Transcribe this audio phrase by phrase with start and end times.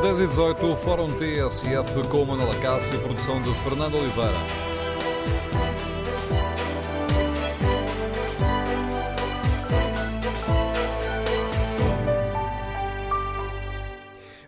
[0.00, 4.32] 10 e 18, o Fórum TSF com Manuela Cássio, produção de Fernando Oliveira.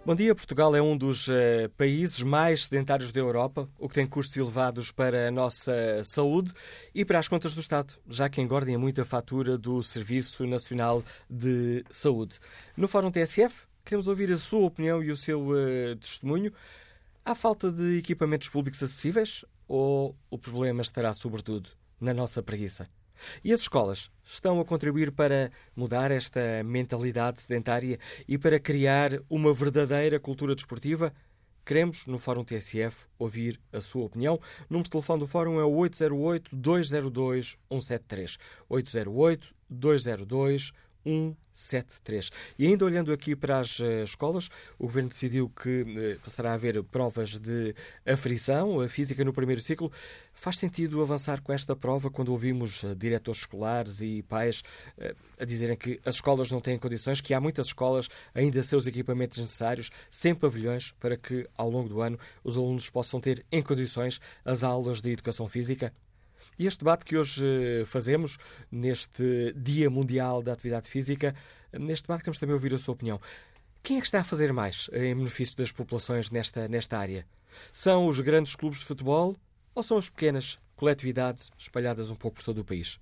[0.06, 0.34] Bom dia.
[0.36, 1.32] Portugal é um dos uh,
[1.76, 5.72] países mais sedentários da Europa, o que tem custos elevados para a nossa
[6.04, 6.52] saúde
[6.94, 11.02] e para as contas do Estado, já que engordem muito a fatura do Serviço Nacional
[11.28, 12.38] de Saúde.
[12.76, 16.52] No Fórum TSF, queremos ouvir a sua opinião e o seu uh, testemunho.
[17.24, 21.68] Há falta de equipamentos públicos acessíveis ou o problema estará, sobretudo,
[22.00, 22.88] na nossa preguiça?
[23.44, 29.52] E as escolas estão a contribuir para mudar esta mentalidade sedentária e para criar uma
[29.52, 31.12] verdadeira cultura desportiva?
[31.64, 34.34] Queremos, no Fórum TSF, ouvir a sua opinião.
[34.34, 38.38] O número de telefone do Fórum é o 808-202-173.
[38.70, 40.72] 808-202-173.
[41.04, 42.30] 173.
[42.58, 46.54] E ainda olhando aqui para as uh, escolas, o Governo decidiu que uh, passará a
[46.54, 47.74] haver provas de
[48.06, 49.90] aferição, a física no primeiro ciclo.
[50.32, 54.62] Faz sentido avançar com esta prova quando ouvimos uh, diretores escolares e pais
[55.38, 59.38] a dizerem que as escolas não têm condições, que há muitas escolas ainda seus equipamentos
[59.38, 64.20] necessários, sem pavilhões, para que ao longo do ano os alunos possam ter em condições
[64.44, 65.92] as aulas de educação física?
[66.60, 68.36] E este debate que hoje eh, fazemos,
[68.70, 71.34] neste Dia Mundial da Atividade Física,
[71.72, 73.18] neste debate queremos também ouvir a sua opinião.
[73.82, 77.26] Quem é que está a fazer mais em benefício das populações nesta, nesta área?
[77.72, 79.34] São os grandes clubes de futebol
[79.74, 83.00] ou são as pequenas coletividades espalhadas um pouco por todo o país?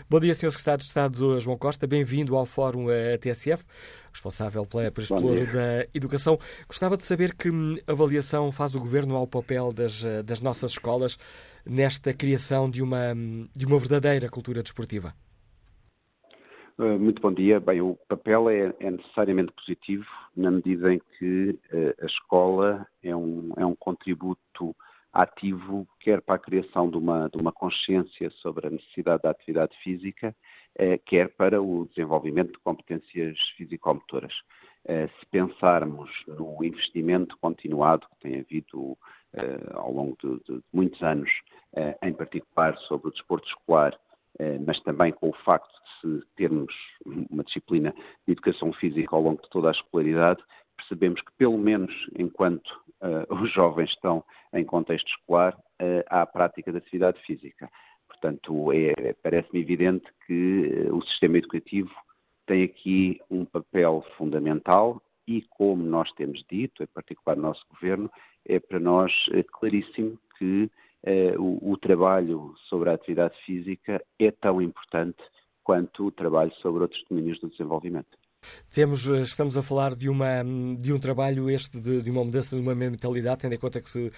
[0.09, 0.51] Bom dia, Sr.
[0.51, 1.87] Secretário de Estado João Costa.
[1.87, 2.87] Bem-vindo ao Fórum
[3.19, 3.65] TSF,
[4.11, 6.37] responsável pela Exploro da Educação.
[6.67, 7.49] Gostava de saber que
[7.87, 11.17] avaliação faz o Governo ao papel das, das nossas escolas
[11.65, 13.13] nesta criação de uma,
[13.55, 15.13] de uma verdadeira cultura desportiva.
[16.79, 17.59] Eh, muito bom dia.
[17.59, 21.57] Bem, o papel é, é necessariamente positivo na medida em que
[22.01, 24.75] a escola é um, é um contributo
[25.15, 29.75] ativo, quer para a criação de uma, de uma consciência sobre a necessidade da atividade
[29.81, 30.35] física,
[30.77, 34.33] eh, quer para o desenvolvimento de competências físico-motoras.
[34.85, 38.97] Eh, se pensarmos no investimento continuado que tem havido
[39.33, 41.29] eh, ao longo de, de muitos anos,
[41.75, 43.97] eh, em particular sobre o desporto escolar,
[44.39, 46.73] eh, mas também com o facto de termos
[47.05, 47.93] uma disciplina
[48.27, 50.43] de educação física ao longo de toda a escolaridade,
[50.77, 52.69] percebemos que, pelo menos enquanto
[53.29, 54.23] os jovens estão
[54.53, 55.57] em contexto escolar,
[56.09, 57.69] há a prática da atividade física.
[58.07, 61.91] Portanto, é, parece-me evidente que uh, o sistema educativo
[62.45, 68.09] tem aqui um papel fundamental e, como nós temos dito, em particular o nosso governo,
[68.47, 69.11] é para nós
[69.53, 70.69] claríssimo que
[71.37, 75.21] o, o trabalho sobre a atividade física é tão importante
[75.63, 78.17] quanto o trabalho sobre outros domínios do desenvolvimento.
[78.71, 80.43] Temos, eh, estamos a falar de, uma,
[80.77, 83.89] de um trabalho este, de, de uma mudança de uma mentalidade, tendo em conta que
[83.89, 84.11] se, uh,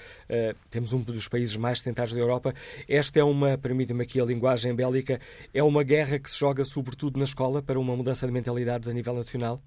[0.70, 2.54] temos um dos países mais tentados da Europa.
[2.88, 5.20] Esta é uma, permita-me aqui a linguagem bélica,
[5.54, 8.94] é uma guerra que se joga sobretudo na escola para uma mudança de mentalidades a
[8.94, 9.62] nível nacional?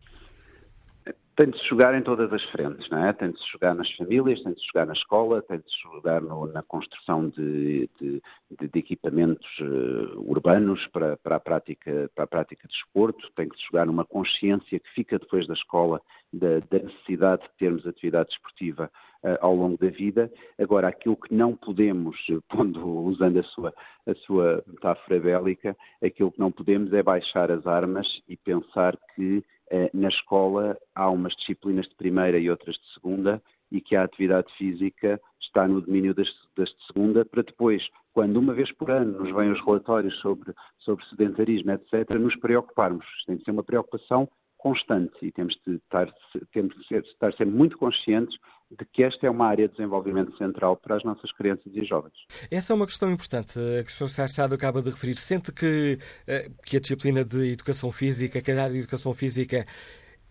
[1.41, 3.15] Tem de se jogar em todas as frentes, não é?
[3.15, 5.83] Tem de se jogar nas famílias, tem de se jogar na escola, tem de se
[5.85, 8.23] jogar no, na construção de, de,
[8.61, 13.57] de equipamentos uh, urbanos para, para, a prática, para a prática de esporto, tem de
[13.57, 18.29] se jogar numa consciência que fica depois da escola da, da necessidade de termos atividade
[18.29, 18.91] desportiva
[19.25, 20.31] uh, ao longo da vida.
[20.59, 22.19] Agora, aquilo que não podemos,
[22.51, 23.73] pondo, usando a sua,
[24.07, 25.75] a sua metáfora bélica,
[26.05, 29.45] aquilo que não podemos é baixar as armas e pensar que eh,
[29.93, 34.53] na escola há umas disciplinas de primeira e outras de segunda e que a atividade
[34.57, 39.21] física está no domínio das, das, de segunda, para depois, quando uma vez por ano
[39.21, 43.07] nos vêm os relatórios sobre, sobre sedentarismo, etc., nos preocuparmos.
[43.27, 44.29] Tem de ser uma preocupação
[44.59, 46.13] constante e temos de estar,
[46.53, 48.37] temos de estar sempre muito conscientes
[48.71, 52.15] de que esta é uma área de desenvolvimento central para as nossas crianças e jovens.
[52.51, 54.09] Essa é uma questão importante que o Sr.
[54.09, 55.17] Sachado acaba de referir.
[55.17, 59.67] Sente que, eh, que a disciplina de educação física, que a área de educação física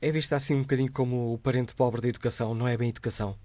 [0.01, 3.36] é vista assim um bocadinho como o parente pobre da educação, não é bem educação?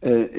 [0.00, 0.30] Eh,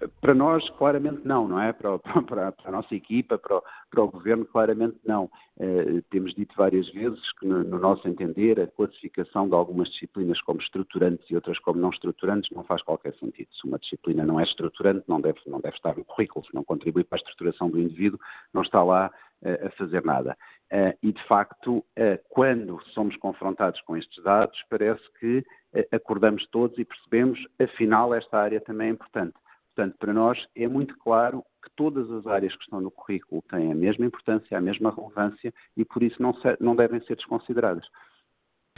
[0.00, 1.72] eh, para nós, claramente não, não é?
[1.82, 5.30] Para, para, para a nossa equipa, para o, para o, governo, claramente não.
[5.58, 10.40] Uh, temos dito várias vezes que, no, no, nosso entender, a classificação de algumas disciplinas
[10.40, 13.48] como estruturantes e outras como não estruturantes não faz qualquer sentido.
[13.52, 16.44] Se uma disciplina não é estruturante, não deve, não deve estar no currículo.
[16.46, 18.18] Se não contribui para a estruturação do indivíduo,
[18.52, 19.10] não está lá
[19.44, 20.36] a fazer nada.
[20.72, 21.84] Uh, e, de facto,
[22.30, 25.44] quando somos confrontados com estes dados, parece que
[25.92, 29.34] acordamos todos e percebemos, afinal, esta área também é importante.
[29.74, 33.72] Portanto, para nós é muito claro que todas as áreas que estão no currículo têm
[33.72, 37.86] a mesma importância, a mesma relevância e por isso não, se, não devem ser desconsideradas.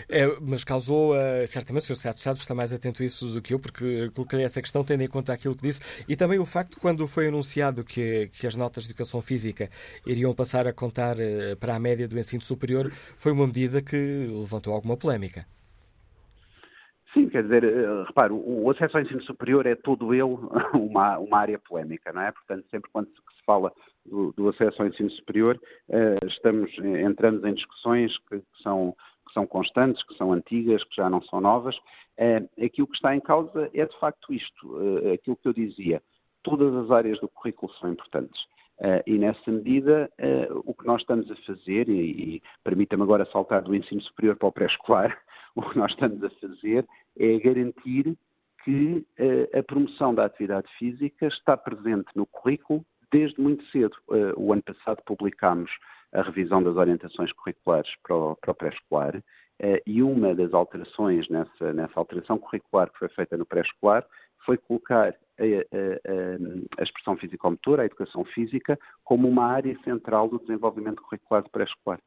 [0.09, 2.11] É, mas causou, uh, certamente, o Sr.
[2.11, 5.03] De Estado está mais atento a isso do que eu, porque coloquei essa questão tendo
[5.03, 8.57] em conta aquilo que disse, e também o facto, quando foi anunciado que, que as
[8.57, 9.71] notas de educação física
[10.07, 13.97] iriam passar a contar uh, para a média do ensino superior, foi uma medida que
[13.97, 15.47] levantou alguma polémica.
[17.15, 20.37] Sim, quer dizer, eh, repare, o acesso ao ensino superior é todo ele
[20.75, 22.33] uma, uma área polémica, não é?
[22.33, 23.73] Portanto, sempre quando se fala
[24.05, 25.57] do, do acesso ao ensino superior,
[25.89, 28.97] uh, estamos, entramos em discussões que, que, são,
[29.35, 31.77] são constantes, que são antigas, que já não são novas.
[32.17, 36.01] Uh, aquilo que está em causa é de facto isto, uh, aquilo que eu dizia.
[36.43, 38.41] Todas as áreas do currículo são importantes.
[38.79, 43.29] Uh, e nessa medida, uh, o que nós estamos a fazer, e, e permita-me agora
[43.31, 45.17] saltar do ensino superior para o pré-escolar,
[45.55, 46.87] o que nós estamos a fazer
[47.17, 48.17] é garantir
[48.65, 53.95] que uh, a promoção da atividade física está presente no currículo desde muito cedo.
[54.37, 55.71] O ano passado publicámos
[56.15, 61.73] a revisão das orientações curriculares para o, o pré-escolar uh, e uma das alterações nessa,
[61.73, 64.07] nessa alteração curricular que foi feita no pré-escolar
[64.47, 70.39] foi colocar a, a, a, expressão físico-motora, a educação física, como uma área central do
[70.39, 71.99] desenvolvimento curricular do pré-escolar.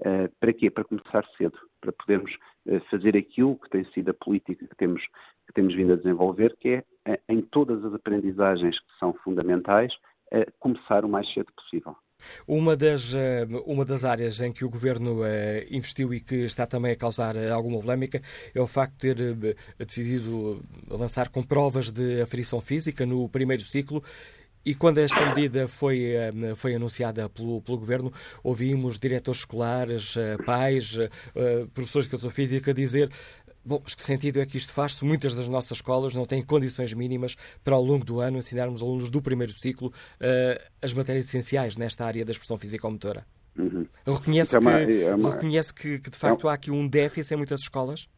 [0.00, 0.70] Uh, para quê?
[0.70, 2.32] Para começar cedo, para podermos
[2.66, 5.02] uh, fazer aquilo que tem sido a política que temos,
[5.46, 9.92] que temos vindo a desenvolver, que é, em todas as aprendizagens que são fundamentais,
[10.60, 11.96] começar o mais cedo possível.
[12.46, 13.12] Uma das,
[13.66, 15.20] uma das áreas em que o Governo
[15.70, 18.22] investiu e que está também a causar alguma polémica
[18.54, 24.02] é o facto de ter decidido avançar com provas de aferição física no primeiro ciclo.
[24.68, 28.12] E quando esta medida foi, eh, foi anunciada pelo, pelo Governo,
[28.42, 33.10] ouvimos diretores escolares, eh, pais, eh, professores de educação física dizer
[33.64, 36.44] Bom, mas que sentido é que isto faz se muitas das nossas escolas não têm
[36.44, 41.26] condições mínimas para, ao longo do ano, ensinarmos alunos do primeiro ciclo uh, as matérias
[41.26, 43.26] essenciais nesta área da expressão física-motora?
[43.58, 43.86] Uhum.
[44.06, 46.88] Reconhece, é uma, que, é uma, reconhece que, que, de facto, é há aqui um
[46.88, 48.08] déficit em muitas escolas?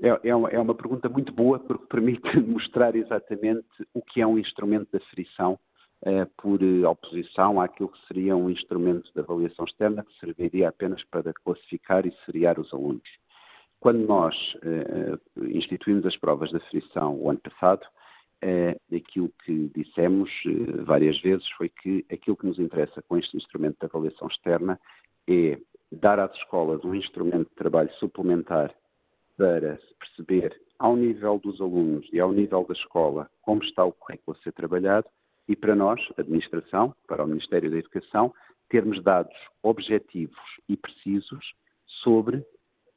[0.00, 4.26] É, é, uma, é uma pergunta muito boa porque permite mostrar exatamente o que é
[4.26, 5.58] um instrumento de aferição
[6.04, 11.32] eh, por oposição àquilo que seria um instrumento de avaliação externa que serviria apenas para
[11.32, 13.08] classificar e seriar os alunos.
[13.80, 15.18] Quando nós eh,
[15.48, 17.86] instituímos as provas de aferição o ano passado,
[18.42, 23.36] eh, aquilo que dissemos eh, várias vezes foi que aquilo que nos interessa com este
[23.36, 24.78] instrumento de avaliação externa
[25.28, 25.58] é
[25.92, 28.74] dar às escolas um instrumento de trabalho suplementar
[29.36, 34.36] para perceber ao nível dos alunos e ao nível da escola como está o currículo
[34.36, 35.06] a ser trabalhado
[35.48, 38.34] e para nós, administração, para o Ministério da Educação,
[38.68, 40.36] termos dados objetivos
[40.68, 41.54] e precisos
[41.86, 42.44] sobre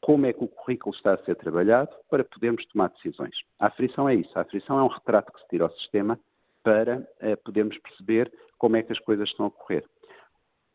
[0.02, 3.36] como é que o currículo está a ser trabalhado para podermos tomar decisões.
[3.60, 4.32] A aferição é isso.
[4.36, 6.20] A aferição é um retrato que se tira ao sistema
[6.64, 9.84] para uh, podermos perceber como é que as coisas estão a ocorrer.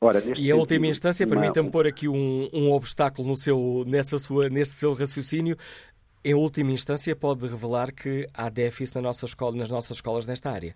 [0.00, 4.50] Ora, e a última instância, permita-me pôr aqui um, um obstáculo no seu, nessa sua,
[4.50, 5.56] nesse seu raciocínio.
[6.22, 10.50] Em última instância, pode revelar que há déficit na nossa escola, nas nossas escolas nesta
[10.50, 10.74] área.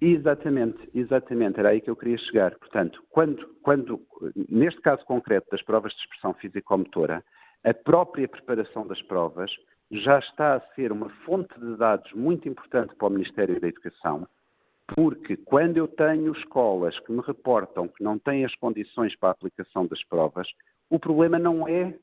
[0.00, 2.58] Exatamente, exatamente, era aí que eu queria chegar.
[2.58, 4.00] Portanto, quando, quando
[4.48, 7.22] neste caso concreto das provas de expressão físico-motora,
[7.64, 9.50] a própria preparação das provas
[9.90, 14.26] já está a ser uma fonte de dados muito importante para o Ministério da Educação,
[14.94, 19.32] porque quando eu tenho escolas que me reportam que não têm as condições para a
[19.32, 20.48] aplicação das provas,
[20.90, 21.94] o problema não é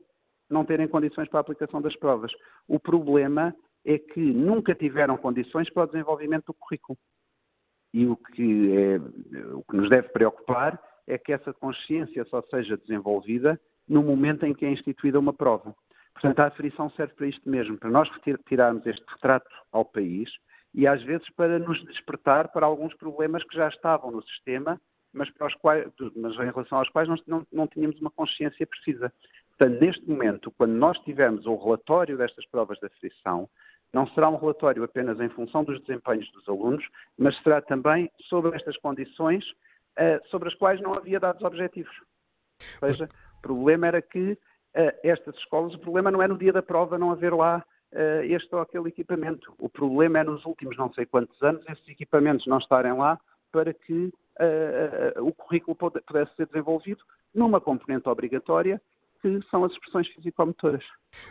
[0.50, 2.32] não terem condições para a aplicação das provas.
[2.68, 6.98] O problema é que nunca tiveram condições para o desenvolvimento do currículo.
[7.94, 8.98] E o que, é,
[9.54, 14.53] o que nos deve preocupar é que essa consciência só seja desenvolvida no momento em
[14.53, 15.75] que é instituída uma prova.
[16.13, 20.29] Portanto, a aferição serve para isto mesmo, para nós retirarmos este retrato ao país
[20.74, 24.79] e às vezes para nos despertar para alguns problemas que já estavam no sistema,
[25.12, 28.67] mas, para os quais, mas em relação aos quais não, não, não tínhamos uma consciência
[28.67, 29.12] precisa.
[29.58, 33.50] Portanto, neste momento, quando nós tivermos o relatório destas provas de aferição,
[33.91, 36.86] não será um relatório apenas em função dos desempenhos dos alunos,
[37.17, 41.96] mas será também sobre estas condições uh, sobre as quais não havia dados objetivos.
[42.81, 44.38] Ou seja, o problema era que uh,
[45.03, 48.53] estas escolas, o problema não é no dia da prova não haver lá uh, este
[48.53, 49.53] ou aquele equipamento.
[49.58, 53.19] O problema é nos últimos não sei quantos anos esses equipamentos não estarem lá
[53.51, 54.13] para que
[55.22, 57.03] o currículo pudesse ser desenvolvido
[57.36, 58.81] numa componente obrigatória
[59.22, 60.84] que são as expressões físico-motoras.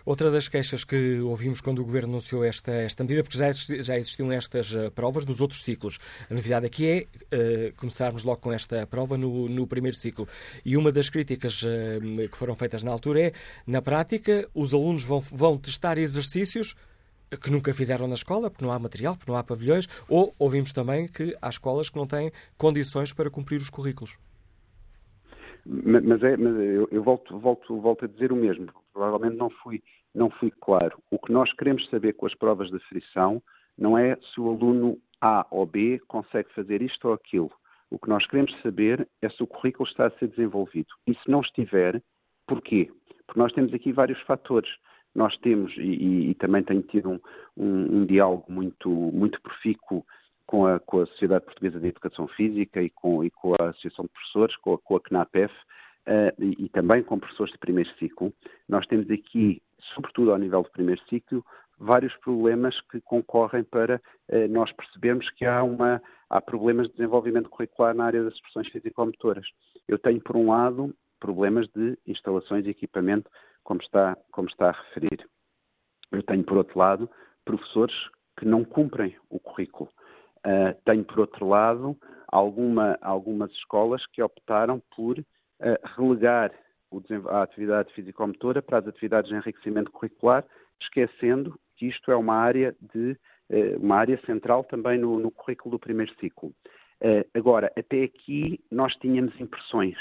[0.05, 3.97] Outra das queixas que ouvimos quando o Governo anunciou esta, esta medida, porque já, já
[3.97, 5.99] existiam estas uh, provas nos outros ciclos.
[6.31, 10.27] A novidade aqui é uh, começarmos logo com esta prova no, no primeiro ciclo.
[10.65, 13.33] E uma das críticas uh, que foram feitas na altura é,
[13.67, 16.75] na prática, os alunos vão, vão testar exercícios
[17.37, 20.73] que nunca fizeram na escola, porque não há material, porque não há pavilhões, ou ouvimos
[20.73, 24.19] também que há escolas que não têm condições para cumprir os currículos.
[25.71, 28.67] Mas, é, mas eu, eu, volto, volto, volto a dizer o mesmo.
[28.93, 29.83] Provavelmente não fui,
[30.15, 30.99] não fui claro.
[31.11, 33.43] O que nós queremos saber com as provas de frição
[33.77, 37.51] não é se o aluno A ou B consegue fazer isto ou aquilo.
[37.91, 40.89] O que nós queremos saber é se o currículo está a ser desenvolvido.
[41.07, 42.03] E se não estiver,
[42.47, 42.91] porquê?
[43.27, 44.71] Porque nós temos aqui vários fatores.
[45.15, 47.21] Nós temos, e, e, e também tenho tido um,
[47.57, 50.05] um, um diálogo muito, muito profícuo
[50.49, 54.07] com a, com a Sociedade Portuguesa de Educação Física e com, e com a Associação
[54.07, 57.91] de Professores, com a, com a CNAPEF, uh, e, e, também com professores de primeiro
[57.99, 58.33] ciclo.
[58.67, 59.63] Nós temos aqui,
[59.95, 61.45] sobretudo ao nível do primeiro ciclo,
[61.79, 64.01] vários problemas que concorrem para
[64.31, 68.69] uh, nós percebermos que há, uma, há problemas de desenvolvimento curricular na área das expressões
[68.69, 69.47] físico-motoras.
[69.87, 73.31] Eu tenho, por um lado, problemas de instalações e equipamento,
[73.63, 75.29] como está, como está a referir.
[76.11, 77.11] Eu tenho, por outro lado,
[77.45, 77.95] professores
[78.39, 79.91] que não cumprem o currículo.
[80.49, 81.95] Uh, tenho, por outro lado,
[82.27, 85.25] alguma, algumas escolas que optaram por uh,
[85.95, 86.51] relegar
[87.29, 90.43] a atividade físico-motora para as atividades de enriquecimento curricular,
[90.81, 93.15] esquecendo que isto é uma área, de,
[93.51, 96.55] uh, uma área central também no, no currículo do primeiro ciclo.
[97.35, 99.99] agora, até aqui nós tínhamos impressões,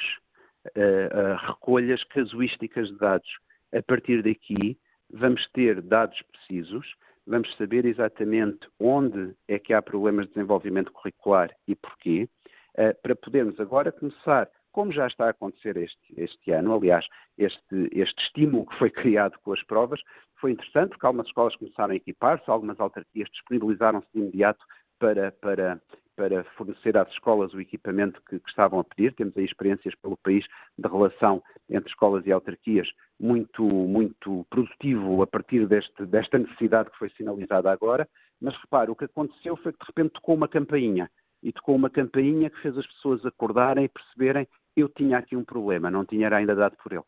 [1.46, 3.30] recolhas casuísticas de dados.
[3.72, 4.80] A partir daqui,
[5.12, 6.88] vamos ter dados precisos
[7.28, 12.30] vamos saber exatamente onde é que há problemas de desenvolvimento curricular e porquê,
[12.76, 17.06] eh, para podermos agora começar, como já está a acontecer este, este ano, aliás,
[17.38, 20.00] este, este estímulo que foi criado com as provas
[20.40, 24.64] foi interessante, porque algumas escolas começaram a equipar-se, algumas autarquias disponibilizaram-se de imediato
[25.00, 25.82] para, para,
[26.18, 29.14] para fornecer às escolas o equipamento que, que, estavam a pedir.
[29.14, 30.44] Temos aí experiências pelo país
[30.76, 36.98] de relação entre escolas e autarquias muito, muito produtivo a partir deste, desta necessidade que
[36.98, 38.10] foi sinalizada agora.
[38.42, 41.10] Mas repare, o que aconteceu foi que de repente tocou uma campainha.
[41.44, 45.44] E tocou uma campainha que fez as pessoas acordarem e perceberem eu tinha aqui um
[45.44, 47.04] problema, não tinha ainda dado por ele.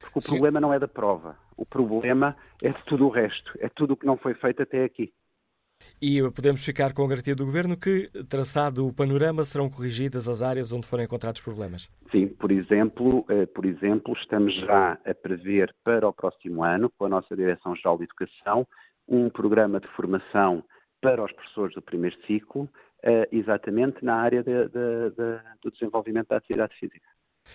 [0.00, 0.28] Porque o Sim.
[0.30, 3.96] problema não é da prova, o problema é de tudo o resto, é tudo o
[3.96, 5.12] que não foi feito até aqui.
[6.00, 10.42] E podemos ficar com a garantia do Governo que, traçado o panorama, serão corrigidas as
[10.42, 11.90] áreas onde forem encontrados problemas?
[12.12, 17.06] Sim, por exemplo, eh, por exemplo, estamos já a prever para o próximo ano, com
[17.06, 18.66] a nossa Direção-Geral de Educação,
[19.08, 20.62] um programa de formação
[21.00, 22.68] para os professores do primeiro ciclo,
[23.02, 27.08] eh, exatamente na área de, de, de, do desenvolvimento da atividade física.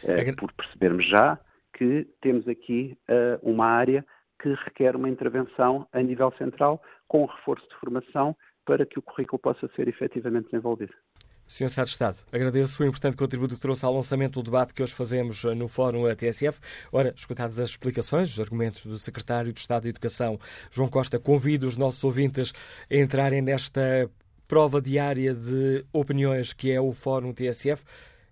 [0.03, 0.33] É...
[0.33, 1.39] Por percebermos já
[1.77, 2.97] que temos aqui
[3.41, 4.05] uma área
[4.43, 8.35] que requer uma intervenção a nível central, com um reforço de formação,
[8.65, 10.93] para que o currículo possa ser efetivamente desenvolvido.
[11.47, 11.69] Sr.
[11.69, 14.93] Secretário de Estado, agradeço o importante contributo que trouxe ao lançamento do debate que hoje
[14.93, 16.59] fazemos no Fórum TSF.
[16.91, 20.39] Ora, escutadas as explicações, os argumentos do Secretário de Estado de Educação,
[20.71, 22.53] João Costa, convido os nossos ouvintes
[22.89, 24.09] a entrarem nesta
[24.47, 27.83] prova diária de opiniões que é o Fórum TSF.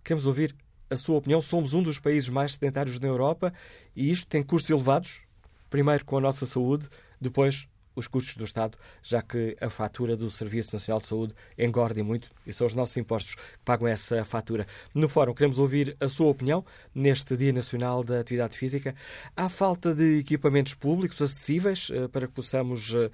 [0.04, 0.56] Queremos ouvir
[0.90, 1.40] a sua opinião.
[1.42, 3.54] Somos um dos países mais sedentários na Europa
[3.96, 5.31] e isto tem custos elevados
[5.72, 6.88] primeiro com a nossa saúde,
[7.20, 12.04] depois os custos do Estado, já que a fatura do Serviço Nacional de Saúde engorda
[12.04, 14.68] muito e são os nossos impostos que pagam essa fatura.
[14.94, 16.64] No Fórum queremos ouvir a sua opinião
[16.94, 18.96] neste Dia Nacional da Atividade Física.
[19.36, 23.10] Há falta de equipamentos públicos acessíveis uh, para que possamos uh,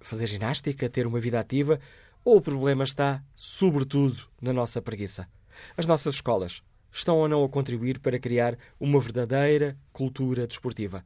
[0.00, 1.78] fazer ginástica, ter uma vida ativa?
[2.24, 5.28] Ou o problema está, sobretudo, na nossa preguiça?
[5.76, 11.04] As nossas escolas estão ou não a contribuir para criar uma verdadeira cultura desportiva?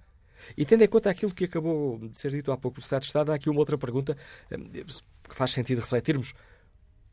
[0.56, 3.06] E tendo em conta aquilo que acabou de ser dito há pouco do Estado de
[3.06, 4.16] Estado, há aqui uma outra pergunta
[4.50, 6.34] eh, que faz sentido refletirmos.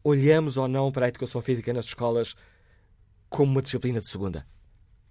[0.04, 2.36] Olhamos ou não para a educação física nas escolas
[3.30, 4.46] como uma disciplina de segunda?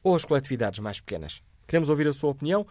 [0.04, 1.42] ou as coletividades mais pequenas?
[1.68, 2.66] Queremos ouvir a sua opinião.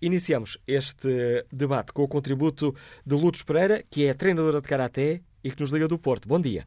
[0.00, 5.50] Iniciamos este debate com o contributo de Lourdes Pereira, que é treinadora de Karaté e
[5.50, 6.28] que nos liga do Porto.
[6.28, 6.66] Bom dia.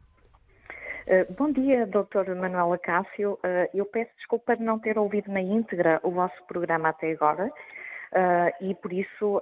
[1.09, 2.35] Uh, bom dia, Dr.
[2.35, 3.33] Manuela Cássio.
[3.33, 7.47] Uh, eu peço desculpa de não ter ouvido na íntegra o vosso programa até agora
[7.47, 9.41] uh, e, por isso,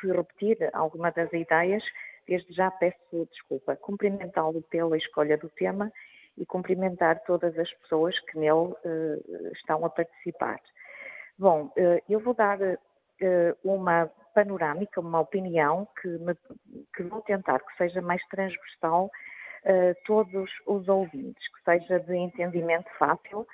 [0.00, 1.82] se repetir alguma das ideias,
[2.28, 3.76] desde já peço desculpa.
[3.76, 5.90] Cumprimentá-lo pela escolha do tema
[6.36, 8.74] e cumprimentar todas as pessoas que nele
[9.52, 10.60] estão a participar.
[11.38, 11.72] Bom,
[12.08, 12.58] eu vou dar
[13.62, 16.34] uma panorâmica, uma opinião que, me,
[16.94, 19.10] que vou tentar que seja mais transversal
[19.64, 23.46] a todos os ouvintes, que seja de entendimento fácil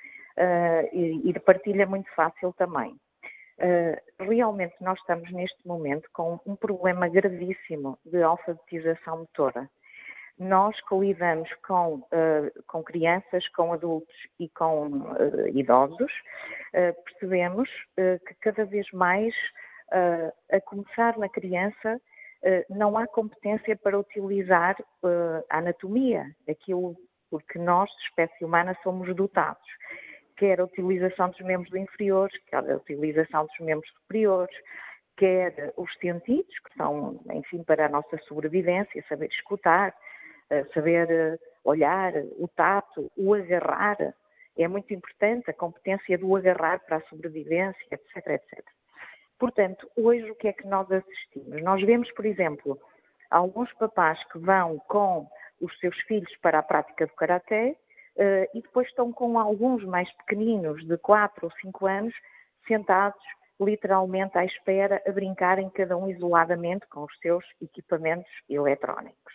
[0.91, 2.95] e, de partilha muito fácil também.
[4.19, 9.69] Realmente nós estamos neste momento com um problema gravíssimo de alfabetização motora.
[10.39, 16.11] Nós que lidamos com, uh, com crianças, com adultos e com uh, idosos,
[17.05, 19.35] percebemos que cada vez mais
[19.91, 22.01] uh, a começar na criança,
[22.43, 26.95] uh, não há competência para utilizar uh, a anatomia, aquilo
[27.29, 29.67] porque nós, espécie humana, somos dotados.
[30.35, 34.55] Quer a utilização dos membros inferiores, quer a utilização dos membros superiores,
[35.15, 39.93] quer os sentidos, que são, enfim, para a nossa sobrevivência, saber escutar,
[40.73, 43.97] saber olhar, o tato, o agarrar.
[44.57, 48.65] É muito importante a competência do agarrar para a sobrevivência, etc, etc.
[49.39, 51.63] Portanto, hoje o que é que nós assistimos?
[51.63, 52.79] Nós vemos, por exemplo,
[53.29, 55.27] alguns papás que vão com
[55.59, 57.75] os seus filhos para a prática do karaté
[58.17, 62.13] uh, e depois estão com alguns mais pequeninos, de 4 ou 5 anos,
[62.67, 63.23] sentados
[63.59, 69.33] literalmente à espera, a brincarem cada um isoladamente com os seus equipamentos eletrónicos.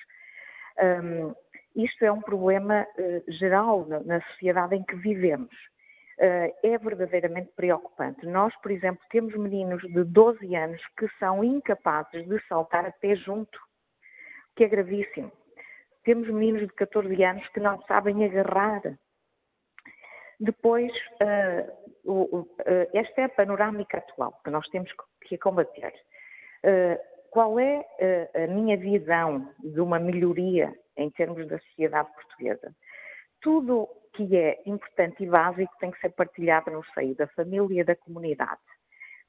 [0.78, 1.35] Um,
[1.75, 5.54] isto é um problema uh, geral na, sociedade em que vivemos.
[6.18, 8.25] Eh, é verdadeiramente preocupante.
[8.25, 13.14] Nós, por exemplo, temos meninos de 12 anos que são incapazes de saltar a pé
[13.16, 13.59] junto,
[14.56, 15.31] que é gravíssimo.
[16.05, 18.81] Temos meninos de 14 anos que não sabem agarrar.
[20.40, 22.46] Depois, uh, uh, uh,
[22.94, 25.92] esta é a panorâmica atual que nós temos que combater.
[27.37, 27.85] Qual é
[28.35, 32.75] a minha visão de uma melhoria em termos da sociedade portuguesa?
[33.42, 37.85] Tudo que é importante e básico tem que ser partilhado no seio da família e
[37.85, 38.62] da comunidade.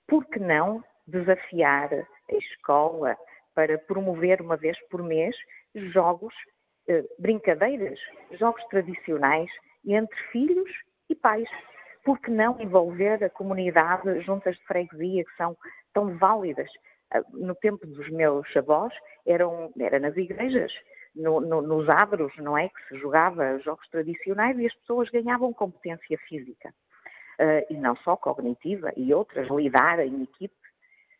[0.07, 3.17] Por que não desafiar a escola
[3.53, 5.35] para promover uma vez por mês
[5.75, 6.33] jogos,
[6.87, 7.99] eh, brincadeiras,
[8.39, 9.49] jogos tradicionais
[9.85, 10.71] entre filhos
[11.09, 11.49] e pais?
[12.05, 15.57] Por que não envolver a comunidade, juntas de freguesia, que são
[15.93, 16.69] tão válidas?
[17.11, 18.93] Ah, no tempo dos meus avós,
[19.25, 20.71] eram, era nas igrejas,
[21.15, 22.69] no, no, nos adros, não é?
[22.69, 26.73] Que se jogava jogos tradicionais e as pessoas ganhavam competência física.
[27.39, 30.55] Uh, e não só cognitiva, e outras, lidar em equipe.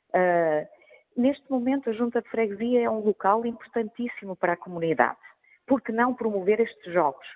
[0.10, 0.68] Uh,
[1.16, 5.20] neste momento, a Junta de Freguesia é um local importantíssimo para a comunidade.
[5.68, 7.28] Por que não promover estes jogos?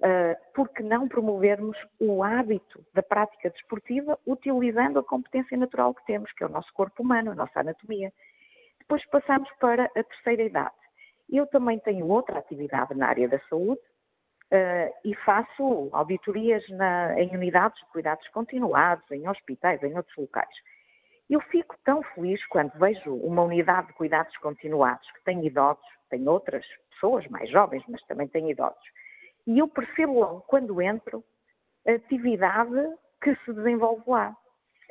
[0.00, 6.06] Uh, por que não promovermos o hábito da prática desportiva utilizando a competência natural que
[6.06, 8.12] temos, que é o nosso corpo humano, a nossa anatomia?
[8.78, 10.74] Depois passamos para a terceira idade.
[11.28, 13.80] Eu também tenho outra atividade na área da saúde
[14.52, 20.54] uh, e faço auditorias na, em unidades de cuidados continuados, em hospitais, em outros locais.
[21.28, 26.26] Eu fico tão feliz quando vejo uma unidade de cuidados continuados que tem idosos, tem
[26.26, 28.82] outras pessoas mais jovens, mas também tem idosos.
[29.48, 31.24] E eu percebo logo, quando entro,
[31.86, 34.36] a atividade que se desenvolve lá.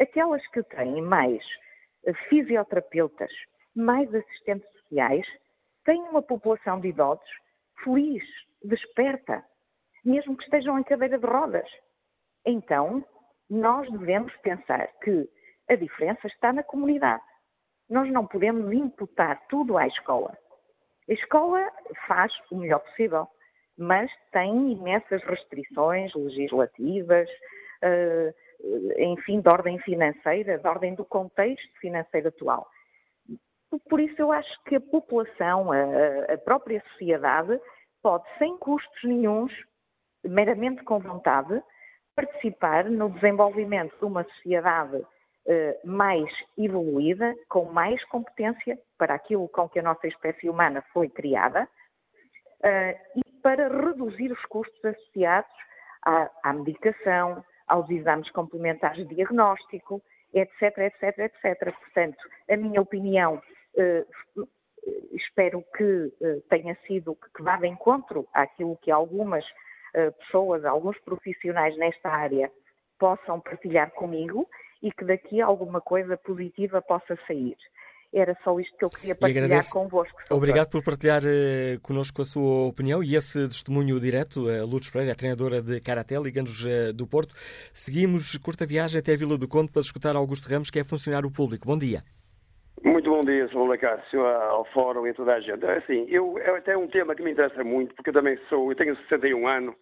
[0.02, 1.46] Aquelas que têm mais
[2.08, 3.32] eh, fisioterapeutas,
[3.76, 5.28] mais assistentes sociais,
[5.86, 7.30] tem uma população de idosos
[7.84, 8.24] feliz,
[8.64, 9.46] desperta,
[10.04, 11.70] mesmo que estejam em cadeira de rodas.
[12.44, 13.06] Então,
[13.48, 15.30] nós devemos pensar que
[15.70, 17.22] a diferença está na comunidade.
[17.88, 20.36] Nós não podemos imputar tudo à escola.
[21.08, 21.72] A escola
[22.08, 23.28] faz o melhor possível,
[23.78, 27.30] mas tem imensas restrições legislativas,
[27.82, 28.34] eh,
[28.98, 32.68] enfim, de ordem financeira, de ordem do contexto financeiro atual.
[33.90, 37.60] Por isso, eu acho que a população, a, própria sociedade,
[38.02, 39.54] pode, sem custos nenhums,
[40.24, 41.62] meramente com vontade,
[42.16, 45.06] participar no desenvolvimento de uma sociedade
[45.46, 51.10] eh, mais evoluída, com mais competência para aquilo com que a nossa espécie humana foi
[51.10, 51.68] criada
[52.64, 55.50] eh, e para reduzir os custos associados
[56.06, 61.74] à, à medicação, aos exames complementares de diagnóstico, etc, etc, etc.
[61.74, 62.18] Portanto,
[62.52, 63.42] a minha opinião
[63.78, 64.06] eh,
[65.14, 69.46] espero que eh, tenha sido, que vá de encontro àquilo que algumas
[69.94, 72.52] eh, pessoas, alguns profissionais nesta área
[73.00, 74.46] possam partilhar comigo
[74.84, 77.56] e que daqui alguma coisa positiva possa sair.
[78.14, 80.18] Era só isto que eu queria partilhar convosco.
[80.32, 84.48] Obrigado por partilhar uh, connosco a sua opinião e esse testemunho direto.
[84.48, 87.36] A Lourdes Pereira, a treinadora de Karaté, ligando-nos uh, do Porto.
[87.74, 91.30] Seguimos curta viagem até a Vila do Conde para escutar Augusto Ramos, que é funcionário
[91.30, 91.68] público.
[91.68, 92.00] Bom dia.
[92.84, 93.78] Muito bom dia, Sr.
[93.80, 95.66] Cássio, ao Fórum e a toda a gente.
[95.66, 98.72] É assim, eu, é até um tema que me interessa muito, porque eu também sou,
[98.72, 99.76] eu tenho 61 anos,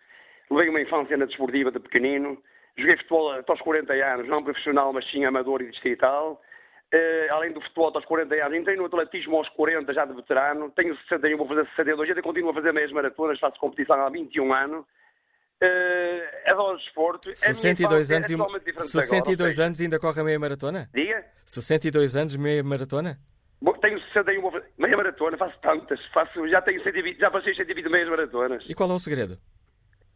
[0.49, 2.37] levei uma infância na desportiva de pequenino,
[2.77, 6.41] joguei futebol até aos 40 anos, não profissional, mas sim amador e distrital.
[6.93, 10.71] Uh, além do futebol aos 40 anos, entrei no atletismo aos 40, já de veterano,
[10.71, 14.53] tenho 61, vou fazer 62, ainda continuo a fazer meias maratonas, faço competição há 21
[14.53, 14.85] anos.
[15.61, 17.35] Uh, adoro desporto.
[17.35, 20.89] 62 anos, é e, 62 agora, anos e ainda corre a meia maratona?
[20.93, 21.25] Diga?
[21.45, 23.17] 62 anos, meia maratona?
[23.81, 28.63] Tenho 61, meia maratona, faço tantas, faço, já tenho 120, já passei 120 meias maratonas.
[28.69, 29.37] E qual é o segredo?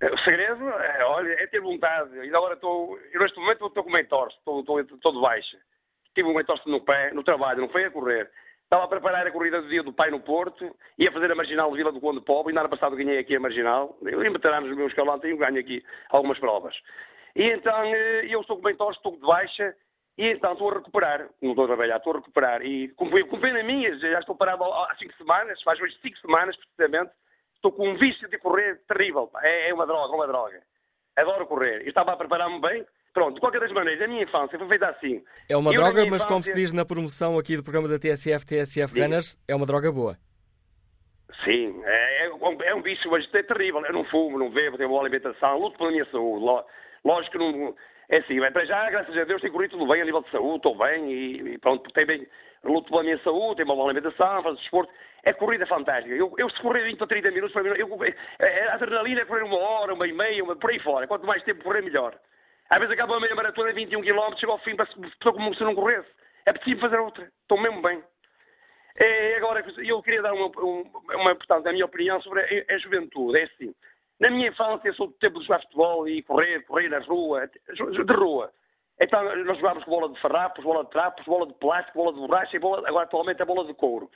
[0.02, 2.16] O segredo, é, olha, é ter vontade.
[2.16, 5.58] E agora estou, neste momento estou com o mentor, estou, estou, estou de baixa.
[6.20, 8.30] Tive um mentor no pé, no trabalho, não foi a correr.
[8.64, 11.72] Estava a preparar a corrida do dia do pai no Porto, ia fazer a marginal
[11.72, 13.98] Vila do Conde Pobre, e no ano passado ganhei aqui a marginal.
[14.02, 16.76] Eu em veteranos do meu escalão tenho ganho aqui algumas provas.
[17.38, 19.74] E então eh, eu estou com o mentor, estou de baixa,
[20.18, 21.30] e então estou a recuperar.
[21.42, 22.62] Não estou a trabalhar, estou a recuperar.
[22.66, 27.14] E com pena minha, já estou parado há cinco semanas, faz hoje cinco semanas precisamente,
[27.56, 29.30] Estou com um vício de correr terrível.
[29.42, 30.62] É, é uma droga, uma droga.
[31.18, 31.84] Adoro correr.
[31.86, 32.86] E estava a preparar-me bem.
[33.14, 35.24] Pronto, de qualquer das maneiras, a minha infância foi feita assim.
[35.50, 36.28] É uma eu, droga, mas infância...
[36.28, 39.02] como se diz na promoção aqui do programa da TSF, TSF Sim.
[39.02, 40.16] Runners, é uma droga boa.
[41.44, 42.32] Sim, é, é,
[42.66, 43.84] é um vício, mas é terrível.
[43.86, 46.64] Eu não fumo, não bebo, tenho boa alimentação, luto pela minha saúde.
[47.04, 47.76] Lógico que não.
[48.10, 50.56] É assim, para já, graças a Deus, tem corrido tudo bem a nível de saúde,
[50.58, 52.28] estou bem e, e pronto, tem bem,
[52.64, 54.92] luto pela minha saúde, tenho uma boa alimentação, faço desporto.
[55.24, 56.16] É corrida fantástica.
[56.16, 57.88] Eu, eu se correr 20 ou 30 minutos, para mim, eu,
[58.70, 61.08] a adrenalina é correr uma hora, uma e meia, uma, por aí fora.
[61.08, 62.18] Quanto mais tempo correr, melhor.
[62.70, 65.74] Às vezes acaba a meia maratona, 21 km, chega ao fim, parece como se não
[65.74, 66.10] corresse.
[66.46, 67.32] É preciso fazer outra.
[67.42, 68.04] Estou mesmo bem.
[68.96, 73.40] É, agora, eu queria dar uma, uma, portanto, a minha opinião sobre a, a, juventude.
[73.40, 73.74] É assim.
[74.20, 78.14] Na minha infância, sou do tempo de jogar futebol e correr, correr na rua, de
[78.14, 78.52] rua.
[79.00, 82.20] Então, nós jogávamos com bola de farrapos, bola de trapos, bola de plástico, bola de
[82.20, 84.12] borracha e bola, agora atualmente é bola de couro.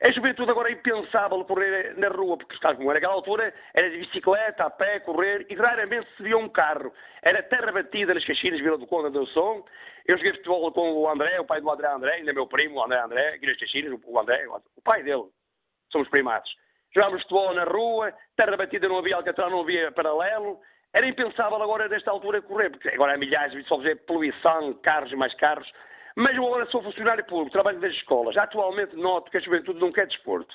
[0.00, 4.64] A juventude agora é impensável correr na rua, porque estás naquela altura era de bicicleta,
[4.64, 6.92] a pé, correr, e raramente se via um carro.
[7.20, 9.64] Era terra batida nas Caxinas, Vila do Conde, do Som.
[10.06, 12.84] Eu joguei futebol com o André, o pai do André André, ainda meu primo, o
[12.84, 15.24] André André, aqui nas Caxinas, o André, o pai dele.
[15.90, 16.48] Somos primados.
[16.94, 20.60] Jogávamos futebol na rua, terra batida não havia alcatrão, não havia paralelo.
[20.94, 25.16] Era impensável agora, nesta altura, correr, porque agora há milhares, só ver poluição, carros e
[25.16, 25.68] mais carros.
[26.18, 28.36] Mas eu agora sou funcionário público, trabalho nas escolas.
[28.36, 30.52] Atualmente noto que a juventude não quer desporto.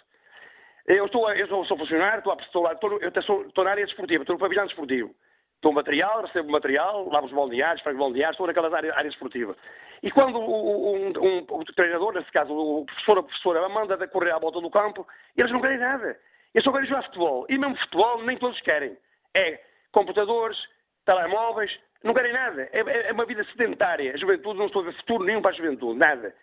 [0.86, 4.24] Eu, estou, eu sou, sou funcionário, estou, estou, estou, eu estou, estou na área desportiva,
[4.24, 5.16] estou no pavilhão desportivo.
[5.56, 9.56] Estou material, recebo material, lavo os balneários, faço balneários, estou naquelas áreas, área esportiva.
[10.04, 14.32] E quando um, um, o treinador, nesse caso o professor ou a professora, manda correr
[14.32, 16.20] à volta do campo, eles não querem nada.
[16.54, 17.46] Eles só querem jogar futebol.
[17.48, 18.98] E mesmo futebol nem todos querem.
[19.34, 19.62] É
[19.94, 20.58] computadores,
[21.06, 21.72] telemóveis,
[22.04, 22.70] não querem nada.
[22.72, 24.14] É, é, é uma vida sedentária.
[24.14, 26.36] A juventude, não estou a ver futuro nenhum para a juventude, nada.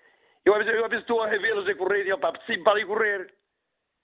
[0.45, 3.31] Eu, às vezes, estou a vê-los a correr e eu, pá, preciso para ali correr.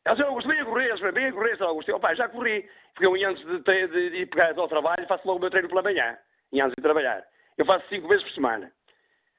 [0.07, 1.65] Eles, eu Augusto, bem a correr, eles, bem a correr, Sr.
[1.65, 1.89] Augusto.
[1.89, 2.69] Eu, pá, já corri.
[2.93, 5.69] Porque eu, antes de, de, de, ir pegar ao trabalho, faço logo o meu treino
[5.69, 6.17] pela manhã,
[6.53, 7.25] e antes de trabalhar.
[7.57, 8.71] Eu faço cinco vezes por semana.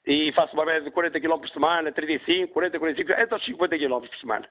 [0.06, 3.78] E faço uma média de 40 km por semana, 35, 40, 45, até aos 50
[3.78, 4.50] km por semana.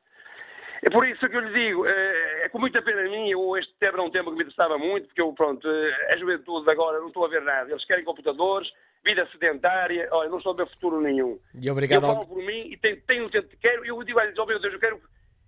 [0.82, 3.72] É por isso que eu lhe digo, é, é com muita pena mim, eu, este
[3.78, 6.98] tema era um tema que me interessava muito, porque eu, pronto, eh, a juventude agora
[6.98, 7.70] não estou a ver nada.
[7.70, 8.70] Eles querem computadores,
[9.04, 11.38] vida sedentária, olha, não estou a ver futuro nenhum.
[11.54, 14.46] E obrigado eu falo por mim e tenho, tenho, tenho quero, eu digo, olha, oh
[14.46, 15.00] meu Deus, eu quero.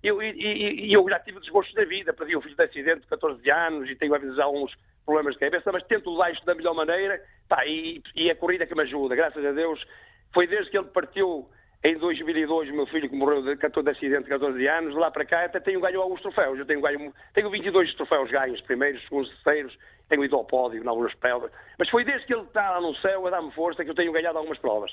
[0.03, 3.07] Eu, e, e, eu já tive desgostos da vida, perdi o filho de acidente de
[3.09, 4.73] 14 anos e tenho às vezes alguns
[5.05, 8.64] problemas de cabeça, mas tento usar isto da melhor maneira, pá, e, e a corrida
[8.64, 9.85] que me ajuda, graças a Deus.
[10.33, 11.49] Foi desde que ele partiu
[11.85, 15.25] em 2002, o meu filho que morreu de, de acidente de 14 anos, lá para
[15.25, 16.59] cá até tenho ganho alguns troféus.
[16.59, 20.88] Eu tenho, ganho, tenho 22 troféus ganhos, primeiros, segundos, terceiros, tenho ido ao pódio em
[20.88, 21.53] algumas provas.
[21.79, 24.12] Mas foi desde que ele está lá no céu a dar-me força que eu tenho
[24.12, 24.93] ganhado algumas provas.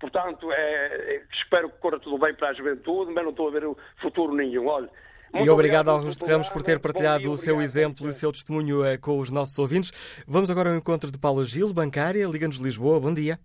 [0.00, 3.64] Portanto, é, espero que corra tudo bem para a juventude, mas não estou a ver
[3.64, 4.66] o futuro nenhum.
[4.66, 4.90] Olha,
[5.32, 8.84] e obrigado, Augusto Ramos, por ter partilhado dia, o seu exemplo e o seu testemunho
[8.84, 9.92] eh, com os nossos ouvintes.
[10.28, 13.00] Vamos agora ao encontro de Paula Gil, bancária, Liga-nos Lisboa.
[13.00, 13.38] Bom dia.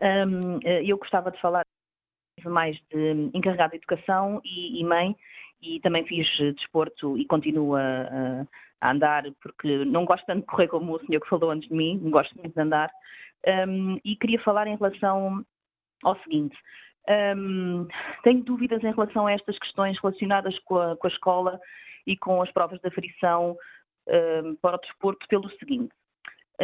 [0.00, 1.64] Um, eh, eu gostava de falar
[2.44, 5.14] mais de encarregada de educação e, e mãe,
[5.60, 8.46] e também fiz desporto e continuo a,
[8.80, 11.74] a, andar, porque não gosto tanto de correr como o senhor que falou antes de
[11.74, 12.90] mim, gosto muito de andar.
[13.46, 15.44] Um, e queria falar em relação
[16.02, 16.56] ao seguinte.
[17.36, 17.86] Um,
[18.22, 21.60] tenho dúvidas em relação a estas questões relacionadas com a, com a escola
[22.06, 23.56] e com as provas de aferição
[24.08, 25.92] um, para o desporto pelo seguinte.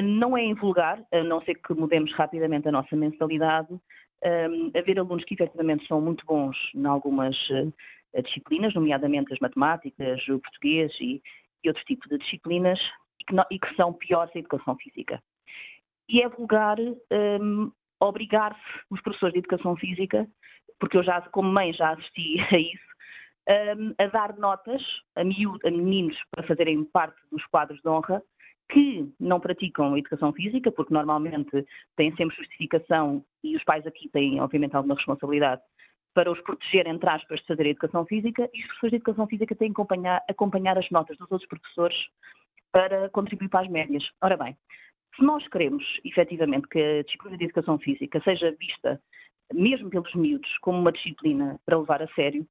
[0.02, 3.72] Não é invulgar, a não ser que mudemos rapidamente a nossa mensalidade,
[4.24, 10.26] um, haver alunos que efetivamente são muito bons em algumas uh, disciplinas, nomeadamente as matemáticas,
[10.28, 11.22] o português e,
[11.62, 12.78] e outros tipos de disciplinas,
[13.20, 15.22] e que, não, e que são piores a educação física.
[16.09, 20.28] E é vulgar um, obrigar-se os professores de educação física,
[20.78, 22.87] porque eu já, como mãe, já assisti a isso,
[23.78, 24.82] um, a dar notas
[25.14, 28.22] a, a meninos para fazerem parte dos quadros de honra
[28.68, 31.64] que não praticam educação física, porque normalmente
[31.96, 35.62] têm sempre justificação e os pais aqui têm, obviamente, alguma responsabilidade
[36.14, 39.26] para os proteger, entre aspas, de fazer a educação física, e os professores de educação
[39.26, 41.96] física têm que acompanhar, acompanhar as notas dos outros professores
[42.72, 44.02] para contribuir para as médias.
[44.22, 44.57] Ora bem,
[45.14, 49.00] se nós queremos, efetivamente, que a disciplina de educação física seja vista,
[49.52, 52.46] mesmo pelos miúdos, como uma disciplina para levar a sério,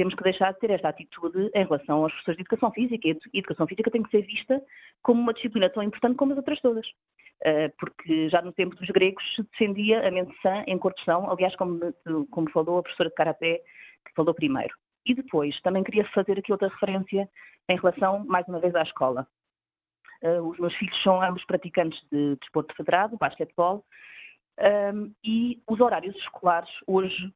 [0.00, 3.06] temos que deixar de ter esta atitude em relação aos professores de educação física.
[3.06, 4.62] E educação física tem que ser vista
[5.02, 6.86] como uma disciplina tão importante como as outras todas.
[7.44, 11.30] Eh, porque já no tempo dos gregos se defendia a mente sã em corpo são,
[11.30, 11.78] aliás, como,
[12.30, 13.58] como falou a professora de Karaté,
[14.06, 14.74] que falou primeiro.
[15.04, 17.28] E depois, também queria fazer aqui outra referência
[17.68, 19.28] em relação, mais uma vez, à escola.
[20.22, 23.84] Uh, os meus filhos são ambos praticantes de desporto federado, basquetebol,
[24.58, 27.30] um, ehm, e os horários escolares hoje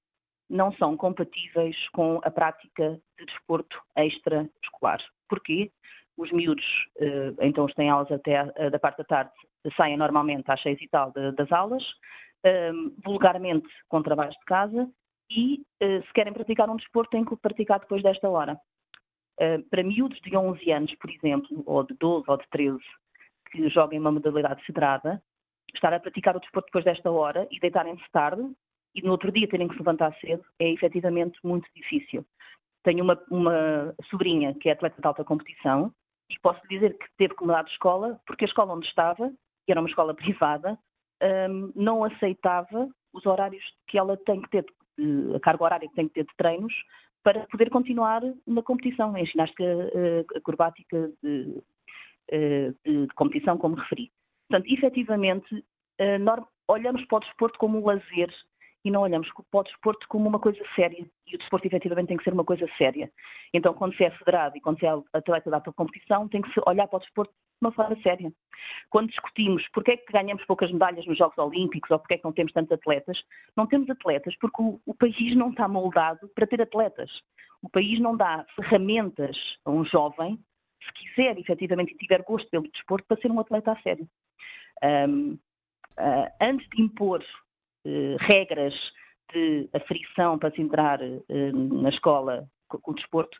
[0.48, 5.00] não são compatíveis com a prática de desporto extra-escolar.
[5.28, 5.70] Porquê?
[6.16, 6.64] Os miúdos,
[7.00, 9.32] eh, então, têm aulas até da parte da tarde,
[9.76, 11.82] saem normalmente às seis e tal das aulas,
[12.44, 14.88] ehm, vulgarmente com trabalhos de casa,
[15.30, 18.58] e eh, se querem praticar um desporto, têm que praticar depois desta hora.
[19.40, 22.78] Eh, para miúdos de 11 anos, por exemplo, ou de 12 ou de 13,
[23.50, 25.22] que joguem uma modalidade federada,
[25.74, 28.42] estar a praticar o desporto depois desta hora e deitarem-se tarde
[28.94, 32.24] e no outro dia terem que se levantar cedo é efetivamente muito difícil.
[32.82, 35.92] Tenho uma, uma sobrinha que é atleta de alta competição
[36.30, 39.30] e posso dizer que teve que mudar de escola porque a escola onde estava,
[39.66, 40.78] que era uma escola privada,
[41.50, 44.66] um, não aceitava os horários que ela tem que ter,
[45.34, 46.74] a carga horária que tem que ter de treinos
[47.22, 51.62] para poder continuar na competição, em ginástica uh, acrobática de,
[52.32, 54.12] uh, de, de, competição, como referi.
[54.48, 58.30] Portanto, efetivamente, uh, olhamos para o desporto como um lazer
[58.84, 61.06] e não olhamos para o desporto como uma coisa séria.
[61.26, 63.10] E o desporto efetivamente tem que ser uma coisa séria.
[63.52, 66.60] Então, quando se é federado e quando se é atleta da competição, tem que se
[66.66, 68.30] olhar para o desporto de uma forma séria.
[68.90, 72.24] Quando discutimos porque é que ganhamos poucas medalhas nos Jogos Olímpicos ou porque é que
[72.24, 73.18] não temos tantos atletas,
[73.56, 77.10] não temos atletas porque o, o país não está moldado para ter atletas.
[77.62, 80.38] O país não dá ferramentas a um jovem,
[80.84, 84.06] se quiser efetivamente e tiver gosto pelo desporto, para ser um atleta a sério.
[84.82, 85.38] Um, uh,
[85.96, 87.24] ah, antes de impor
[88.20, 88.74] regras
[89.32, 93.36] de aferição para se entrar eh, na escola com o desporto,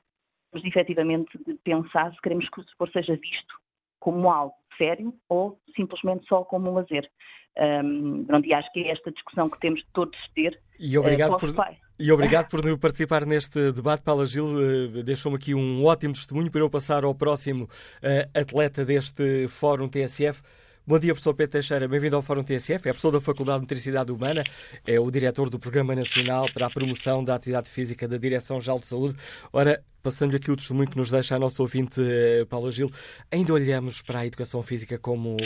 [0.53, 3.55] mas efetivamente de pensar se queremos que o desporto seja visto
[3.99, 7.09] como algo sério ou simplesmente só como um lazer.
[7.57, 10.61] Um, pronto, e acho que é esta discussão que temos de todos ter.
[10.79, 11.51] E obrigado, uh, por,
[11.99, 14.03] e obrigado por participar neste debate.
[14.03, 18.85] Paula Gil uh, deixou-me aqui um ótimo testemunho para eu passar ao próximo uh, atleta
[18.85, 20.43] deste Fórum TSF.
[20.87, 21.89] Bom dia, professor Pedro Teixeira.
[21.89, 22.87] Bem-vindo ao Fórum TSF.
[22.87, 24.45] É professor da Faculdade de Nutricidade Humana,
[24.87, 28.85] é o diretor do Programa Nacional para a Promoção da Atividade Física da Direção-Geral de
[28.85, 29.15] Saúde.
[29.51, 32.91] Ora, passando aqui o testemunho que nos deixa a nossa ouvinte eh, Paula Gil,
[33.33, 35.39] ainda olhamos para a educação física como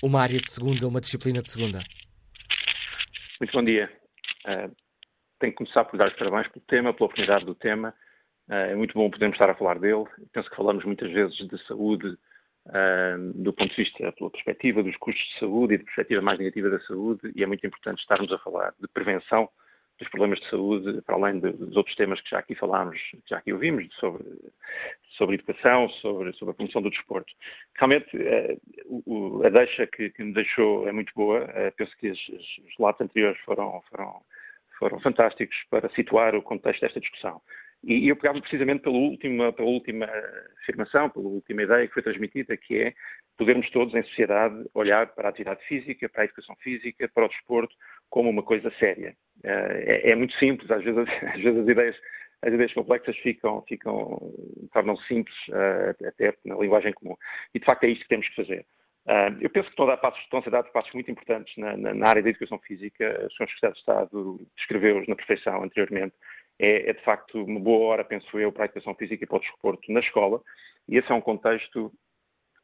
[0.00, 1.80] uma área de segunda, uma disciplina de segunda?
[3.40, 3.90] Muito bom dia.
[4.46, 4.70] Uh,
[5.40, 7.92] tenho que começar por dar os parabéns pelo tema, pela oportunidade do tema.
[8.48, 10.04] Uh, é muito bom podermos estar a falar dele.
[10.32, 12.16] Penso que falamos muitas vezes de saúde
[13.34, 16.70] do ponto de vista, pela perspectiva dos custos de saúde e da perspectiva mais negativa
[16.70, 19.48] da saúde, e é muito importante estarmos a falar de prevenção
[19.98, 23.22] dos problemas de saúde, para além de, dos outros temas que já aqui falámos, que
[23.28, 24.24] já aqui ouvimos, sobre,
[25.16, 27.32] sobre educação, sobre, sobre a promoção do desporto.
[27.74, 28.08] Realmente,
[28.86, 31.44] o, a deixa que, que, me deixou é muito boa.
[31.44, 34.20] Uh, penso que os, os anteriores foram, foram,
[34.78, 37.40] foram fantásticos para situar o contexto desta discussão.
[37.86, 40.08] E eu pegava precisamente pela última, pela última
[40.62, 42.94] afirmação, pela última ideia que foi transmitida, que é
[43.36, 47.28] podermos todos, em sociedade, olhar para a atividade física, para a educação física, para o
[47.28, 47.74] desporto,
[48.08, 49.14] como uma coisa séria.
[49.42, 50.98] Eh, é, é muito simples, às vezes,
[51.34, 51.96] às vezes as ideias
[52.42, 54.20] as ideias complexas ficam, ficam
[54.70, 57.16] tornam-se simples, uh, até na linguagem comum.
[57.54, 58.66] E, de facto, é isto que temos que fazer.
[59.06, 61.56] Uh, eu penso que estão, a dar passos, estão a ser dados passos muito importantes
[61.56, 63.26] na, na, na área da educação física.
[63.26, 63.48] O Sr.
[63.48, 66.14] Secretário de Estado descreveu-os na perfeição anteriormente
[66.58, 69.36] é, é, de facto uma boa hora, penso eu, para a educação física e para
[69.36, 70.40] o desporto na escola,
[70.88, 71.92] e esse é um contexto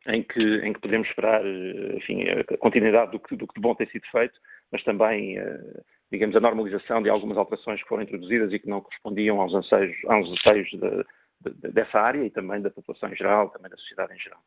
[0.07, 3.61] em que, em que podemos esperar, eh, enfim, a continuidade do que, do que de
[3.61, 4.39] bom tem sido feito,
[4.73, 8.81] mas também, eh, digamos, a normalização de algumas alterações que foram introduzidas e que não
[8.81, 13.51] correspondiam aos anseios, aos anseios de, de, dessa área e também da população em geral,
[13.51, 14.41] também da sociedade em geral.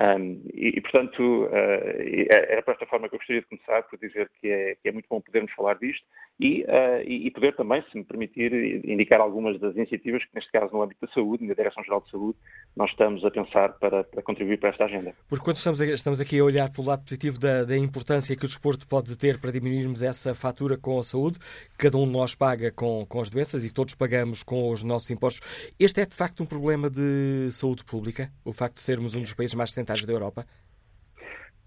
[0.00, 3.98] Um, e, e, portanto, uh, era para esta forma que eu gostaria de começar, por
[3.98, 6.06] dizer que é, que é muito bom podermos falar disto
[6.40, 8.52] e, uh, e, poder também, se me permitir,
[8.88, 12.38] indicar algumas das iniciativas que, neste caso, no âmbito da saúde, na Direção-Geral de Saúde,
[12.76, 15.12] nós estamos a pensar para, para, contribuir para esta agenda.
[15.28, 18.48] Porque quando estamos, estamos aqui a olhar pelo lado positivo da, da, importância que o
[18.48, 21.38] desporto pode ter para diminuirmos essa fatura com a saúde,
[21.76, 25.10] cada um de nós paga com, com as doenças e todos pagamos com os nossos
[25.10, 29.22] impostos, este é de facto um problema de saúde pública, o facto de sermos um
[29.22, 30.46] dos países mais sedentários da Europa?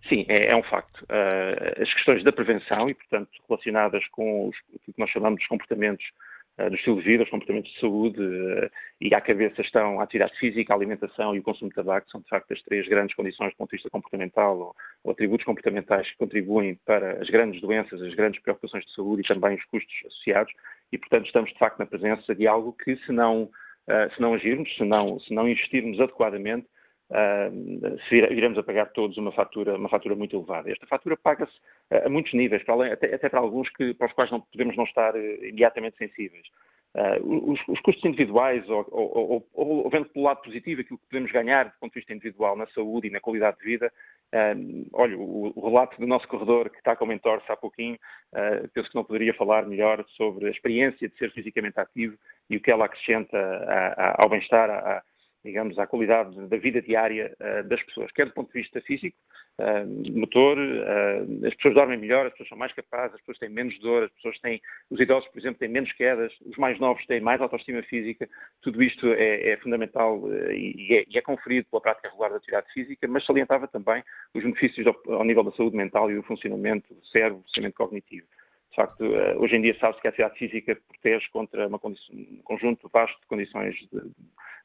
[0.09, 1.01] Sim, é, é um facto.
[1.03, 5.47] Uh, as questões da prevenção e, portanto, relacionadas com os, o que nós chamamos de
[5.47, 6.05] comportamentos
[6.59, 10.03] uh, do estilo de vida, os comportamentos de saúde, uh, e à cabeça estão a
[10.03, 13.15] atividade física, a alimentação e o consumo de tabaco, são de facto as três grandes
[13.15, 17.61] condições do ponto de vista comportamental ou, ou atributos comportamentais que contribuem para as grandes
[17.61, 20.51] doenças, as grandes preocupações de saúde e também os custos associados,
[20.91, 23.49] e, portanto, estamos de facto na presença de algo que, se não,
[24.13, 26.67] se não agirmos, se não, se não investirmos adequadamente,
[27.12, 30.71] uh, iremos a pagar todos uma fatura, uma fatura muito elevada.
[30.71, 31.54] Esta fatura paga-se
[31.91, 34.76] a muitos níveis, para além, até, até, para alguns que, para os quais não podemos
[34.76, 36.47] não estar uh, imediatamente sensíveis.
[36.93, 41.08] Uh, os, os, custos individuais, ou, ou, ou, ou, vendo pelo lado positivo aquilo que
[41.08, 43.93] podemos ganhar do ponto de vista individual na saúde e na qualidade de vida,
[44.34, 47.95] uh, olha, o, o, relato do nosso corredor que está com o há pouquinho,
[48.34, 52.17] uh, penso que não poderia falar melhor sobre a experiência de ser fisicamente ativo
[52.50, 55.02] e o que ela acrescenta a, a, ao bem-estar,
[55.43, 59.17] digamos, à qualidade da vida diária uh, das pessoas, quer do ponto de vista físico,
[59.60, 63.49] uh, motor, uh, as pessoas dormem melhor, as pessoas são mais capazes, as pessoas têm
[63.49, 67.06] menos dor, as pessoas têm, os idosos, por exemplo, têm menos quedas, os mais novos
[67.08, 68.30] têm mais autoestima física,
[68.62, 72.71] tudo isto é, é fundamental e é, e, é, conferido pela prática regular da atividade
[72.73, 76.93] física, mas salientava também os benefícios ao, ao nível da saúde mental e do funcionamento
[76.93, 78.27] do cérebro, do funcionamento cognitivo.
[78.71, 79.03] De facto,
[79.38, 83.75] hoje em dia sabe-se que a atividade física protege contra um conjunto vasto de condições
[83.75, 84.01] de,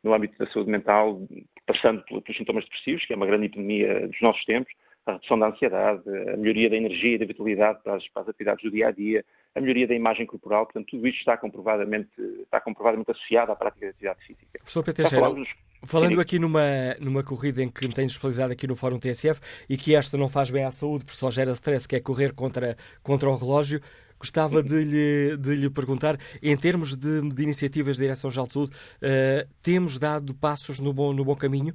[0.05, 1.21] no âmbito da saúde mental,
[1.67, 4.73] passando pelos sintomas depressivos, que é uma grande epidemia dos nossos tempos,
[5.07, 8.29] a redução da ansiedade, a melhoria da energia e da vitalidade para as, para as
[8.29, 12.11] atividades do dia a dia, a melhoria da imagem corporal, portanto, tudo isto está comprovadamente,
[12.43, 14.59] está comprovadamente associado à prática da atividade física.
[14.59, 15.49] Professor Peter falamos...
[15.85, 19.41] falando aqui numa, numa corrida em que me tenho especializado aqui no Fórum TSF
[19.71, 22.35] e que esta não faz bem à saúde, porque só gera stress, que é correr
[22.35, 23.81] contra, contra o relógio,
[24.19, 28.73] Gostava de lhe, de lhe perguntar, em termos de, de iniciativas da Direção-Geral de Saúde,
[28.73, 31.75] uh, temos dado passos no bom, no bom caminho?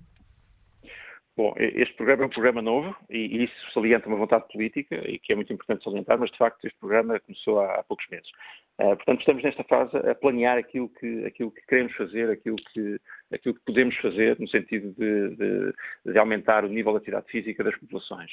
[1.38, 5.32] Bom, este programa é um programa novo e isso salienta uma vontade política e que
[5.32, 8.30] é muito importante salientar, mas de facto este programa começou há, há poucos meses.
[8.78, 13.00] Uh, portanto, estamos nesta fase a planear aquilo que, aquilo que queremos fazer, aquilo que,
[13.32, 15.74] aquilo que podemos fazer no sentido de, de,
[16.12, 18.32] de aumentar o nível de atividade física das populações.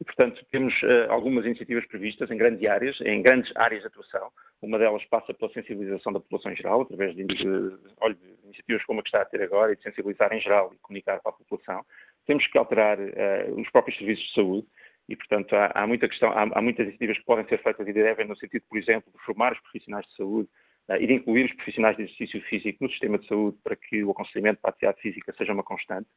[0.00, 4.32] E, portanto, temos uh, algumas iniciativas previstas em grandes áreas, em grandes áreas de atuação.
[4.60, 8.84] Uma delas passa pela sensibilização da população em geral, através de, de, olha, de iniciativas
[8.84, 11.30] como a que está a ter agora, e de sensibilizar em geral e comunicar para
[11.30, 11.84] a população.
[12.26, 14.66] Temos que alterar uh, os próprios serviços de saúde,
[15.08, 17.92] e, portanto, há, há muita questão, há, há, muitas iniciativas que podem ser feitas e
[17.92, 20.48] devem, no sentido, por exemplo, de formar os profissionais de saúde
[20.88, 24.04] uh, e de incluir os profissionais de exercício físico no sistema de saúde para que
[24.04, 26.08] o aconselhamento para a atividade física seja uma constante.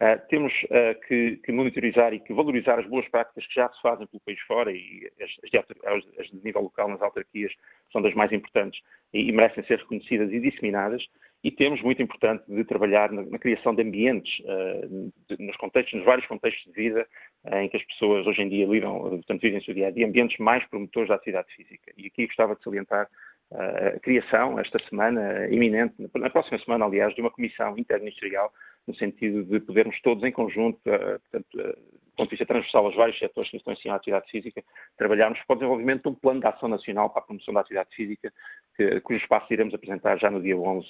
[0.00, 0.52] Uh, temos
[1.06, 4.40] que, que, monitorizar e que valorizar as boas práticas que já se fazem pelo país
[4.40, 5.30] fora e as,
[5.84, 7.52] as, as de nível local nas autarquias
[7.92, 8.80] são das mais importantes
[9.12, 11.06] e, e, merecem ser reconhecidas e disseminadas.
[11.42, 15.94] E temos, muito importante, de trabalhar na, na criação de ambientes, uh, de, nos contextos,
[15.94, 17.06] nos vários contextos de vida
[17.52, 20.06] em que as pessoas hoje em dia lidam, portanto, vivem o seu dia a dia,
[20.06, 21.90] ambientes mais promotores da atividade física.
[21.96, 23.08] E aqui gostava de salientar
[23.52, 28.52] a criação, esta semana, iminente, na próxima semana, aliás, de uma comissão interministerial
[28.86, 31.76] no sentido de podermos todos em conjunto, eh, portanto, eh,
[32.20, 34.62] ponto de vista transversal aos vários setores que estão em atividade física,
[34.96, 37.88] trabalharmos para o desenvolvimento de um plano de ação nacional para a promoção da atividade
[37.94, 38.30] física,
[38.76, 40.86] que, cujo espaço iremos apresentar já no dia 11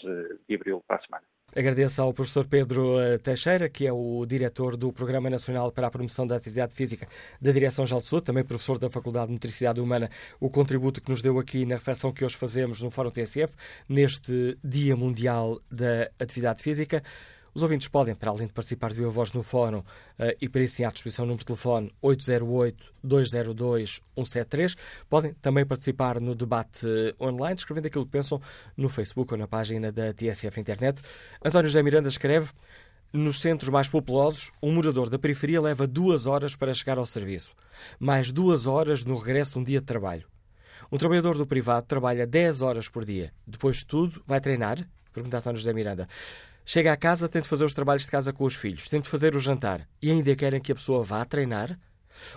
[0.49, 1.23] de abril para a semana.
[1.55, 5.91] Agradeço ao professor Pedro eh, Teixeira, que é o diretor do Programa Nacional para a
[5.91, 7.07] Promoção da Atividade Física
[7.41, 10.09] da Direção-Geral de Saúde, também professor da Faculdade de Nutricidade Humana,
[10.41, 13.55] o contributo que nos deu aqui na reflexão que hoje fazemos no Fórum TSF,
[13.89, 17.03] neste Dia Mundial da Atividade Física.
[17.55, 19.85] Os ouvintes podem, para além de participar de voz no fórum, uh,
[20.41, 24.77] e para isso têm à disposição o número de telefone 808-202-173,
[25.09, 28.41] podem também participar no debate uh, online, escrevendo aquilo que pensam
[28.77, 31.03] no Facebook ou na página da TSF Internet.
[31.45, 32.53] António José Miranda escreve.
[33.13, 37.57] Nos centros mais populosos, um morador da periferia leva duas horas para chegar ao serviço,
[37.99, 40.29] mais duas horas no regresso de um dia de trabalho.
[40.93, 43.33] Um trabalhador do privado trabalha 10 horas por dia.
[43.47, 44.79] Depois de tudo, vai treinar?
[45.13, 46.09] Pergunta António José Miranda.
[46.65, 49.09] Chega a casa, tem de fazer os trabalhos de casa com os filhos, tem de
[49.09, 51.79] fazer o jantar e ainda querem que a pessoa vá treinar?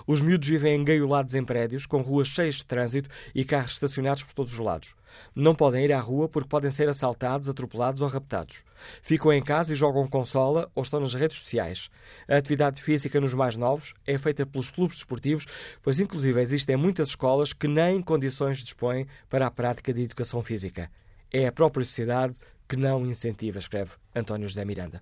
[0.06, 4.34] Os miúdos vivem engaiolados em prédios, com ruas cheias de trânsito e carros estacionados por
[4.34, 4.96] todos os lados.
[5.36, 8.64] Não podem ir à rua porque podem ser assaltados, atropelados ou raptados.
[9.02, 11.90] Ficam em casa e jogam consola ou estão nas redes sociais.
[12.28, 15.46] A atividade física nos mais novos é feita pelos clubes desportivos,
[15.82, 20.90] pois inclusive existem muitas escolas que nem condições dispõem para a prática de educação física.
[21.32, 22.36] É a própria sociedade
[22.68, 25.02] que não incentiva, escreve António José Miranda.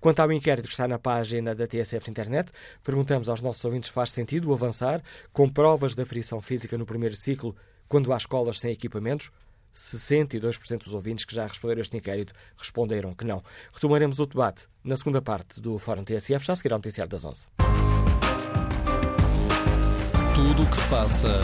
[0.00, 2.50] Quanto ao inquérito que está na página da TSF Internet,
[2.82, 5.02] perguntamos aos nossos ouvintes se faz sentido avançar
[5.32, 7.56] com provas de aferição física no primeiro ciclo
[7.88, 9.30] quando há escolas sem equipamentos.
[9.74, 13.42] 62% dos ouvintes que já responderam este inquérito responderam que não.
[13.72, 17.46] Retomaremos o debate na segunda parte do Fórum TSF, já seguirá o noticiário das 11.
[20.34, 21.40] Tudo o que se passa,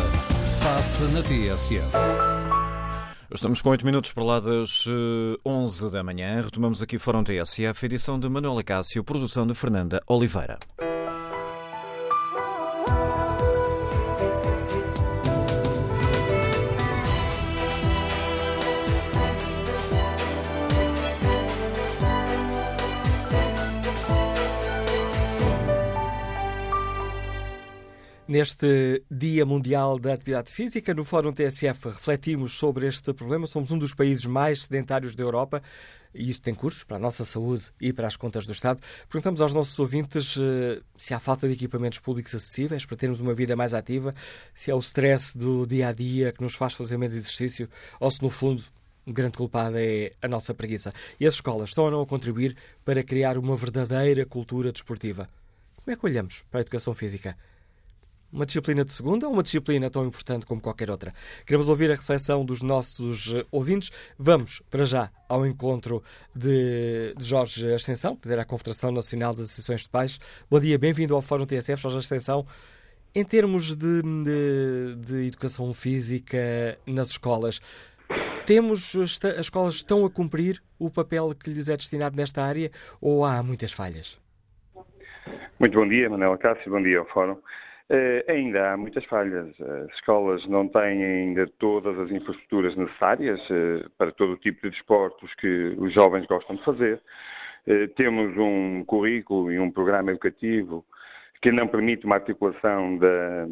[0.63, 2.38] passa na TSF.
[3.31, 4.85] Estamos com 8 minutos para lá das
[5.45, 6.41] 11 eh, da manhã.
[6.41, 10.59] Retomamos aqui Fórum TSF, edição de Manuela Cássio, produção de Fernanda Oliveira.
[28.29, 33.47] Neste Dia Mundial da Atividade Física, no Fórum TSF refletimos sobre este problema.
[33.47, 35.63] Somos um dos países mais sedentários da Europa
[36.15, 38.83] e isso tem custos para a nossa saúde e para as contas do Estado.
[39.09, 43.33] Perguntamos aos nossos ouvintes uh, se há falta de equipamentos públicos acessíveis para termos uma
[43.33, 44.15] vida mais ativa,
[44.55, 47.67] se é o stress do dia a dia que nos faz fazer menos exercício
[47.99, 48.63] ou se, no fundo,
[49.07, 50.93] o grande culpado é a nossa preguiça.
[51.19, 52.55] E as escolas estão ou não a contribuir
[52.85, 55.27] para criar uma verdadeira cultura desportiva?
[55.77, 57.35] Como é que olhamos para a educação física?
[58.31, 61.15] Uma disciplina de segunda ou uma disciplina tão importante como qualquer outra?
[61.47, 63.91] Queremos ouvir a reflexão dos nossos eh, ouvintes.
[64.19, 66.03] Vamos, para já, ao encontro
[66.35, 70.19] de, Jorge Ascensão, que era a Confederação Nacional das Associações de Pais.
[70.51, 72.47] Bom dia, bem-vindo ao Fórum TSF, Jorge Ascensão.
[73.15, 77.61] Em termos de, de, de educação física nas escolas,
[78.45, 82.71] temos as escolas estão a cumprir o papel que lhes é destinado nesta área
[83.01, 84.21] ou há muitas falhas?
[85.59, 87.39] Muito bom dia, Manuela Cássio, bom dia ao Fórum.
[87.91, 89.49] Uh, ainda há muitas falhas.
[89.59, 94.71] As escolas não têm ainda todas as infraestruturas necessárias uh, para todo o tipo de
[94.71, 97.01] desportos que os jovens gostam de fazer.
[97.67, 100.85] Uh, temos um currículo e um programa educativo
[101.41, 103.47] que não permite uma articulação da,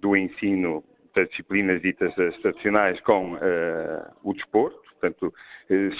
[0.00, 0.82] do ensino
[1.14, 3.36] das disciplinas ditas tradicionais com
[4.22, 4.80] o desporto.
[4.92, 5.34] Portanto,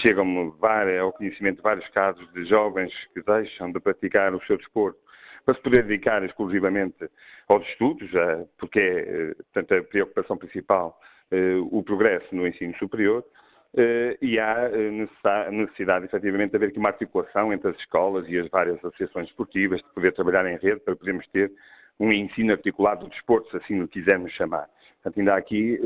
[0.01, 0.55] chegam
[1.01, 4.99] ao conhecimento de vários casos de jovens que deixam de praticar o seu desporto
[5.45, 7.09] para se poder dedicar exclusivamente
[7.49, 8.11] aos estudos,
[8.59, 10.99] porque é, eh, portanto, a preocupação principal
[11.30, 13.24] eh, o progresso no ensino superior,
[13.76, 14.70] eh, e há
[15.51, 19.80] necessidade, efetivamente, de haver aqui uma articulação entre as escolas e as várias associações esportivas,
[19.80, 21.51] de poder trabalhar em rede para podermos ter
[21.99, 24.68] um ensino articulado do desporto, se assim o quisermos chamar.
[25.03, 25.78] Portanto, ainda há aqui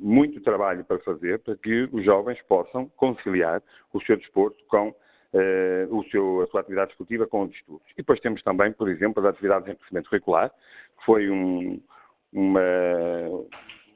[0.00, 4.94] muito trabalho para fazer para que os jovens possam conciliar o seu desporto com
[5.32, 7.86] uh, o seu, a sua atividade esportiva com os estudos.
[7.92, 11.80] E depois temos também, por exemplo, as atividades de enriquecimento curricular, que foi um,
[12.32, 12.60] uma,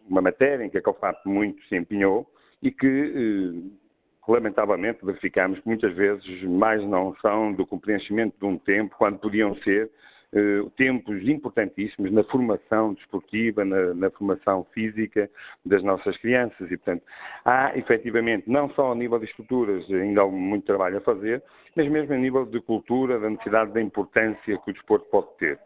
[0.09, 2.27] uma matéria em que a COFAP muito se empenhou
[2.63, 8.59] e que, uh, lamentavelmente, verificamos que muitas vezes mais não são do preenchimento de um
[8.59, 9.91] tempo, quando podiam ser
[10.35, 15.31] eh, tempos importantíssimos na formação desportiva, na, na, formação física
[15.65, 16.71] das nossas crianças.
[16.71, 17.03] E, portanto,
[17.45, 21.43] há efetivamente, não só a nível de estruturas, ainda há muito trabalho a fazer,
[21.77, 25.59] mas mesmo a nível de cultura, da necessidade da importância que o desporto pode ter.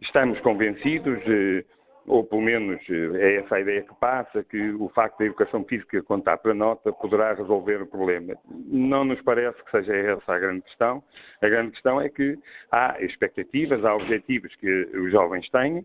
[0.00, 1.20] Estamos convencidos.
[1.26, 1.64] Eh,
[2.06, 5.64] ou pelo menos eh, é essa a ideia que passa, que o facto da educação
[5.64, 8.34] física contar para nota poderá resolver o problema.
[8.48, 11.02] Não nos parece que seja essa a grande questão.
[11.42, 12.38] A grande questão é que
[12.70, 15.84] há expectativas, há objetivos que os jovens têm,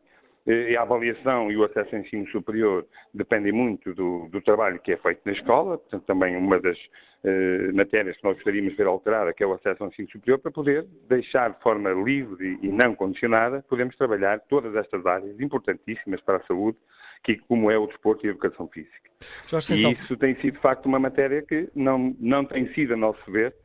[0.78, 4.98] a avaliação e o acesso ao ensino superior dependem muito do, do, trabalho que é
[4.98, 6.78] feito na escola, portanto, também uma das
[7.24, 10.38] eh, matérias que nós gostaríamos de ver alterada, que é o acesso ao ensino superior,
[10.38, 16.22] para poder deixar de forma livre e não condicionada, podemos trabalhar todas estas áreas importantíssimas
[16.22, 16.78] para a saúde,
[17.24, 19.10] que, como é o desporto e a educação física.
[19.48, 22.98] Jorge e isso tem sido, de facto, uma matéria que não, não tem sido, a
[22.98, 23.56] nosso ver,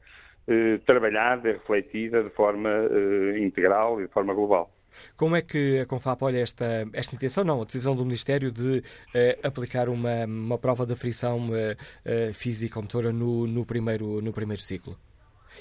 [0.49, 4.73] eh, trabalhada, refletida de forma eh, integral e de forma global.
[5.17, 8.83] Como é que a Confap olha esta, esta intenção, não, a decisão do Ministério de
[9.15, 14.21] eh, aplicar uma, uma prova de aflição eh, eh, física ou motora no, no, primeiro,
[14.21, 14.97] no primeiro ciclo?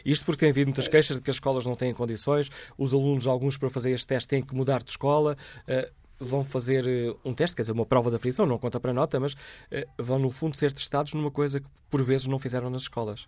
[0.05, 3.27] Isto porque tem havido muitas queixas de que as escolas não têm condições, os alunos,
[3.27, 5.35] alguns para fazer este teste, têm que mudar de escola,
[5.67, 8.93] eh, vão fazer eh, um teste, quer dizer, uma prova de aflição, não conta para
[8.93, 9.35] nota, mas
[9.71, 13.27] eh, vão, no fundo, ser testados numa coisa que, por vezes, não fizeram nas escolas.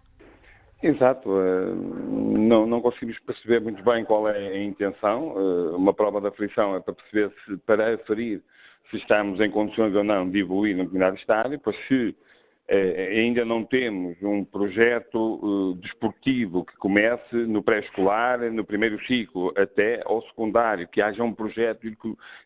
[0.83, 1.29] Exato.
[1.29, 5.35] Não, não conseguimos perceber muito bem qual é a intenção.
[5.75, 8.41] Uma prova de aflição é para perceber se, para aferir
[8.89, 12.30] se estamos em condições ou não de evoluir num determinado estádio, pois se eh,
[12.73, 20.01] ainda não temos um projeto eh, desportivo que comece no pré-escolar, no primeiro ciclo, até
[20.05, 21.85] ao secundário, que haja um projeto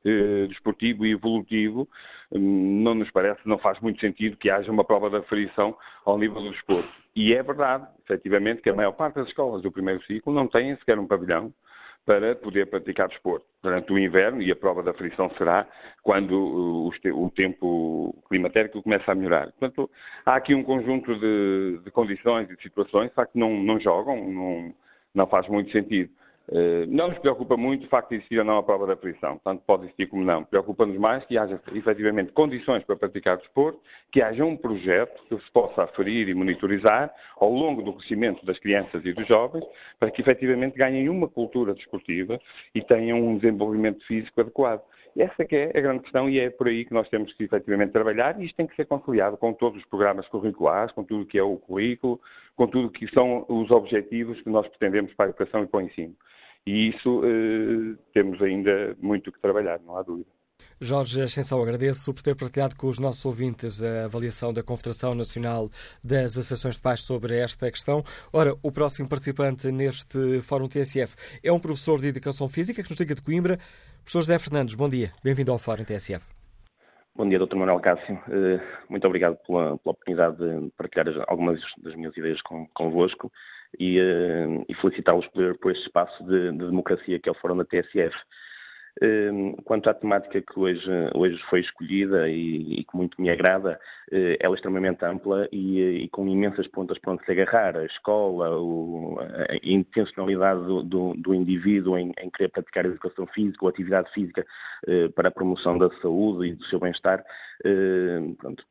[0.03, 1.87] eh, desportivo e evolutivo,
[2.31, 6.17] hum, não nos parece, não faz muito sentido que haja uma prova de aferição ao
[6.17, 6.89] nível do desporto.
[7.15, 10.75] E é verdade, efetivamente, que a maior parte das escolas do primeiro ciclo não têm
[10.77, 11.53] sequer um pavilhão
[12.05, 15.67] para poder praticar desporto durante o inverno e a prova da frição será
[16.03, 19.51] quando o, tempo climatérico começa a melhorar.
[19.53, 19.89] Portanto,
[20.23, 24.73] há aqui um conjunto de, de condições e de situações que não, não jogam, não,
[25.15, 26.11] não faz muito sentido.
[26.51, 29.39] Eh, não nos preocupa muito o facto de existir ou não a prova da frição,
[29.43, 30.43] tanto pode existir como não.
[30.43, 33.79] Preocupa-nos mais que haja efetivamente condições para praticar desporto,
[34.11, 38.59] que haja um projeto que se possa aferir e monitorizar ao longo do crescimento das
[38.59, 39.65] crianças e dos jovens,
[39.99, 42.39] para que efetivamente ganhem uma cultura desportiva
[42.75, 44.81] e tenham um desenvolvimento físico adequado.
[45.17, 47.93] Essa que é a grande questão e é por aí que nós temos que efetivamente
[47.93, 51.25] trabalhar e isto tem que ser conciliado com todos os programas curriculares, com tudo o
[51.25, 52.19] que é o currículo,
[52.55, 55.77] com tudo o que são os objetivos que nós pretendemos para a educação e para
[55.77, 56.13] o ensino.
[56.67, 60.29] E isso eh, temos ainda muito que trabalhar, não há dúvida.
[60.81, 65.69] Jorge Ascensão, agradeço por ter partilhado com os nossos ouvintes a avaliação da Confederação Nacional
[66.03, 68.03] das Associações de Pais sobre esta questão.
[68.33, 72.99] Ora, o próximo participante neste Fórum TSF é um professor de Educação Física que nos
[72.99, 73.57] liga de Coimbra.
[74.03, 75.11] Professor José Fernandes, bom dia.
[75.23, 76.29] Bem-vindo ao Fórum TSF.
[77.15, 77.55] Bom dia, Dr.
[77.55, 78.19] Manuel Cássio.
[78.27, 78.59] Eh,
[78.89, 83.31] muito obrigado pela, pela oportunidade de partilhar algumas das minhas ideias com, convosco
[83.79, 87.57] e, uh, e felicitá-los por, por, este espaço de, de, democracia que é o Fórum
[87.57, 88.15] da TSF.
[89.01, 93.77] Ehm, quanto à temática que hoje, hoje foi escolhida e, e que muito me agrada,
[94.11, 97.75] uh, ela é extremamente ampla e, e, com imensas pontas para onde se agarrar.
[97.75, 103.65] A escola, o, a intencionalidade do, do, do indivíduo em, em, querer praticar educação física
[103.65, 104.45] ou atividade física
[104.87, 107.23] uh, para a promoção da saúde e do seu bem-estar.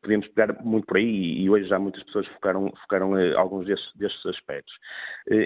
[0.03, 4.25] Podemos pegar muito por aí e hoje já muitas pessoas focaram, focaram alguns destes, destes
[4.27, 4.75] aspectos.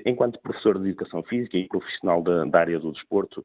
[0.04, 3.44] enquanto professor de educação física e profissional da, da área do desporto,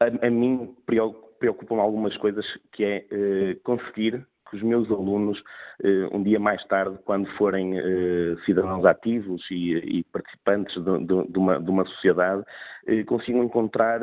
[0.00, 6.14] a, a mim preocupam algumas coisas que é uh, conseguir que os meus alunos, uh,
[6.14, 11.86] um dia mais tarde, quando forem uh, cidadãos ativos e, participantes de, uma, de, uma,
[11.86, 12.44] sociedade,
[13.06, 14.00] consigam encontrar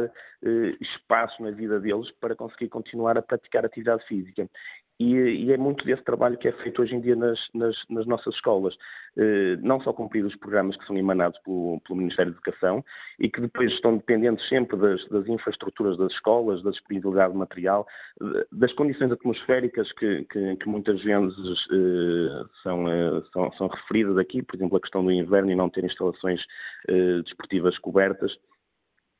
[0.81, 4.49] espaço na vida deles para conseguir continuar a praticar atividade física.
[4.99, 8.05] E, e, é muito desse trabalho que é feito hoje em dia nas, nas, nas
[8.05, 8.75] nossas escolas.
[9.17, 12.83] Eh, não só cumprir os programas que são emanados pelo, pelo, Ministério da Educação
[13.17, 17.87] e que depois estão dependentes sempre das, das infraestruturas das escolas, da disponibilidade de material,
[18.51, 24.43] das condições atmosféricas que, que, que muitas vezes eh, são, eh, são, são, referidas aqui,
[24.43, 26.41] por exemplo, a questão do inverno e não ter instalações
[26.89, 28.37] eh, desportivas cobertas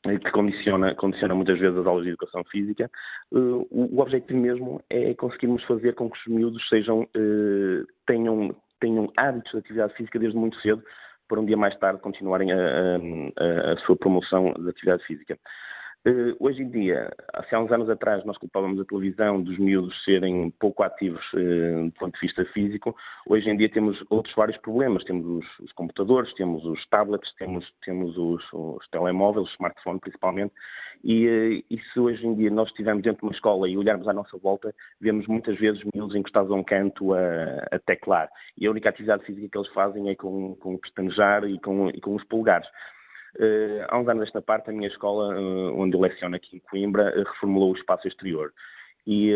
[0.02, 2.90] que condiciona, condiciona muitas vezes as aulas de educação física.
[3.30, 8.54] Uh, o, o, objetivo mesmo é conseguirmos fazer com que os miúdos sejam, uh, tenham,
[8.80, 10.82] tenham hábitos de atividade física desde muito cedo,
[11.28, 15.38] para um dia mais tarde continuarem a, a, a sua promoção de atividade física.
[16.06, 20.50] Uh, hoje em dia, há uns anos atrás, nós culpávamos a televisão dos miúdos serem
[20.58, 22.96] pouco ativos uh, do ponto de vista físico.
[23.26, 25.04] Hoje em dia temos outros vários problemas.
[25.04, 30.54] Temos os, os computadores, temos os tablets, temos, temos os, os telemóveis, os smartphones principalmente.
[31.04, 34.08] E, uh, e, se hoje em dia nós estivermos dentro de uma escola e olharmos
[34.08, 37.18] à nossa volta, vemos muitas vezes miúdos encostados a um canto a,
[37.72, 38.30] a teclar.
[38.56, 41.90] E a única atividade física que eles fazem é com, com o pestanejar e com,
[41.90, 42.66] e com os polegares.
[43.38, 46.60] Uh, há uns anos esta parte, a minha escola, uh, onde eu leciono aqui em
[46.60, 48.52] Coimbra, uh, reformulou o espaço exterior.
[49.06, 49.30] E,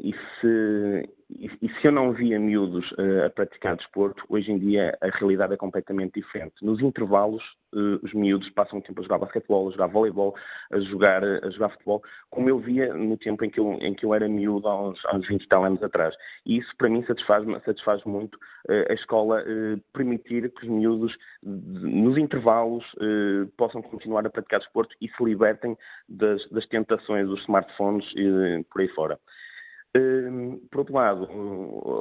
[0.00, 2.92] e, se, e, se, eu não via miúdos
[3.24, 6.54] a praticar desporto, hoje em dia a realidade é completamente diferente.
[6.62, 10.34] Nos intervalos, uh, os miúdos passam o tempo a jogar basquetebol, a jogar voleibol,
[10.72, 14.04] a jogar, a jogar futebol, como eu via no tempo em que eu, em que
[14.04, 16.14] eu era miúdo há uns, há uns 20 tal anos atrás.
[16.44, 21.16] E isso, para mim, satisfaz, satisfaz muito uh, a escola uh, permitir que os miúdos,
[21.42, 22.84] nos intervalos,
[23.56, 25.76] possam continuar a praticar desporto e se libertem
[26.08, 29.18] das, das tentações dos smartphones e por aí fora.
[29.96, 31.28] Hum, por outro lado,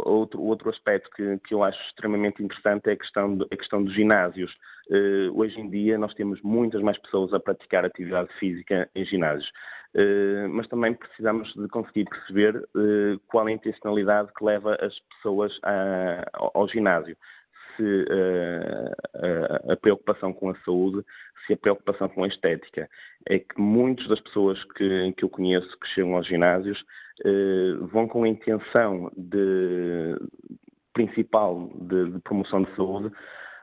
[0.05, 3.83] outro, outro aspecto que, que eu acho extremamente interessante é a questão, de, a questão
[3.83, 4.51] dos ginásios.
[4.91, 9.47] Uh, hoje em dia nós temos muitas mais pessoas a praticar atividade física em ginásios,
[9.95, 14.93] uh, mas também precisamos de conseguir perceber uh, qual é a intencionalidade que leva as
[15.15, 17.17] pessoas a, ao ginásio.
[17.79, 18.05] Se
[19.69, 21.05] a, a preocupação com a saúde,
[21.47, 22.89] se a preocupação com a estética.
[23.27, 26.83] É que muitas das pessoas que, que eu conheço que chegam aos ginásios
[27.25, 30.15] eh, vão com a intenção de,
[30.93, 33.11] principal de, de, promoção de saúde,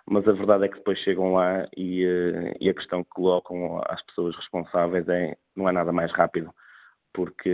[0.07, 2.05] mas a verdade é que depois chegam lá e,
[2.61, 6.53] e, a questão que colocam às pessoas responsáveis é não é nada mais rápido,
[7.15, 7.51] porque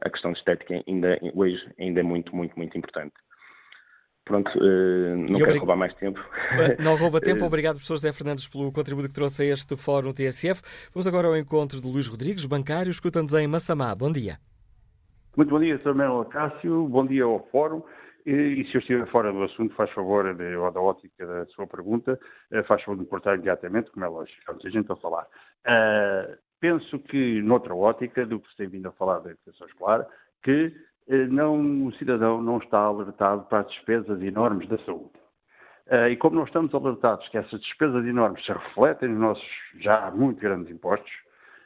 [0.00, 3.14] a questão de estética ainda, hoje ainda é muito, muito, muito importante.
[4.24, 6.20] Pronto, uh, não quero roubar mais tempo.
[6.78, 7.44] Não rouba tempo.
[7.44, 10.62] Obrigado, professor José Fernandes, pelo contributo que trouxe a este Fórum TSF.
[10.94, 13.94] Vamos agora ao encontro de Luís Rodrigues, bancário, escuta-nos em Massamá.
[13.94, 14.38] Bom dia.
[15.36, 15.94] Muito bom dia, Sr.
[15.94, 16.86] Manuel Cássio.
[16.88, 17.82] Bom dia ao Fórum.
[18.24, 21.46] E, e, se eu estiver fora do assunto, faz favor de, ou da ótica da
[21.46, 22.18] sua pergunta,
[22.52, 25.26] eh, faz favor de me cortar imediatamente, como é lógico, há muita gente a falar.
[25.66, 30.06] Uh, penso que, noutra ótica do que se tem vindo a falar da educação escolar,
[30.44, 30.72] que eh,
[31.08, 35.22] não, o cidadão não está alertado para as despesas enormes da saúde.
[35.90, 39.48] Uh, e como não estamos alertados que essas despesas enormes se refletem nos nossos
[39.80, 41.12] já muito grandes impostos,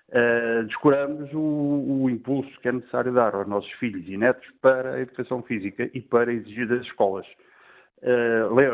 [0.09, 4.95] uh, descuramos o, o, impulso que é necessário dar aos nossos filhos e netos para
[4.95, 7.27] a educação física e para exigir das escolas.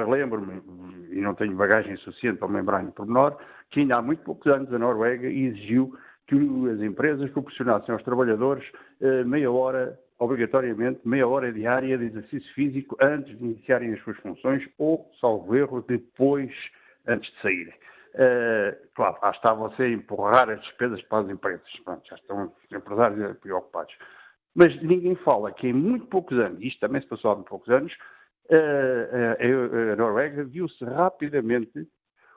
[0.09, 0.63] Lembro-me,
[1.11, 3.37] e não tenho bagagem suficiente para me lembrar em pormenor,
[3.71, 5.97] que ainda há muito poucos anos a Noruega exigiu
[6.27, 6.35] que
[6.71, 8.69] as empresas proporcionassem aos trabalhadores
[9.25, 14.63] meia hora obrigatoriamente meia hora diária de exercício físico antes de iniciarem as suas funções
[14.79, 16.53] ou, salvo erro, depois,
[17.07, 17.75] antes de saírem.
[18.15, 21.69] Uh, claro, lá está você a empurrar as despesas para as empresas.
[21.85, 23.95] Pronto, já estão os empresários preocupados.
[24.55, 27.69] Mas ninguém fala que em muito poucos anos, isto também se passou há muito poucos
[27.71, 27.93] anos,
[28.51, 31.89] uh, a Noruega viu-se rapidamente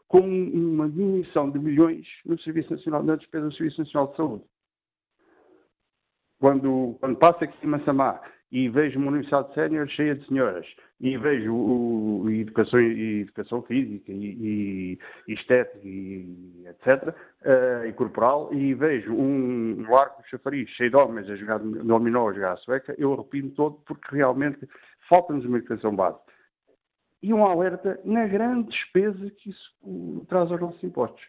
[0.08, 4.44] com uma diminuição de milhões no Serviço Nacional, na despesa do Serviço Nacional de Saúde
[6.40, 8.22] quando, quando passo aqui em Massamá
[8.52, 10.66] e vejo uma universidade sénior cheia de senhoras
[11.00, 17.10] e vejo o, o educação, educação física e, e, estética e etc.
[17.10, 17.14] Uh,
[17.44, 21.60] eh, e corporal e vejo um, um arco de chafariz cheio de homens a jogar
[21.60, 24.60] dominó, a jogar a sueca, eu arrepio todo porque realmente
[25.10, 26.18] falta-nos uma educação base.
[27.22, 31.24] E um alerta na grande despesa que isso traz aos nossos impostos.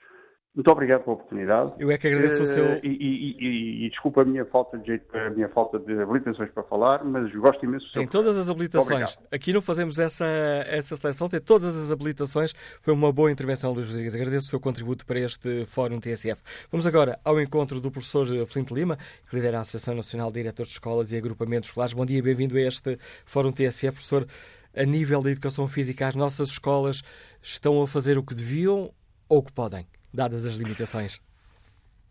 [0.56, 1.72] Muito obrigado pela oportunidade.
[1.78, 2.64] Eu é que agradeço uh, o seu.
[2.64, 6.00] Eh, e, e, e, e, desculpa a minha falta de jeito, a minha falta de
[6.00, 8.00] habilitações para falar, mas gosto imenso do seu.
[8.00, 9.18] Tem todas as habilitações.
[9.30, 10.24] Aqui não fazemos essa,
[10.66, 12.54] essa seleção, tem todas as habilitações.
[12.80, 14.14] Foi uma boa intervenção, Luís Rodrigues.
[14.14, 16.42] Agradeço o seu contributo para este Fórum TSF.
[16.72, 18.96] Vamos agora ao encontro do professor Flint Lima,
[19.28, 21.92] que lidera a Associação Nacional de Diretores de Escolas e Agrupamentos Escolares.
[21.92, 22.96] Bom dia, bem-vindo a este
[23.26, 24.26] Fórum TSF, professor.
[24.74, 27.02] A nível da educação física, as nossas escolas
[27.42, 28.90] estão a fazer o que deviam
[29.28, 29.86] ou o que podem?
[30.16, 31.20] Dadas as limitações?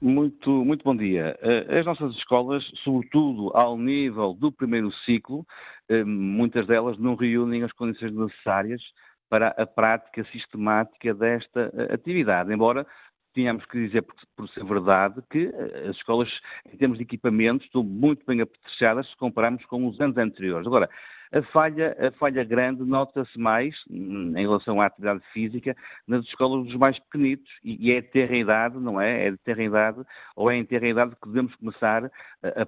[0.02, 1.38] Muito, muito bom dia.
[1.42, 5.46] Eh, as nossas escolas, sobretudo ao nível do primeiro ciclo,
[5.90, 8.82] eh, muitas delas não reúnem as condições necessárias
[9.30, 12.86] para a prática sistemática desta eh, atividade, embora
[13.34, 15.48] tínhamos que dizer, por, ser verdade, que
[15.90, 16.30] as escolas,
[16.72, 20.66] em termos de equipamentos, estão muito bem apetrechadas se compararmos com os anos anteriores.
[20.66, 20.90] Agora,
[21.36, 25.76] a falha, a falha grande nota-se mais, hum, em relação à atividade física,
[26.08, 29.28] nas escolas dos mais pequenitos, e, é de ter a idade, não é?
[29.28, 30.02] É de ter a idade,
[30.34, 32.10] ou é em ter a idade que devemos começar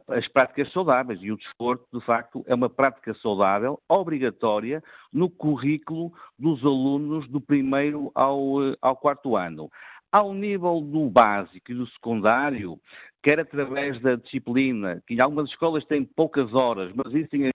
[0.09, 6.11] as práticas saudáveis, e o desporto, de facto, é uma prática saudável, obrigatória, no currículo
[6.37, 9.71] dos alunos do primeiro ao, ao quarto ano.
[10.11, 12.77] Ao nível do básico e do secundário,
[13.23, 17.51] quer através da disciplina, que algumas escolas têm poucas horas, mas isso tem a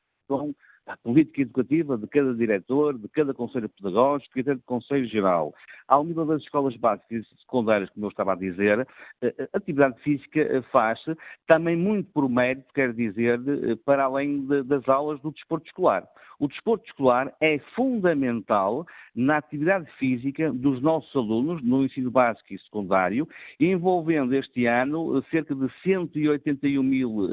[0.86, 5.54] a política educativa de cada diretor, de cada conselho pedagógico e até do conselho geral.
[5.86, 10.40] Ao nível das escolas básicas e secundárias, como eu estava a dizer, a atividade física
[10.40, 11.16] eh, faz-se
[11.46, 16.06] também muito por mérito, quer dizer, eh, para além de, das aulas do desporto escolar.
[16.40, 22.58] O desporto escolar é fundamental na atividade física dos nossos alunos no ensino básico e
[22.58, 23.28] secundário,
[23.60, 27.28] envolvendo este ano eh, cerca de 181 mil,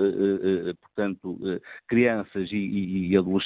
[0.82, 1.40] portanto,
[1.88, 3.39] crianças e, e adolescentes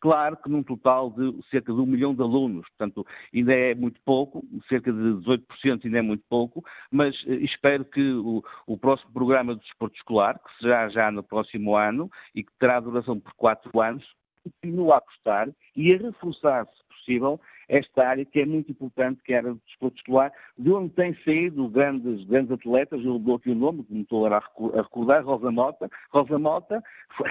[0.00, 4.00] claro que num total de cerca de um milhão de alunos, portanto ainda é muito
[4.04, 9.12] pouco, cerca de 18% ainda é muito pouco, mas eh, espero que o, o próximo
[9.12, 13.32] programa do desporto escolar, que será já no próximo ano e que terá duração por
[13.34, 14.04] quatro anos,
[14.42, 19.32] continue a apostar e a reforçar, se possível, esta área que é muito importante, que
[19.32, 23.54] era o desporto escolar, de onde têm saído grandes, grandes atletas, eu dou aqui o
[23.54, 24.40] nome, como estou a
[24.76, 25.90] recordar, Rosa Mota.
[26.10, 26.82] Rosa Mota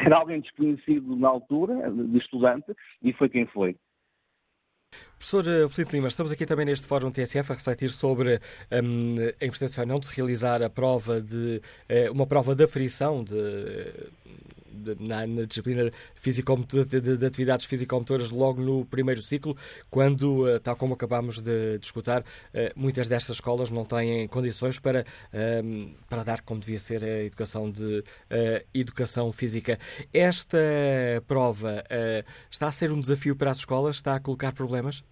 [0.05, 3.75] era alguém desconhecido na altura, de estudante, e foi quem foi.
[5.17, 8.39] Professor eh, Felipe Lima, estamos aqui também neste Fórum TSF a refletir sobre
[8.71, 9.11] um,
[9.41, 13.23] a importância ou não de se realizar a prova de uh, uma prova de aferição
[13.23, 13.34] de
[14.99, 19.55] na, na disciplina de, de, de atividades físico-motoras logo no primeiro ciclo,
[19.89, 22.23] quando, tal como acabámos de discutir,
[22.75, 25.05] muitas destas escolas não têm condições para,
[26.09, 28.03] para dar como devia ser a educação de
[28.73, 29.79] educação física.
[30.13, 30.57] Esta
[31.27, 31.84] prova
[32.51, 33.95] está a ser um desafio para as escolas?
[33.97, 35.03] Está a colocar problemas?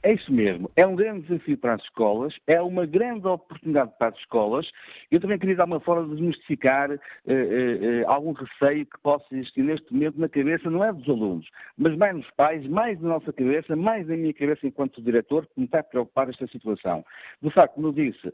[0.00, 0.70] É isso mesmo.
[0.76, 4.70] É um grande desafio para as escolas, é uma grande oportunidade para as escolas.
[5.10, 9.26] Eu também queria dar uma forma de desmistificar eh, eh, eh, algum receio que possa
[9.32, 13.08] existir neste momento na cabeça, não é dos alunos, mas mais nos pais, mais na
[13.08, 17.04] nossa cabeça, mais na minha cabeça enquanto diretor, que me está a preocupar esta situação.
[17.42, 18.32] De facto, como eu disse,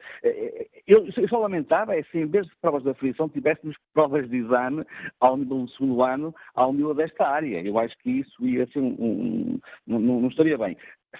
[0.87, 4.37] eu, eu só lamentava é se em vez de provas de aflição tivéssemos provas de
[4.37, 4.85] exame
[5.19, 7.63] ao nível do segundo ano, ao nível desta área.
[7.63, 10.77] Eu acho que isso ia ser um, um, um não, não estaria bem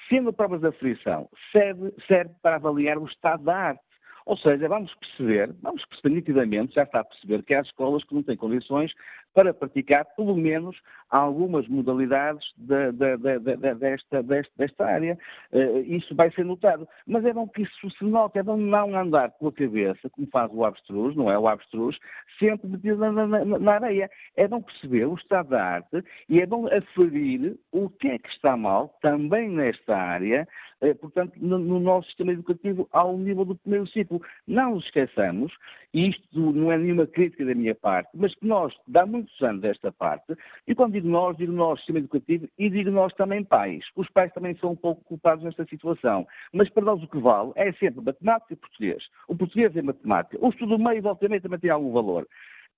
[0.09, 3.83] sendo provas de aflição, serve, serve para avaliar o estado da arte.
[4.27, 8.15] Ou seja, vamos perceber, vamos perceber nitidamente, já está a perceber que há escolas que
[8.15, 8.91] não têm condições
[9.35, 10.81] para praticar, pelo menos,
[11.11, 15.19] algumas modalidades de, de, de, desta, desta, desta, área.
[15.53, 16.89] Uh, isso vai ser notado.
[17.07, 20.27] Mas é bom que isso se note, é bom não andar com a cabeça, como
[20.29, 21.39] faz o abstrus, não é?
[21.39, 21.99] O abstrus,
[22.39, 24.11] sempre metido na, na, na, areia.
[24.37, 28.29] É bom perceber o estado da arte e é bom aferir o que é que
[28.29, 30.49] está mal, também nesta área,
[30.81, 34.21] uh, portanto, no, no, nosso sistema educativo ao nível do primeiro ciclo.
[34.47, 35.53] Não nos esqueçamos,
[35.93, 39.63] e isto não é nenhuma crítica da minha parte, mas que nós, dá muitos anos
[39.63, 40.37] desta parte,
[40.69, 43.85] e quando digo nós, digo nós, sistema educativo, e digo nós também pais.
[43.97, 46.27] Os pais também são um pouco culpados nesta situação.
[46.53, 49.05] Mas para nós o que vale é sempre matemática e português.
[49.29, 50.39] O português é matemática.
[50.41, 52.29] O estudo meio, volta e também tem algum valor.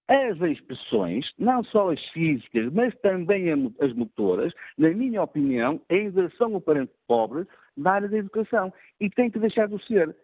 [0.09, 6.55] As expressões, não só as físicas, mas também as motoras, na minha opinião, ainda são
[6.55, 7.44] o parente pobre
[7.76, 8.72] na área da educação.
[9.01, 10.14] E tem que deixar de ser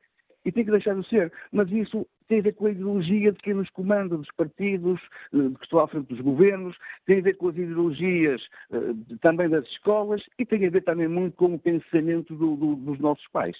[0.44, 1.32] e tem que deixar de ser.
[1.52, 4.98] Mas isso tem a ver com a ideologia de quem nos comanda, dos partidos,
[5.34, 6.74] eh, que estão à frente dos governos,
[7.04, 11.08] tem a ver com as ideologias uh, também das escolas e tem a ver também
[11.08, 13.54] muito com o pensamento do, do, dos nossos pais.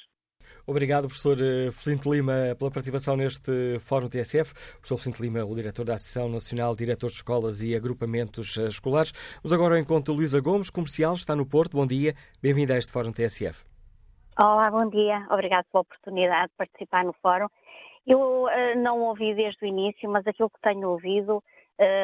[0.66, 4.54] Obrigado, professor eh, Felicente Lima, pela participação neste Fórum TSF.
[4.54, 9.12] Professor Felicente Lima, o diretor da Associação Nacional de Diretores de Escolas e Agrupamentos Escolares.
[9.42, 11.76] Vamos agora ao encontro Luísa Gomes, comercial, está no Porto.
[11.76, 13.70] Bom dia, bem-vinda a este Fórum TSF.
[14.38, 15.26] Olá, bom dia.
[15.30, 17.48] Obrigado pela oportunidade de participar no fórum.
[18.06, 21.42] Eu uh, não ouvi desde o início, mas aquilo que tenho ouvido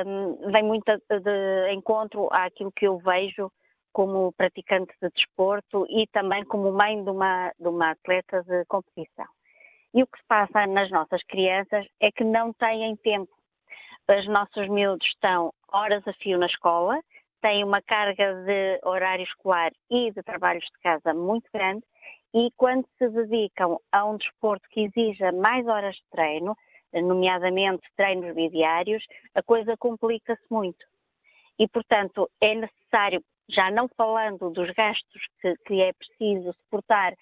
[0.06, 3.50] um, vem muito de, de encontro àquilo que eu vejo
[3.92, 9.26] como praticante de desporto e também como mãe de uma, de uma atleta de competição.
[9.94, 13.32] E o que se passa nas nossas crianças é que não têm tempo.
[14.08, 17.00] Os nossos miúdos estão horas a fio na escola,
[17.40, 21.84] têm uma carga de horário escolar e de trabalhos de casa muito grande
[22.34, 26.56] e quando se dedicam a um desporto que exija mais horas de treino,
[26.92, 29.04] nomeadamente treinos bidiários,
[29.34, 30.84] a coisa complica-se muito.
[31.58, 37.14] E, portanto, é necessário, já não falando dos gastos que, que é preciso suportar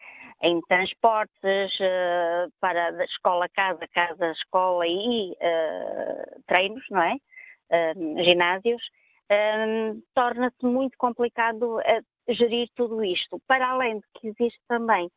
[0.43, 7.15] em transportes uh, para escola, casa, casa, escola e uh, treinos, não é?
[7.71, 8.83] Uh, ginásios,
[10.15, 11.81] torna-se muito complicado
[12.29, 13.41] gerir tudo isto.
[13.47, 15.11] Para além de que existe também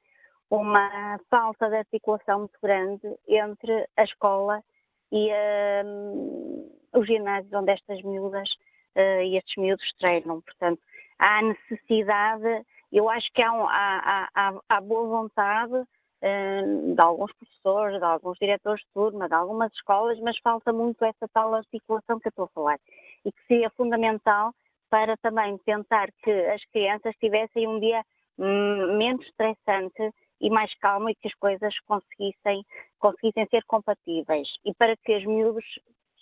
[0.50, 4.64] uma falta de articulação muito grande entre a escola
[5.12, 8.50] e uh, os ginásios onde estas miúdas
[8.96, 10.42] uh, e estes miúdos treinam.
[10.42, 10.82] Portanto,
[11.20, 17.32] há necessidade, eu acho que há, um, há, há, há boa vontade uh, de alguns
[17.34, 22.20] professores, de alguns diretores de turma, de algumas escolas, mas falta muito essa tal articulação
[22.20, 22.80] que eu estou a falar
[23.26, 24.54] e que seria fundamental
[24.90, 28.04] para também tentar que as crianças tivessem um dia
[28.38, 30.12] hum, menos estressante
[30.42, 32.64] e mais calmo e que as coisas conseguissem,
[32.98, 34.48] conseguissem ser compatíveis.
[34.66, 35.66] E para que os miúdos,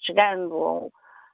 [0.05, 0.91] chegando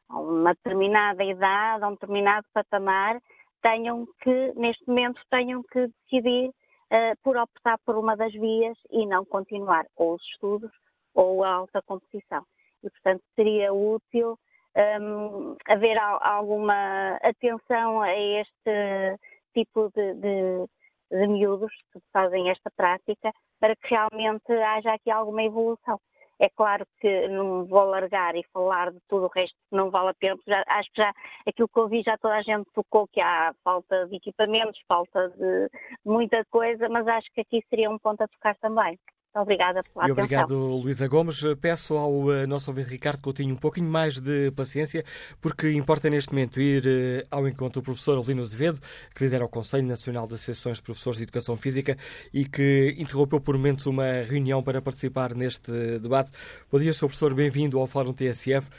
[0.09, 3.19] a uma determinada idade, a um determinado patamar,
[3.61, 9.05] tenham que, neste momento, tenham que decidir uh, por optar por uma das vias e
[9.05, 10.71] não continuar ou os estudos
[11.15, 12.43] ou a alta competição.
[12.83, 14.37] E, portanto, seria útil
[14.75, 19.19] um, haver alguma atenção a este
[19.53, 20.65] tipo de, de,
[21.11, 25.99] de miúdos que fazem esta prática para que realmente haja aqui alguma evolução.
[26.39, 30.13] É claro que não vou largar e falar de tudo o resto não vale a
[30.15, 31.13] pena, já, acho que já
[31.47, 35.29] aquilo que eu vi já toda a gente tocou que há falta de equipamentos, falta
[35.29, 35.69] de
[36.03, 38.99] muita coisa, mas acho que aqui seria um ponto a tocar também.
[39.35, 41.41] Obrigada pela e obrigado, Luísa Gomes.
[41.59, 45.03] Peço ao uh, nosso ouvinte Ricardo Coutinho um pouquinho mais de paciência,
[45.41, 48.79] porque importa neste momento ir uh, ao encontro do professor Avelino Azevedo,
[49.15, 51.97] que lidera o Conselho Nacional de Associações de Professores de Educação Física
[52.31, 56.29] e que interrompeu por momentos uma reunião para participar neste debate.
[56.71, 57.07] Bom dia, Sr.
[57.07, 58.69] Professor, bem-vindo ao Fórum TSF.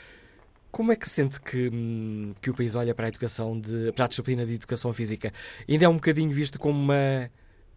[0.71, 4.05] Como é que sente que, hum, que o país olha para a educação, de, para
[4.05, 5.33] a disciplina de educação física?
[5.67, 7.29] Ainda é um bocadinho visto como uma,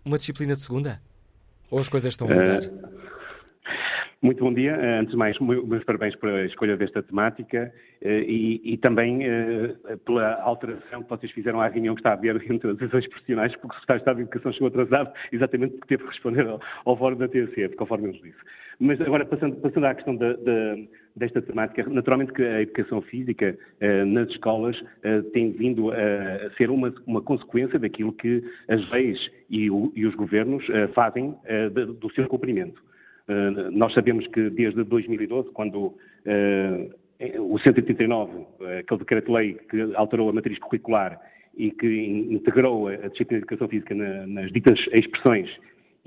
[0.05, 1.03] uma disciplina de segunda?
[1.71, 2.63] Ou as coisas estão a mudar?
[2.63, 2.99] Uh...
[4.21, 4.73] Muito bom dia.
[4.73, 9.77] Eh, antes de mais, meus parabéns pela escolha desta temática eh, e, e, também eh,
[10.05, 13.55] pela alteração que vocês fizeram à reunião que está a haver entre as ações profissionais,
[13.57, 16.61] porque o Secretário de Estado de Educação chegou atrasado, exatamente porque teve que responder ao,
[16.85, 18.39] ao fórum da TSF, conforme ele disse.
[18.81, 20.77] Mas agora, passando, passando à questão da, da,
[21.19, 23.59] desta temática, naturalmente que a educação física
[24.07, 24.77] nas escolas
[25.33, 29.19] tem vindo a ser uma, uma consequência daquilo que as leis
[29.51, 30.65] e, o, e os governos
[30.95, 31.35] fazem
[32.01, 32.81] do seu cumprimento.
[33.29, 35.95] Eh, nós sabemos que desde 2012, quando
[36.25, 36.89] eh,
[37.39, 41.21] o 139, eh, aquele decreto-lei que alterou a matriz curricular
[41.57, 41.87] e que
[42.31, 45.51] integrou a disciplina de educação física nas ditas expressões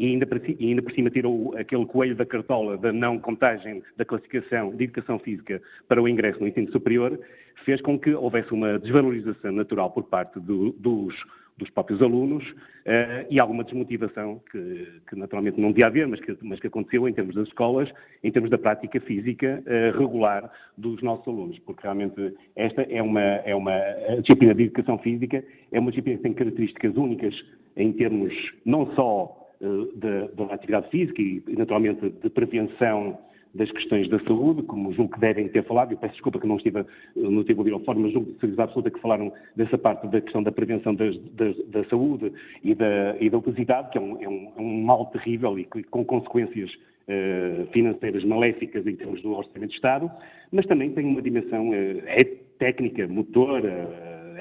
[0.02, 0.28] e ainda,
[0.58, 4.86] e ainda por cima tirou aquele coelho da cartola da não contagem da classificação de
[4.86, 7.20] educação física para o ingresso no ensino superior,
[7.64, 11.16] fez com que houvesse uma desvalorização natural por parte do, dos
[11.58, 16.36] dos próprios alunos uh, e alguma desmotivação que, que, naturalmente não devia haver, mas que,
[16.42, 17.88] mas que, aconteceu em termos das escolas,
[18.24, 23.22] em termos da prática física uh, regular dos nossos alunos, porque realmente esta é uma,
[23.22, 23.78] é uma
[24.22, 27.36] disciplina de educação física, é uma disciplina que tem características únicas
[27.78, 28.34] em termos
[28.66, 33.18] não só uh, da atividade física e naturalmente de prevenção
[33.54, 36.56] das questões da saúde, como julgo que devem ter falado, eu peço desculpa que não
[36.56, 36.86] estive,
[37.16, 40.08] não estive a ouvir ao fórum, mas julgo que certeza absoluta que falaram dessa parte
[40.08, 42.32] da questão da prevenção das, das, da saúde
[42.64, 45.66] e da, e da obesidade, que é um, é um, é um mal terrível e
[45.66, 50.10] com consequências uh, financeiras maléficas em termos do Orçamento de Estado,
[50.52, 52.24] mas também tem uma dimensão é,
[52.58, 53.90] técnica, motora,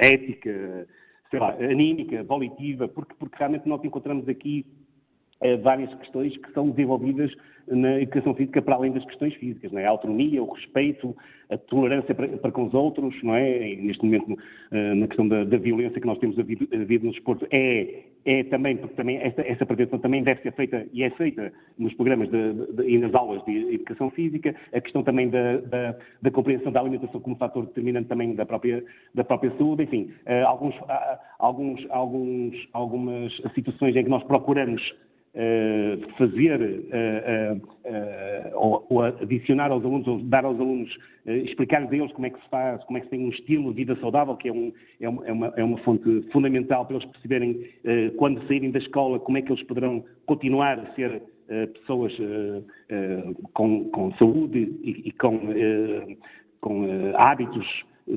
[0.03, 0.87] ética,
[1.31, 4.65] sei lá, anímica, volitiva, porque, porque realmente nós encontramos aqui
[5.63, 7.33] várias questões que são desenvolvidas
[7.71, 9.87] na educação física para além das questões físicas, não é?
[9.87, 11.17] A autonomia, o respeito,
[11.49, 13.73] a tolerância para, para com os outros, não é?
[13.73, 17.13] E neste momento, uh, na questão da, da, violência que nós temos havido, havido no
[17.13, 21.53] desporto, é, é também, porque também essa, prevenção também deve ser feita e é feita
[21.79, 25.97] nos programas de, de, e nas aulas de educação física, a questão também da, da,
[26.23, 28.85] da, compreensão da alimentação como fator determinante também da própria,
[29.15, 34.83] da própria saúde, enfim, uh, alguns, uh, alguns, alguns, algumas situações em que nós procuramos
[36.19, 40.91] fazer uh, uh, ou, adicionar aos alunos, ou dar aos alunos,
[41.27, 43.71] explicar a eles como é que se faz, como é que se tem um estilo
[43.71, 47.09] de vida saudável, que é, um, é, é, uma, é uma, fonte fundamental para eles
[47.11, 47.65] perceberem,
[48.17, 51.23] quando saírem da escola, como é que eles poderão continuar a ser
[51.75, 52.13] pessoas
[53.53, 55.39] com, com, saúde e, e com,
[56.61, 57.67] com hábitos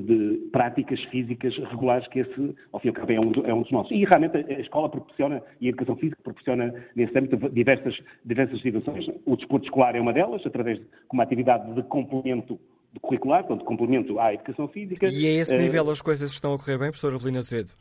[0.00, 3.62] de práticas físicas regulares, que esse, ao fim e ao cabo, é um, é um
[3.62, 3.92] dos nossos.
[3.92, 9.06] E realmente a escola proporciona, e a educação física proporciona, nesse âmbito, diversas, diversas situações.
[9.24, 12.58] O desporto escolar é uma delas, através de uma atividade de complemento
[13.00, 15.06] curricular, portanto, de complemento à educação física.
[15.08, 17.72] E a esse uh, nível as coisas estão a correr bem, professor Avelina Azevedo?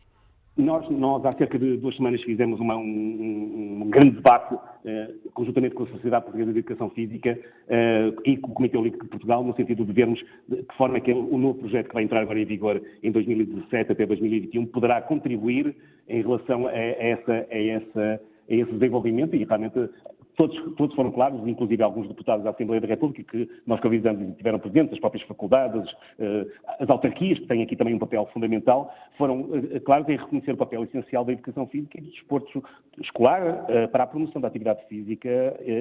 [0.55, 5.73] Nós, nós, há cerca de duas semanas, fizemos uma, um, um, grande debate, uh, conjuntamente
[5.73, 9.43] com a Sociedade Portuguesa de Educação Física uh, e com o Comitê Olímpico de Portugal,
[9.43, 12.21] no sentido de vermos de que forma é que o novo projeto que vai entrar
[12.21, 15.75] agora em vigor em 2017 até 2021 poderá contribuir
[16.07, 19.89] em relação a, essa, a, essa, a esse desenvolvimento e realmente
[20.35, 24.31] Todos, todos, foram claros, inclusive alguns deputados da Assembleia da República que nós convidamos e
[24.33, 26.47] tiveram presentes, as próprias faculdades, eh,
[26.79, 30.57] as autarquias, que têm aqui também um papel fundamental, foram eh, claros em reconhecer o
[30.57, 32.63] papel essencial da educação física e do desporto
[32.99, 35.29] escolar eh, para a promoção da atividade física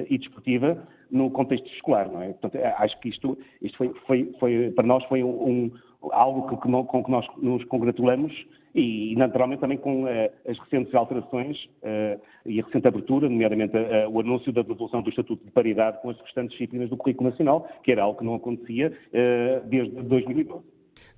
[0.09, 0.77] e desportiva
[1.09, 2.33] no contexto escolar, não é?
[2.33, 5.71] Portanto, acho que isto, isto foi, foi, foi, para nós foi um,
[6.11, 8.33] algo que, com que nós nos congratulamos
[8.75, 10.07] e, naturalmente, também com uh,
[10.47, 15.09] as recentes alterações uh, e a recente abertura, nomeadamente uh, o anúncio da devolução do
[15.09, 18.35] Estatuto de Paridade com as restantes disciplinas do Currículo Nacional, que era algo que não
[18.35, 18.91] acontecia
[19.65, 20.63] desde 2012.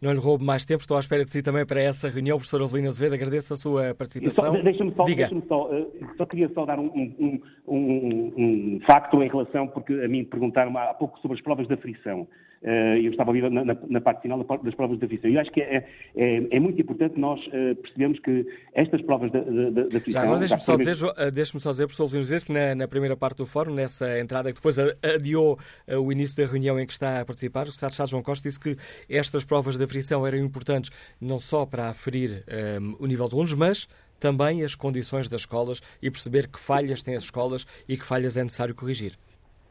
[0.01, 2.37] Não lhe roubo mais tempo, estou à espera de si também para essa reunião.
[2.37, 4.61] Professor Avelino Azevedo, agradeço a sua participação.
[4.61, 5.69] Deixa-me só, deixa só,
[6.17, 10.77] só, queria só dar um, um, um, um, facto em relação, porque a mim perguntaram
[10.77, 12.27] há pouco sobre as provas da frição.
[12.67, 15.27] Eh, eu estava a ouvir na, na, na, parte final das provas da FISA.
[15.27, 18.43] Eu acho que é, é, é muito importante nós uh, percebermos que
[18.73, 20.11] estas provas da, da, da FISA...
[20.11, 23.15] Já agora deixe-me só, dizer, eh, deixe só dizer, professor Luís que na, na, primeira
[23.15, 27.21] parte do fórum, nessa entrada que depois adiou o início da reunião em que está
[27.21, 28.75] a participar, o Estado João Costa disse que
[29.07, 30.89] estas provas da frição eram importantes
[31.21, 32.43] não só para aferir
[32.81, 33.87] um, o nível de alunos, mas
[34.19, 38.37] também as condições das escolas e perceber que falhas têm as escolas e que falhas
[38.37, 39.17] é necessário corrigir.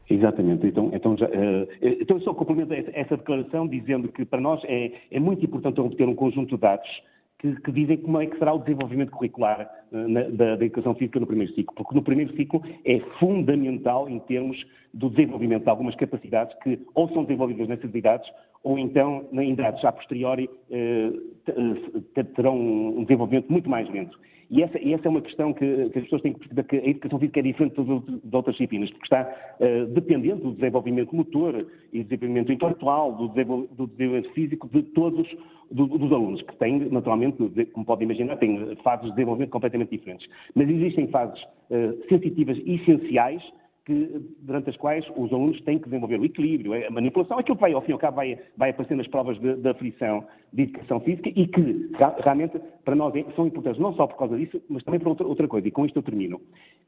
[0.09, 0.67] Exatamente.
[0.67, 4.91] Então, então, já, uh, então eu só complemento essa declaração dizendo que para nós é,
[5.11, 6.89] é muito importante obter um conjunto de dados
[7.39, 10.93] que, que, dizem como é que será o desenvolvimento curricular uh, na, da, da, educação
[10.95, 15.69] física no primeiro ciclo, porque no primeiro ciclo é fundamental em termos do desenvolvimento de
[15.69, 18.29] algumas capacidades que ou são desenvolvidas nessas idades
[18.65, 20.49] ou então, em idades a posteriori,
[22.33, 24.19] terão um desenvolvimento muito mais lento.
[24.49, 26.75] E essa, e essa, é uma questão que, que, as pessoas têm que perceber que
[26.77, 29.21] a educação física é diferente de, outras disciplinas, porque está
[29.59, 35.27] uh, dependente do desenvolvimento motor e desenvolvimento intelectual, do, do desenvolvimento físico de todos
[35.71, 37.37] do, dos alunos, que têm, naturalmente,
[37.73, 40.27] como podem imaginar, têm fases de desenvolvimento completamente diferentes.
[40.55, 41.39] Mas existem fases
[41.69, 43.43] uh, sensitivas e essenciais
[43.85, 47.61] que, durante as quais os alunos têm que desenvolver o equilíbrio, a manipulação, aquilo que
[47.61, 50.63] vai, ao fim e ao cabo, vai, vai aparecer nas provas de, de aflição de
[50.63, 51.91] educação física e que
[52.23, 55.27] realmente para nós é, são importantes não só por causa disso, mas também por outra,
[55.27, 56.41] outra coisa, e com isto eu termino,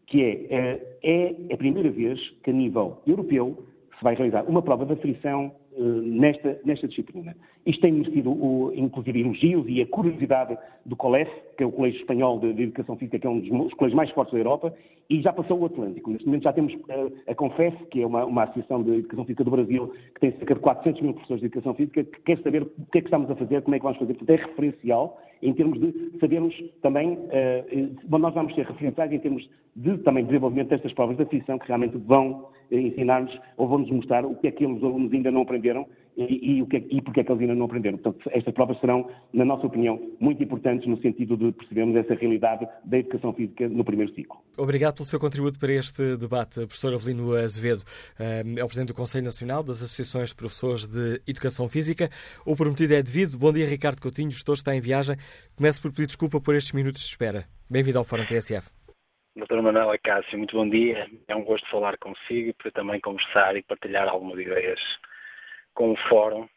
[0.07, 3.63] que é, é, é a primeira vez que a nível europeu
[3.97, 7.35] se vai realizar uma prova de aflição nesta, nesta disciplina.
[7.65, 11.99] Isto tem merecido, o, inclusive, elogios e a curiosidade do COLEF, que é o Colégio
[11.99, 14.73] Espanhol de, de, Educação Física, que é um dos colégios mais fortes da Europa,
[15.09, 16.09] e já passou o Atlântico.
[16.09, 19.25] Neste momento já temos a, eh, a CONFES, que é uma, uma, associação de Educação
[19.25, 22.37] Física do Brasil, que tem cerca de 400 mil professores de Educação Física, que quer
[22.39, 24.13] saber o que é que estamos a fazer, como é que vamos fazer.
[24.15, 29.49] Portanto, é referencial em termos de sabermos também, uh, nós vamos ser referenciais em termos
[29.75, 34.35] de também desenvolvimento destas provas de aflição, que realmente vão ensinar-nos ou vão-nos mostrar o
[34.35, 35.85] que é que os alunos ainda não aprenderam
[36.17, 37.97] e, e, o que é, e porque é que eles ainda não aprenderam.
[37.97, 42.67] Portanto, estas provas serão, na nossa opinião, muito importantes no sentido de percebermos essa realidade
[42.83, 44.37] da educação física no primeiro ciclo.
[44.57, 47.83] Obrigado pelo seu contributo para este debate, professor Avelino Azevedo.
[48.19, 52.09] Eh, é o Presidente do Conselho Nacional das Associações de Professores de Educação Física.
[52.45, 53.37] O prometido é devido.
[53.37, 55.15] Bom dia, Ricardo Coutinho, gestor está em viagem.
[55.55, 57.45] Começo por pedir desculpa por estes minutos de espera.
[57.69, 58.71] Bem-vindo ao Fórum TSF.
[59.35, 61.05] Doutora Manuela Cássio, muito bom dia.
[61.27, 64.79] É um gosto falar consigo e para também conversar e partilhar algumas ideias
[65.77, 66.49] com o Fórum.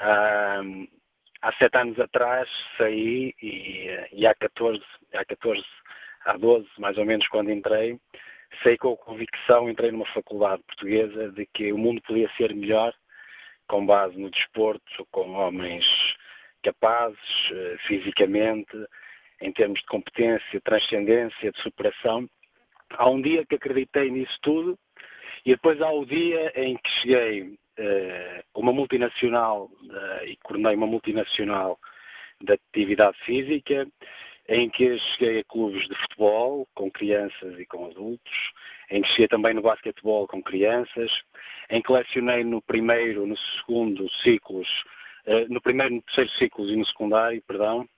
[0.00, 0.86] Um,
[1.42, 4.80] há sete anos atrás saí e, e há 14,
[5.14, 5.64] há 14,
[6.24, 7.98] há 12 mais ou menos quando entrei,
[8.62, 12.94] saí com a convicção, entrei numa faculdade portuguesa de que o mundo podia ser melhor
[13.66, 15.84] com base no desporto, com homens
[16.62, 17.18] capazes
[17.52, 18.76] eh, fisicamente,
[19.40, 22.28] em termos de competência, transcendência, de superação.
[22.90, 24.78] Há um dia que acreditei nisso tudo
[25.44, 27.58] e depois há o dia em que cheguei
[28.54, 31.78] uma multinacional uh, e coordenei uma multinacional
[32.40, 33.86] de atividade física,
[34.48, 38.52] em que cheguei a clubes de futebol com crianças e com adultos,
[38.90, 41.10] em que cheguei também no basquetebol com crianças,
[41.70, 44.68] em que lecionei no primeiro, no segundo ciclos,
[45.26, 47.88] uh, no primeiro, no terceiro ciclos e no secundário, perdão,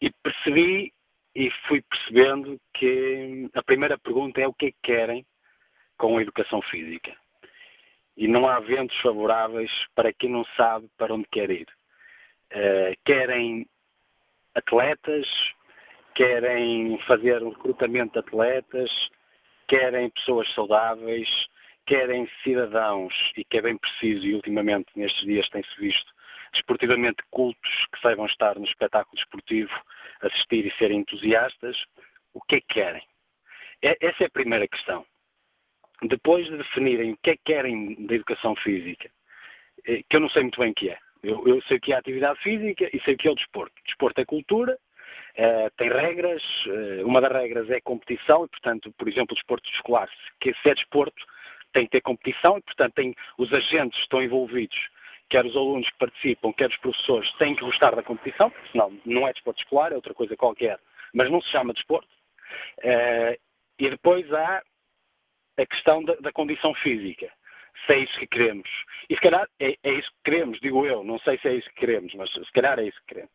[0.00, 0.92] e percebi
[1.34, 5.26] e fui percebendo que a primeira pergunta é o que é que querem
[5.98, 7.14] com a educação física.
[8.16, 11.66] E não há ventos favoráveis para quem não sabe para onde quer ir.
[12.52, 13.66] Uh, querem
[14.54, 15.26] atletas,
[16.14, 18.90] querem fazer um recrutamento de atletas,
[19.68, 21.28] querem pessoas saudáveis,
[21.86, 26.12] querem cidadãos, e que é bem preciso, e ultimamente nestes dias tem-se visto,
[26.52, 29.72] desportivamente cultos que saibam estar no espetáculo desportivo,
[30.22, 31.76] assistir e serem entusiastas,
[32.34, 33.02] o que é que querem?
[33.82, 35.04] É, essa é a primeira questão.
[36.02, 39.10] Depois de definirem o que é que querem da educação física,
[39.86, 40.98] eh, que eu não sei muito bem o que é.
[41.22, 43.34] Eu, eu sei o que é a atividade física e sei o que é o
[43.34, 43.74] desporto.
[43.84, 44.78] Desporto é cultura,
[45.34, 49.68] é, tem regras, é, uma das regras é competição e, portanto, por exemplo, o desporto
[49.70, 50.08] escolar,
[50.40, 51.22] que se é desporto,
[51.72, 54.76] tem que ter competição e, portanto, tem, os agentes estão envolvidos
[55.28, 58.96] quer os alunos que participam, quer os professores, têm que gostar da competição, porque senão
[59.04, 60.78] não é desporto escolar, é outra coisa qualquer,
[61.12, 62.08] mas não se chama desporto.
[63.76, 64.62] E depois há
[65.58, 67.30] a questão da, da, condição física,
[67.86, 68.68] se é isso que queremos.
[69.08, 71.68] E se calhar é, é, isso que queremos, digo eu, não sei se é isso
[71.70, 73.32] que queremos, mas se calhar é isso que queremos.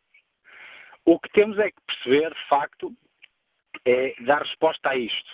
[1.04, 2.92] O que temos é que perceber, de facto,
[3.84, 5.30] é dar resposta a isto.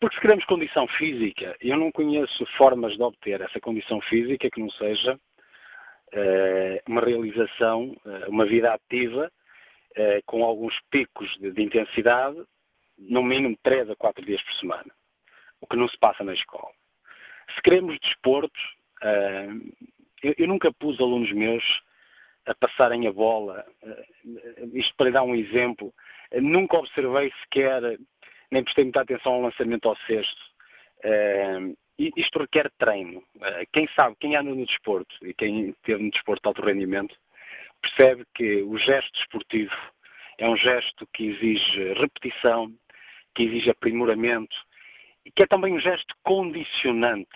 [0.00, 4.60] Porque se queremos condição física, eu não conheço formas de obter essa condição física que
[4.60, 5.16] não seja
[6.12, 9.30] eh, uma realização, eh, uma vida ativa,
[9.94, 12.36] eh, com alguns picos de, de intensidade,
[12.98, 14.92] no mínimo 3 a 4 dias por semana,
[15.62, 16.70] o que não se passa na escola.
[17.54, 18.60] Se queremos desporto,
[20.22, 21.64] eu, eu nunca pus alunos meus
[22.44, 23.64] a passarem a bola,
[24.74, 25.94] isto para dar um exemplo,
[26.34, 27.80] nunca observei sequer,
[28.50, 30.42] nem prestei muita atenção ao lançamento ao cesto,
[31.98, 33.22] isto requer treino.
[33.40, 37.14] Eh, quem sabe, quem anda no desporto e quem teve no desporto de alto rendimento,
[37.80, 39.74] percebe que o gesto desportivo
[40.38, 42.72] é um gesto que exige repetição,
[43.34, 44.56] que exige aprimoramento
[45.30, 47.30] que é também um gesto condicionante.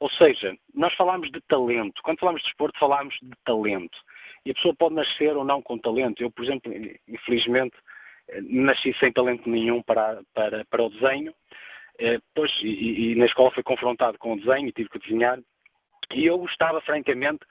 [0.00, 2.02] Ou seja, nós falamos de talento.
[2.02, 3.96] Quando falamos de desporto, falamos de talento.
[4.44, 6.22] E a pessoa pode nascer ou não com talento.
[6.22, 6.72] Eu, por exemplo,
[7.08, 7.74] infelizmente,
[8.28, 11.34] eh, nasci sem talento nenhum para, para, para o desenho,
[11.98, 15.38] é, pois, e, e, na escola foi confrontado com o desenho e tive que desenhar.
[16.12, 17.44] E eu gostava, francamente,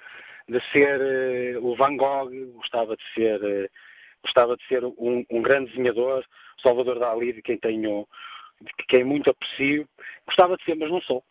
[0.48, 3.70] de ser uh, o Van Gogh, gostava de ser, uh,
[4.24, 6.26] gostava de ser um, um, grande desenhador,
[6.62, 8.06] Salvador Dali, de quem tenho,
[8.62, 9.88] de quem muito aprecio.
[10.26, 11.24] Gostava de ser, mas não sou.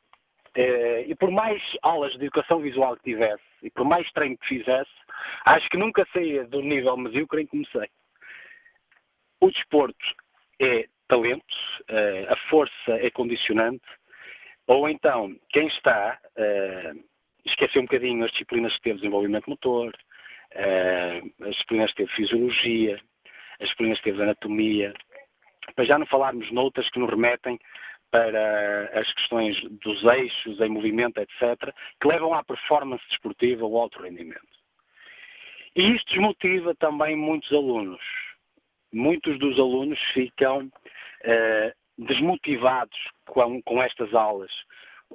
[0.56, 4.48] Uh, e por mais aulas de educação visual que tivesse, e por mais treino que
[4.48, 4.90] fizesse,
[5.46, 7.88] acho que nunca saía do nível medíocre em que comecei.
[9.40, 10.04] O desporto
[10.60, 11.44] é talento,
[12.28, 13.84] a força é condicionante,
[14.66, 16.18] ou então quem está
[17.44, 19.96] esquecer um bocadinho as disciplinas que teve desenvolvimento motor,
[21.40, 23.00] as disciplinas que teve fisiologia,
[23.60, 24.94] as disciplinas que teve anatomia,
[25.74, 27.58] para já não falarmos noutras que nos remetem
[28.10, 34.02] para as questões dos eixos em movimento, etc., que levam à performance desportiva ou alto
[34.02, 34.62] rendimento.
[35.74, 38.02] E isto desmotiva também muitos alunos.
[38.92, 44.52] Muitos dos alunos ficam uh, desmotivados com, com estas aulas.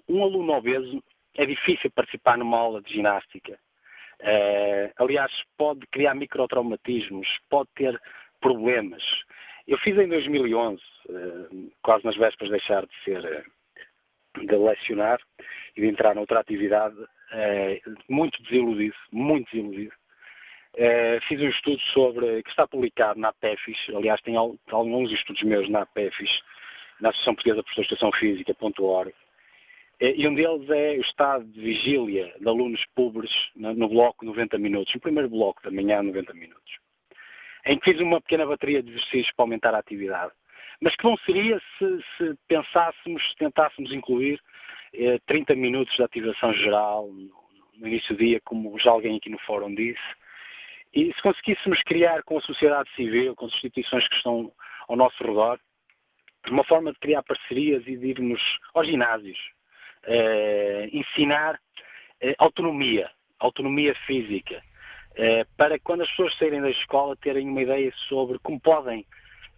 [0.10, 1.04] Um aluno obeso
[1.36, 3.60] é difícil participar numa aula de ginástica.
[4.20, 8.02] Uh, aliás, pode criar microtraumatismos, pode ter
[8.42, 9.04] problemas.
[9.68, 14.56] Eu fiz em 2011, uh, eh, quase nas vésperas de deixar de ser, uh, de
[14.56, 15.20] lecionar
[15.76, 16.96] e de entrar noutra atividade,
[18.08, 19.94] muito desiludido, muito desiludido.
[21.28, 25.82] fiz um estudo sobre, que está publicado na APEFIS, aliás, tem alguns estudos meus na
[25.82, 26.30] APEFIS,
[27.02, 29.14] na Associação Portuguesa de Educação Física.org,
[30.00, 34.94] e um deles é o estado de vigília de alunos pobres no bloco 90 minutos,
[34.94, 36.78] no primeiro bloco da manhã, 90 minutos,
[37.68, 40.32] em que fiz uma pequena bateria de exercícios para aumentar a atividade.
[40.82, 44.40] Mas que não seria se, se pensássemos, se tentássemos incluir
[44.94, 47.32] eh, 30 minutos de ativação geral no,
[47.78, 50.00] no início do dia, como já alguém aqui no fórum disse,
[50.94, 54.52] e se conseguíssemos criar com a sociedade civil, com as instituições que estão
[54.88, 55.60] ao nosso redor,
[56.50, 58.42] uma forma de criar parcerias e de irmos
[58.74, 59.38] aos ginásios,
[60.04, 61.60] eh, ensinar
[62.22, 64.64] eh, autonomia, autonomia física,
[65.56, 69.06] para quando as pessoas saírem da escola terem uma ideia sobre como podem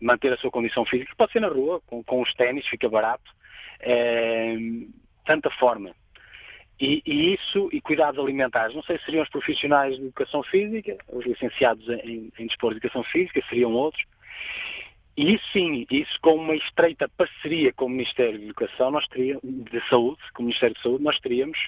[0.02, 1.14] manter a sua condição física.
[1.18, 3.30] Pode ser na rua, com, com os ténis, fica barato,
[5.26, 5.92] tanta forma.
[6.80, 10.98] E, e, isso, e cuidados alimentares, não sei se seriam os profissionais de educação física,
[11.10, 14.06] os licenciados em, em desporto de educação física, seriam outros,
[15.22, 19.90] e sim, isso com uma estreita parceria com o Ministério de Educação, nós teríamos, de
[19.90, 21.60] Saúde, com o Ministério de Saúde, nós teríamos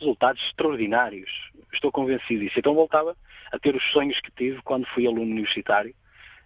[0.00, 1.30] resultados extraordinários.
[1.72, 2.58] Estou convencido disso.
[2.58, 3.16] Então voltava
[3.52, 5.94] a ter os sonhos que tive quando fui aluno universitário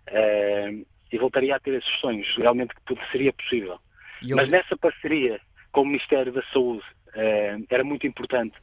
[0.08, 2.26] uh, e voltaria a ter esses sonhos.
[2.38, 3.78] Realmente que tudo seria possível.
[4.26, 4.36] Eu...
[4.36, 5.40] Mas nessa parceria
[5.72, 8.56] com o Ministério da Saúde uh, era muito importante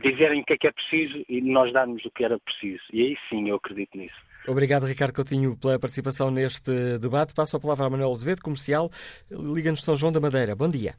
[0.00, 2.82] dizerem o que é que é preciso e nós darmos o que era preciso.
[2.92, 4.16] E aí sim eu acredito nisso.
[4.46, 7.34] Obrigado, Ricardo Coutinho, pela participação neste debate.
[7.34, 8.90] Passo a palavra a Manuel Azevedo, comercial,
[9.30, 10.56] Liga-nos São João da Madeira.
[10.56, 10.94] Bom dia.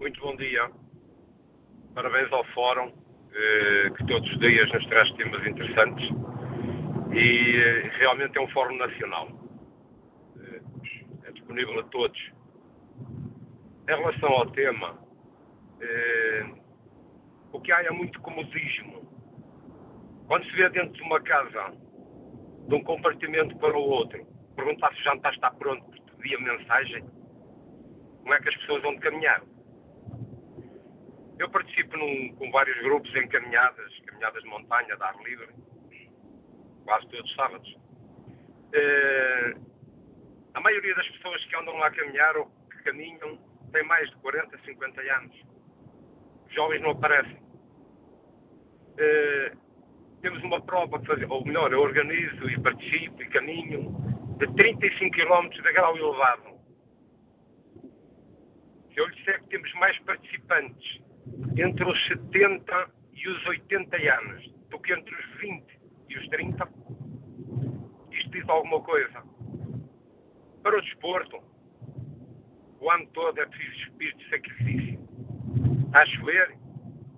[0.00, 0.60] Muito bom dia.
[1.94, 2.92] Parabéns ao Fórum,
[3.96, 6.08] que todos os dias nos traz temas interessantes
[7.12, 9.28] e eh, realmente é um Fórum Nacional.
[10.38, 10.60] Eh,
[11.24, 12.18] é disponível a todos.
[13.88, 14.98] Em relação ao tema,
[17.52, 19.04] o que há é muito comodismo
[20.26, 21.74] quando se vê dentro de uma casa,
[22.66, 24.26] de um compartimento para o outro,
[24.56, 25.84] perguntar se o jantar está pronto
[26.18, 27.04] via mensagem,
[28.22, 29.42] como é que as pessoas vão caminhar?
[31.38, 35.48] Eu participo num, com vários grupos em caminhadas, caminhadas de montanha, de ar livre,
[36.84, 37.76] quase todos os sábados.
[38.74, 39.60] Uh,
[40.54, 43.36] a maioria das pessoas que andam lá a caminhar ou que caminham
[43.72, 45.36] tem mais de 40, 50 anos.
[46.46, 47.42] Os jovens não aparecem.
[48.92, 49.58] Uh,
[50.22, 53.92] temos uma prova que fazer, ou melhor, eu organizo e participo e caminho
[54.38, 56.54] de 35 km de grau elevado.
[58.92, 61.02] Se eu lhe disser que temos mais participantes
[61.56, 66.68] entre os 70 e os 80 anos do que entre os 20 e os 30,
[68.10, 69.22] isto diz alguma coisa.
[70.62, 71.42] Para o desporto,
[72.80, 75.00] o ano todo é preciso espírito de sacrifício.
[75.86, 76.56] Está a chover,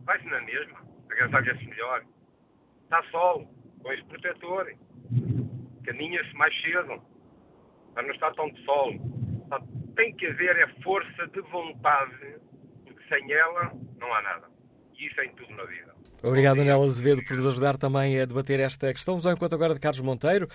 [0.05, 2.05] vai-se na mesma, agasalha-se melhor
[2.87, 3.45] Está sol,
[3.87, 4.73] esse protetor.
[5.85, 7.03] Caminha-se mais cedo,
[7.93, 8.93] para não estar tão de sol.
[9.97, 12.37] tem que haver a força de vontade,
[12.85, 14.47] porque sem ela não há nada.
[14.99, 15.95] E isso é em tudo na vida.
[16.23, 19.15] Obrigado, Anel Azevedo, por nos ajudar também a debater esta questão.
[19.15, 20.49] Vamos ao encontro agora de Carlos Monteiro,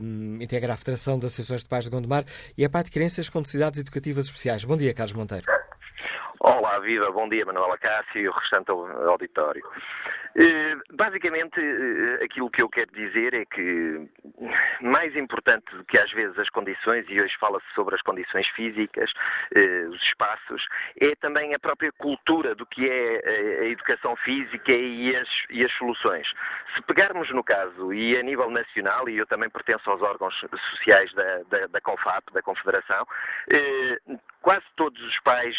[0.00, 2.24] um, integra a Federação das Associações de Pais de Gondomar
[2.56, 4.64] e é pai de crianças com necessidades educativas especiais.
[4.64, 5.44] Bom dia, Carlos Monteiro.
[6.40, 9.62] Olá, viva, bom dia, Manuela Cássio e o restante auditório.
[10.38, 14.06] Eh, basicamente, eh, aquilo que eu quero dizer é que,
[14.82, 19.10] mais importante do que às vezes as condições, e hoje fala-se sobre as condições físicas,
[19.54, 20.62] eh, os espaços,
[21.00, 25.72] é também a própria cultura do que é a educação física e as, e as
[25.72, 26.28] soluções.
[26.74, 30.38] Se pegarmos no caso, e a nível nacional, e eu também pertenço aos órgãos
[30.72, 33.06] sociais da, da, da CONFAP, da Confederação,
[34.42, 35.56] quase todos os pais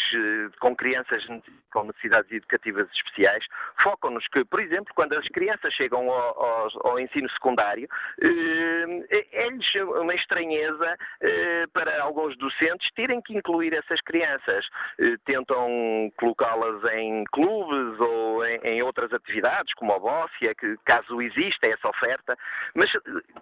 [0.60, 1.26] com crianças
[1.70, 3.44] com necessidades educativas especiais
[3.82, 7.88] focam-nos que, por exemplo, quando as crianças chegam ao, ao, ao ensino secundário,
[8.20, 14.66] eh, é-lhes uma estranheza eh, para alguns docentes terem que incluir essas crianças.
[14.98, 21.20] Eh, tentam colocá-las em clubes ou em, em, outras atividades, como a bócia, que caso
[21.22, 22.36] exista essa oferta,
[22.74, 22.90] mas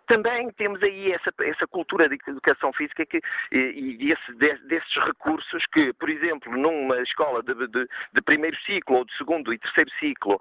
[0.06, 3.20] também temos aí essa, essa cultura de educação física que,
[3.52, 8.98] e, e esse, desses recursos que, por exemplo, numa escola de, de, de primeiro ciclo
[8.98, 10.40] ou de segundo e terceiro ciclo,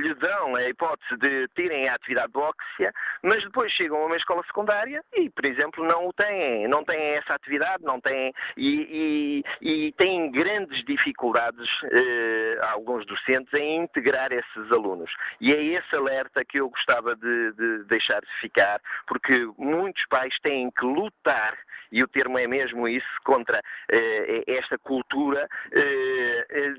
[0.00, 2.92] lhe dão a hipótese de terem a atividade óssea,
[3.22, 7.16] mas depois chegam a uma escola secundária e, por exemplo, não o têm, não têm
[7.16, 14.32] essa atividade, não têm e, e, e têm grandes dificuldades eh, alguns docentes em integrar
[14.32, 15.10] esses alunos.
[15.40, 20.34] E é esse alerta que eu gostava de, de deixar de ficar, porque muitos pais
[20.40, 21.56] têm que lutar
[21.94, 26.23] e o termo é mesmo isso, contra eh, esta cultura eh,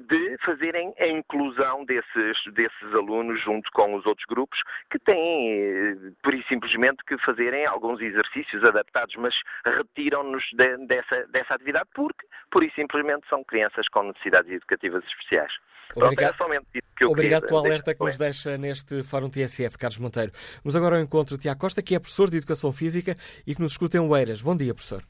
[0.08, 4.60] de fazerem a inclusão desses, desses alunos junto com os outros grupos
[4.90, 9.34] que têm, eh, por e simplesmente, que fazerem alguns exercícios adaptados, mas
[9.66, 15.52] retiram-nos de, dessa, dessa atividade porque, por e simplesmente, são crianças com necessidades educativas especiais.
[15.96, 16.54] Obrigado, Pronto,
[17.00, 20.32] é Obrigado pelo alerta que nos deixa neste Fórum TSF, Carlos Monteiro.
[20.64, 23.16] Vamos agora ao encontro de Tiago Costa, que é professor de Educação Física
[23.46, 24.42] e que nos escuta em Oeiras.
[24.42, 25.04] Bom dia, professor.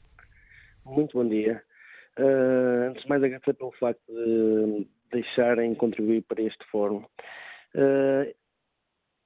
[0.84, 1.62] Muito bom dia.
[2.18, 7.04] Uh, antes de mais, agradecer pelo facto de deixarem contribuir para este fórum.
[7.74, 8.34] Uh,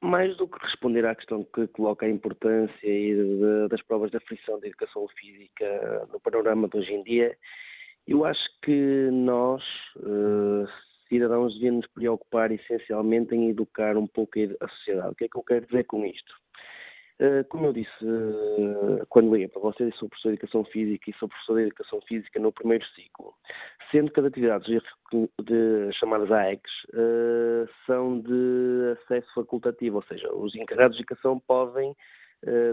[0.02, 4.58] mais do que responder à questão que coloca a importância de, das provas de aflição
[4.58, 7.36] da educação física no panorama de hoje em dia,
[8.08, 9.62] eu acho que nós,
[9.96, 10.66] uh,
[11.08, 15.12] cidadãos, devemos nos preocupar essencialmente em educar um pouco a sociedade.
[15.12, 16.34] O que é que eu quero dizer com isto?
[17.20, 21.14] Uh, como eu disse uh, quando liguei para vocês, sou professor de Educação Física e
[21.18, 23.34] sou professor de Educação Física no primeiro ciclo.
[23.90, 24.82] Sendo que as atividades
[25.42, 31.94] de, chamadas AECs uh, são de acesso facultativo, ou seja, os encarregados de educação podem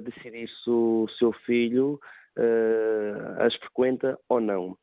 [0.03, 1.99] decidir se o seu filho
[3.39, 4.77] as frequenta ou não.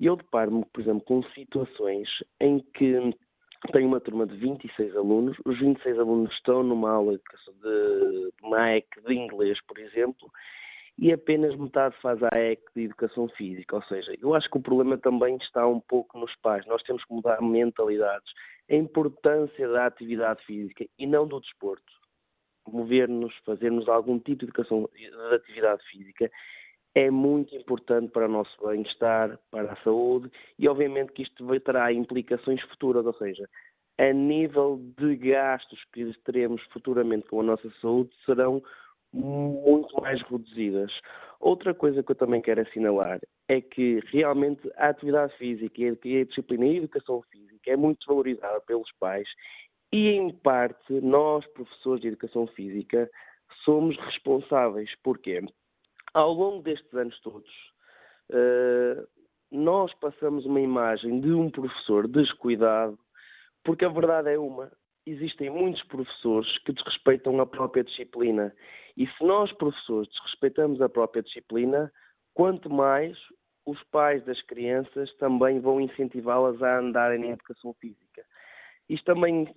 [0.00, 2.08] E eu deparo-me, por exemplo, com situações
[2.40, 3.14] em que
[3.72, 8.86] tenho uma turma de 26 alunos, os 26 alunos estão numa aula de uma EC
[9.06, 10.30] de inglês, por exemplo,
[10.98, 13.76] e apenas metade faz a EC de educação física.
[13.76, 16.64] Ou seja, eu acho que o problema também está um pouco nos pais.
[16.66, 18.32] Nós temos que mudar mentalidades.
[18.70, 21.92] A importância da atividade física e não do desporto.
[22.66, 26.30] Mover-nos, fazermos algum tipo de educação de atividade física
[26.94, 31.92] é muito importante para o nosso bem-estar, para a saúde e, obviamente, que isto terá
[31.92, 33.48] implicações futuras, ou seja,
[33.98, 38.62] a nível de gastos que teremos futuramente com a nossa saúde serão
[39.12, 40.92] muito mais reduzidas.
[41.40, 46.24] Outra coisa que eu também quero assinalar é que realmente a atividade física e a
[46.24, 49.28] disciplina e a educação física é muito valorizada pelos pais
[49.92, 53.08] e, em parte, nós, professores de educação física,
[53.64, 54.90] somos responsáveis.
[55.02, 55.44] Porquê?
[56.14, 57.50] Ao longo destes anos todos,
[58.30, 59.06] uh,
[59.50, 62.98] nós passamos uma imagem de um professor descuidado,
[63.64, 64.70] porque a verdade é uma:
[65.04, 68.54] existem muitos professores que desrespeitam a própria disciplina.
[68.96, 71.92] E se nós, professores, desrespeitamos a própria disciplina,
[72.32, 73.18] quanto mais
[73.66, 78.24] os pais das crianças também vão incentivá-las a andarem na educação física.
[78.88, 79.54] Isto também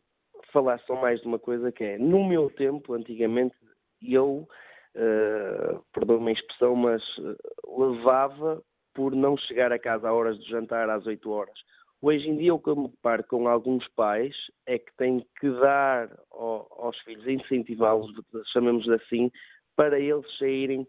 [0.51, 3.55] falar só mais de uma coisa que é, no meu tempo, antigamente,
[4.01, 4.47] eu
[4.95, 7.35] uh, perdoe-me a expressão, mas uh,
[7.77, 8.61] levava
[8.93, 11.57] por não chegar a casa a horas de jantar às 8 horas.
[12.01, 14.35] Hoje em dia, o que eu me deparo com alguns pais
[14.65, 18.11] é que têm que dar ao, aos filhos, incentivá-los,
[18.53, 19.31] chamemos assim,
[19.75, 20.87] para eles saírem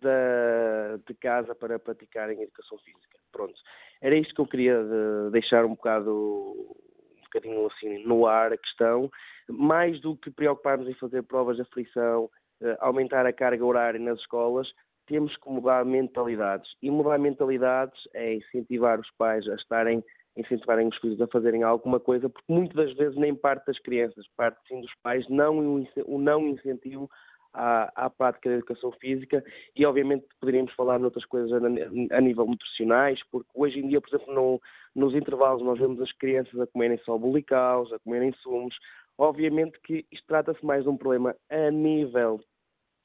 [0.00, 3.18] da, de casa para praticarem educação física.
[3.32, 3.54] Pronto.
[4.00, 8.56] Era isto que eu queria de, deixar um bocado um bocadinho assim no ar a
[8.56, 9.10] questão,
[9.48, 12.47] mais do que preocuparmos em fazer provas de aflição, eh,
[12.80, 14.68] aumentar a carga horária nas escolas,
[15.06, 16.70] temos que mudar mentalidades.
[16.82, 20.04] E mudar mentalidades é incentivar os pais a estarem,
[20.36, 24.26] incentivarem os filhos a fazerem alguma coisa, porque muitas das vezes nem parte das crianças,
[24.36, 27.10] parte sim dos pais, não o não incentivo
[27.52, 29.42] à, à, prática da educação física
[29.74, 34.08] e obviamente poderíamos falar noutras coisas a, a nível nutricionais, porque hoje em dia, por
[34.14, 34.60] exemplo, no,
[34.94, 38.76] nos intervalos nós vemos as crianças a comerem só bolicaus, a comerem sumos,
[39.18, 42.40] Obviamente que isto trata-se mais de um problema a nível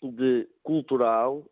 [0.02, 1.44] de cultural,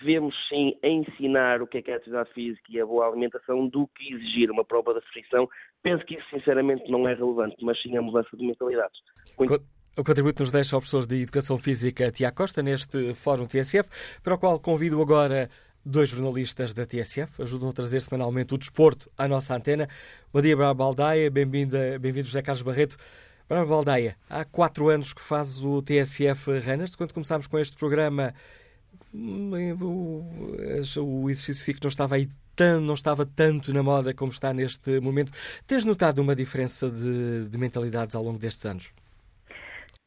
[0.00, 3.68] devemos sim ensinar o que é, que é a atividade física e a boa alimentação
[3.68, 5.48] do que exigir uma prova de aflição.
[5.82, 8.98] Penso que isso sinceramente não é relevante, mas sim a mudança de mentalidades.
[9.38, 9.62] Muito...
[9.98, 13.88] O contributo nos deixa o professor de Educação Física Tiago Costa neste Fórum TSF,
[14.22, 15.48] para o qual convido agora
[15.82, 19.88] dois jornalistas da TSF, ajudam a trazer semanalmente o desporto à nossa antena.
[20.30, 22.98] Bom dia, Bárbara Baldaia, bem-vindo bem José Carlos Barreto.
[23.48, 26.96] Bárbara Baldaia, há quatro anos que faz o TSF Runners.
[26.96, 28.34] Quando começámos com este programa,
[29.14, 34.98] o exercício físico não estava aí tão, não estava tanto na moda como está neste
[35.00, 35.30] momento.
[35.64, 38.92] Tens notado uma diferença de, de mentalidades ao longo destes anos?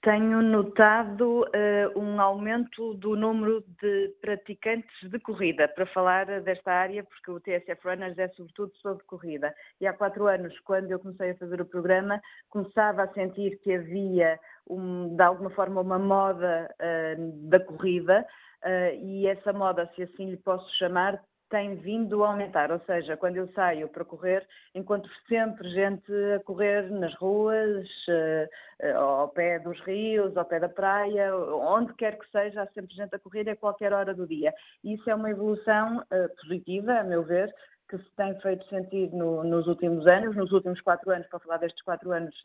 [0.09, 7.03] Tenho notado uh, um aumento do número de praticantes de corrida, para falar desta área,
[7.03, 9.53] porque o TSF Runners é sobretudo sobre corrida.
[9.79, 12.19] E há quatro anos, quando eu comecei a fazer o programa,
[12.49, 18.25] começava a sentir que havia, um, de alguma forma, uma moda uh, da corrida,
[18.65, 23.17] uh, e essa moda, se assim lhe posso chamar, tem vindo a aumentar, ou seja,
[23.17, 29.59] quando eu saio para correr, encontro sempre gente a correr nas ruas, uh, ao pé
[29.59, 33.49] dos rios, ao pé da praia, onde quer que seja, há sempre gente a correr
[33.49, 34.53] a qualquer hora do dia.
[34.83, 37.53] Isso é uma evolução uh, positiva, a meu ver,
[37.89, 41.57] que se tem feito sentir no, nos últimos anos, nos últimos quatro anos, para falar
[41.57, 42.35] destes quatro anos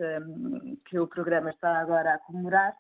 [0.86, 2.76] que o programa está agora a comemorar, eh,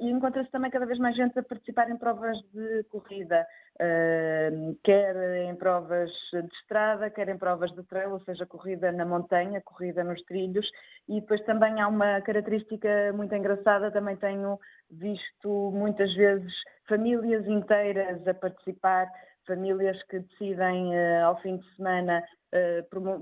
[0.00, 3.46] e encontra-se também cada vez mais gente a participar em provas de corrida,
[3.78, 4.50] eh,
[4.84, 5.16] quer
[5.48, 10.04] em provas de estrada, quer em provas de trail, ou seja, corrida na montanha, corrida
[10.04, 10.70] nos trilhos,
[11.08, 14.58] e depois também há uma característica muito engraçada, também tenho
[14.90, 16.52] visto muitas vezes
[16.88, 19.08] famílias inteiras a participar,
[19.46, 22.22] famílias que decidem uh, ao fim de semana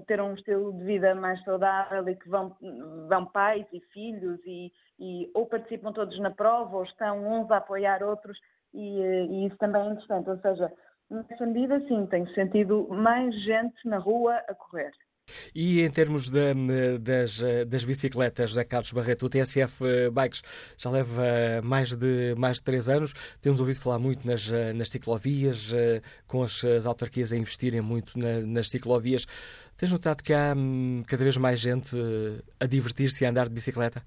[0.06, 2.54] ter um estilo de vida mais saudável e que vão,
[3.08, 4.70] vão pais e filhos e,
[5.02, 8.38] e ou participam todos na prova ou estão uns a apoiar outros
[8.72, 10.30] e, e isso também é interessante.
[10.30, 10.72] Ou seja,
[11.10, 14.92] nessa medida, sim, tenho sentido mais gente na rua a correr.
[15.54, 20.42] E em termos de, das, das, bicicletas da Carlos Barreto, o TSF eh, Bikes
[20.76, 21.22] já leva
[21.62, 23.12] mais de, mais de três anos.
[23.40, 27.80] Temos ouvido falar muito nas, eh, nas ciclovias, eh, com as, as autarquias a investirem
[27.80, 29.24] muito na, nas ciclovias.
[29.76, 31.96] Tens notado que há hum, cada vez mais gente
[32.58, 34.02] a divertir-se e a andar de bicicleta?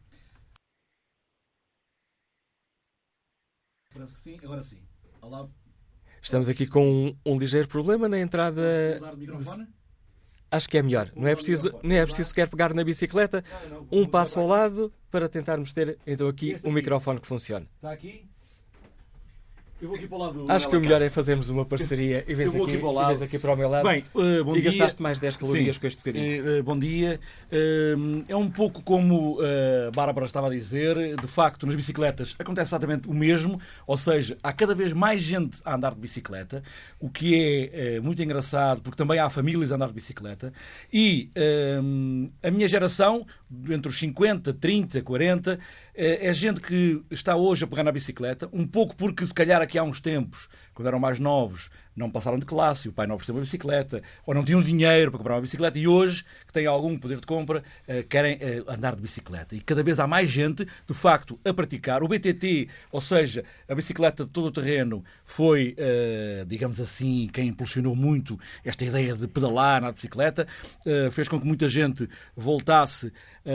[3.96, 4.78] Parece que sim, agora sim.
[5.22, 5.48] Olá.
[6.22, 8.62] Estamos aqui com um, um ligeiro problema na entrada.
[9.16, 9.70] Microfone?
[10.52, 11.10] acho que é melhor.
[11.16, 13.42] Não é preciso, nem é preciso sequer pegar na bicicleta,
[13.90, 17.70] um passo ao lado para tentarmos ter então aqui um microfone que funcione.
[17.78, 18.30] Está aqui?
[19.82, 22.34] Eu vou aqui para o lado Acho que o melhor é fazermos uma parceria e
[22.34, 23.86] vês aqui, aqui, e vês aqui para o meu lado.
[23.86, 24.72] Bem, uh, bom e dia.
[24.72, 25.82] gastaste mais 10 calorias Sim.
[25.82, 26.60] com este bocadinho.
[26.60, 27.20] Uh, bom dia.
[27.52, 31.18] Uh, é um pouco como a Bárbara estava a dizer.
[31.18, 33.60] De facto, nas bicicletas acontece exatamente o mesmo.
[33.86, 36.64] Ou seja, há cada vez mais gente a andar de bicicleta,
[36.98, 40.54] o que é muito engraçado, porque também há famílias a andar de bicicleta.
[40.92, 41.30] E
[42.42, 43.26] a minha geração,
[43.70, 45.60] entre os 50, 30, 40,
[45.96, 49.78] é gente que está hoje a pegar na bicicleta, um pouco porque se calhar aqui
[49.78, 53.36] há uns tempos, quando eram mais novos, não passaram de classe, o pai não ofereceu
[53.36, 56.98] uma bicicleta, ou não tinham dinheiro para comprar uma bicicleta, e hoje, que têm algum
[56.98, 59.56] poder de compra, eh, querem eh, andar de bicicleta.
[59.56, 62.04] E cada vez há mais gente, de facto, a praticar.
[62.04, 67.48] O BTT, ou seja, a bicicleta de todo o terreno, foi, eh, digamos assim, quem
[67.48, 70.48] impulsionou muito esta ideia de pedalar na bicicleta,
[71.12, 73.12] fez com que muita gente voltasse
[73.46, 73.50] a,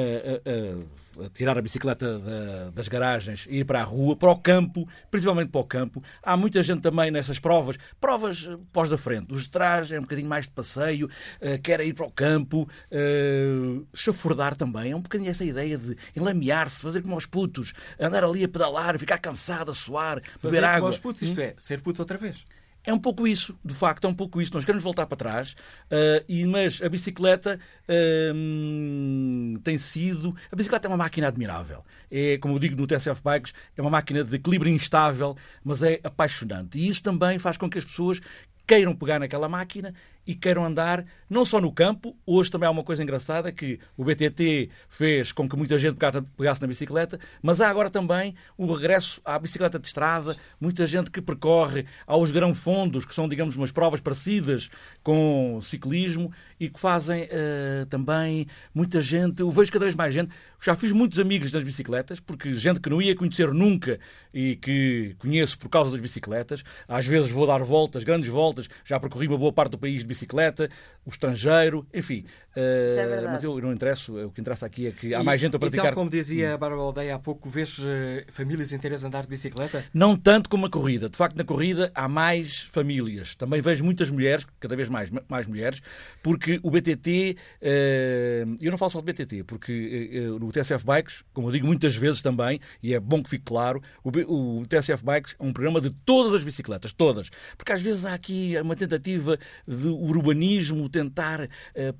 [0.51, 4.37] a, a tirar a bicicleta da, das garagens e ir para a rua, para o
[4.37, 6.03] campo, principalmente para o campo.
[6.23, 9.33] Há muita gente também nessas provas, provas eh, pós da frente.
[9.33, 12.69] Os de trás é um bocadinho mais de passeio, uh, quer ir para o campo,
[12.91, 14.93] uh, chafurdar também.
[14.93, 18.99] É um bocadinho essa ideia de enlamear-se, fazer como aos putos, andar ali a pedalar,
[18.99, 20.81] ficar cansado, a suar, fazer beber água.
[20.81, 21.45] Como aos putos, isto hum?
[21.45, 22.45] é, ser puto outra vez.
[22.85, 24.53] É um pouco isso, de facto, é um pouco isso.
[24.55, 30.35] Nós queremos voltar para trás, uh, e, mas a bicicleta uh, tem sido.
[30.51, 31.85] A bicicleta é uma máquina admirável.
[32.11, 36.01] É, como eu digo no TSF Bikes, é uma máquina de equilíbrio instável, mas é
[36.03, 36.79] apaixonante.
[36.79, 38.21] E isso também faz com que as pessoas
[38.67, 39.93] queiram pegar naquela máquina
[40.27, 42.17] e queiram andar não só no campo.
[42.27, 45.97] Hoje também há uma coisa engraçada que o BTT fez com que muita gente
[46.37, 51.11] pegasse na bicicleta, mas há agora também o regresso à bicicleta de estrada, muita gente
[51.11, 54.71] que percorre aos grão-fondos, que são, digamos, umas provas parecidas
[55.03, 59.41] com ciclismo e que fazem uh, também muita gente.
[59.41, 60.31] Eu vejo cada vez mais gente.
[60.63, 63.99] Já fiz muitos amigos das bicicletas, porque gente que não ia conhecer nunca
[64.33, 66.63] e que conheço por causa das bicicletas.
[66.87, 70.69] Às vezes vou dar voltas, grandes voltas, já percorri uma boa parte do país bicicleta,
[71.05, 72.25] o estrangeiro, enfim.
[72.51, 75.59] Uh, mas eu não interesso, o que interessa aqui é que há mais gente a
[75.59, 75.87] praticar.
[75.87, 77.83] E tal como dizia a Bárbara Aldeia há pouco, vês uh,
[78.29, 79.85] famílias inteiras andar de bicicleta?
[79.95, 81.09] Não tanto como a corrida.
[81.09, 83.35] De facto, na corrida há mais famílias.
[83.35, 85.81] Também vejo muitas mulheres, cada vez mais, mais mulheres,
[86.23, 91.49] porque o BTT, uh, eu não falo só de BTT, porque no TSF Bikes, como
[91.49, 95.37] eu digo muitas vezes também, e é bom que fique claro, o, o TSF Bikes
[95.39, 97.31] é um programa de todas as bicicletas, todas.
[97.57, 101.49] Porque às vezes há aqui uma tentativa de urbanismo tentar uh,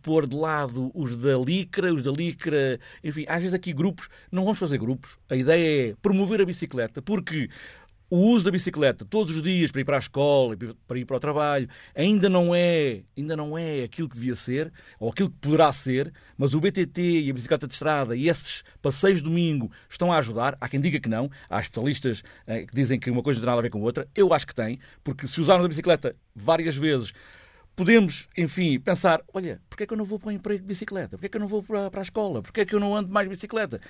[0.03, 4.45] pôr de lado os da Licra, os da Licra, enfim, às vezes aqui grupos, não
[4.45, 5.19] vamos fazer grupos.
[5.29, 7.49] A ideia é promover a bicicleta, porque
[8.11, 10.57] o uso da bicicleta todos os dias para ir para a escola,
[10.87, 14.73] para ir para o trabalho, ainda não é, ainda não é aquilo que devia ser,
[14.99, 18.65] ou aquilo que poderá ser, mas o BTT e a bicicleta de estrada e esses
[18.83, 20.59] passeios de domingo estão a ajudar.
[20.61, 23.51] Há quem diga que não, há especialistas eh, que dizem que uma coisa não tem
[23.51, 24.09] nada a ver com outra.
[24.13, 27.13] Eu acho que tem, porque se usarmos a bicicleta várias vezes,
[27.77, 31.11] podemos, enfim, pensar: olha, porquê é que eu não vou para o emprego de bicicleta?
[31.11, 32.43] Porquê é que eu não vou para, para a escola?
[32.43, 33.81] Porquê é que eu não ando mais de bicicleta?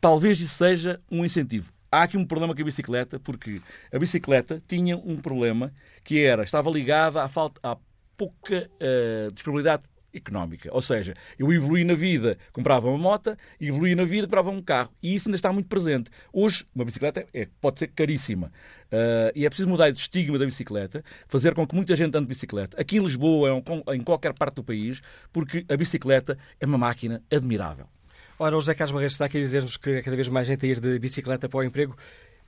[0.00, 3.60] Talvez isso seja um incentivo há aqui um problema com a bicicleta, porque
[3.92, 5.72] a bicicleta tinha um problema
[6.04, 7.76] que era, estava ligada à falta, à
[8.16, 9.82] pouca uh, disponibilidade
[10.16, 10.68] económica.
[10.72, 14.90] Ou seja, eu evolui na vida, comprava uma moto, evolui na vida, comprava um carro.
[15.02, 16.10] E isso ainda está muito presente.
[16.32, 18.52] Hoje, uma bicicleta é, pode ser caríssima.
[18.86, 22.26] Uh, e é preciso mudar esse estigma da bicicleta, fazer com que muita gente ande
[22.26, 22.80] de bicicleta.
[22.80, 23.62] Aqui em Lisboa,
[23.94, 25.00] em qualquer parte do país,
[25.32, 27.86] porque a bicicleta é uma máquina admirável.
[28.38, 30.64] Ora, o José Carlos Barreiros está aqui a dizer-nos que há cada vez mais gente
[30.64, 31.96] a ir de bicicleta para o emprego.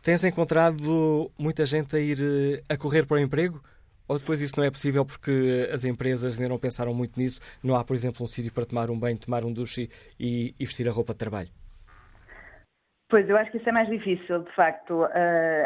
[0.02, 3.62] Tens encontrado muita gente a ir eh, a correr para o emprego?
[4.08, 7.40] Ou depois isso não é possível porque as empresas ainda não pensaram muito nisso?
[7.62, 10.64] Não há, por exemplo, um sítio para tomar um banho, tomar um duche e, e
[10.64, 11.50] vestir a roupa de trabalho?
[13.10, 15.04] Pois, eu acho que isso é mais difícil, de facto.
[15.04, 15.64] Uh,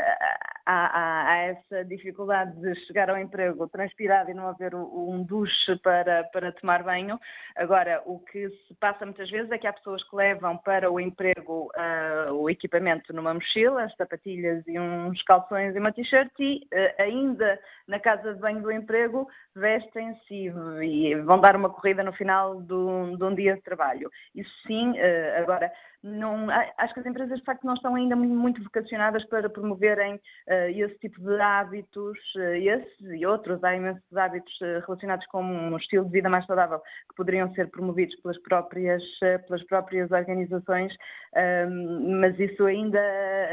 [0.64, 5.76] há, há, há, essa dificuldade de chegar ao emprego transpirado e não haver um duche
[5.82, 7.18] para, para tomar banho.
[7.56, 11.00] Agora, o que se passa muitas vezes é que há pessoas que levam para o
[11.00, 16.60] emprego uh, o equipamento numa mochila, as sapatilhas e uns calções e uma t-shirt e
[16.72, 17.58] uh, ainda
[17.92, 20.50] na casa de banho do emprego vestem-se
[20.82, 24.10] e, vão dar uma corrida no final de um, dia de trabalho.
[24.34, 25.70] Isso sim, uh, agora
[26.02, 26.48] não,
[26.78, 30.98] acho que as empresas de facto não estão ainda muito vocacionadas para promoverem uh, esse
[30.98, 34.52] tipo de hábitos, esses e outros, há imensos hábitos
[34.86, 39.02] relacionados com um estilo de vida mais saudável que poderiam ser promovidos pelas próprias,
[39.46, 40.92] pelas próprias organizações,
[41.36, 43.00] ehm, mas isso ainda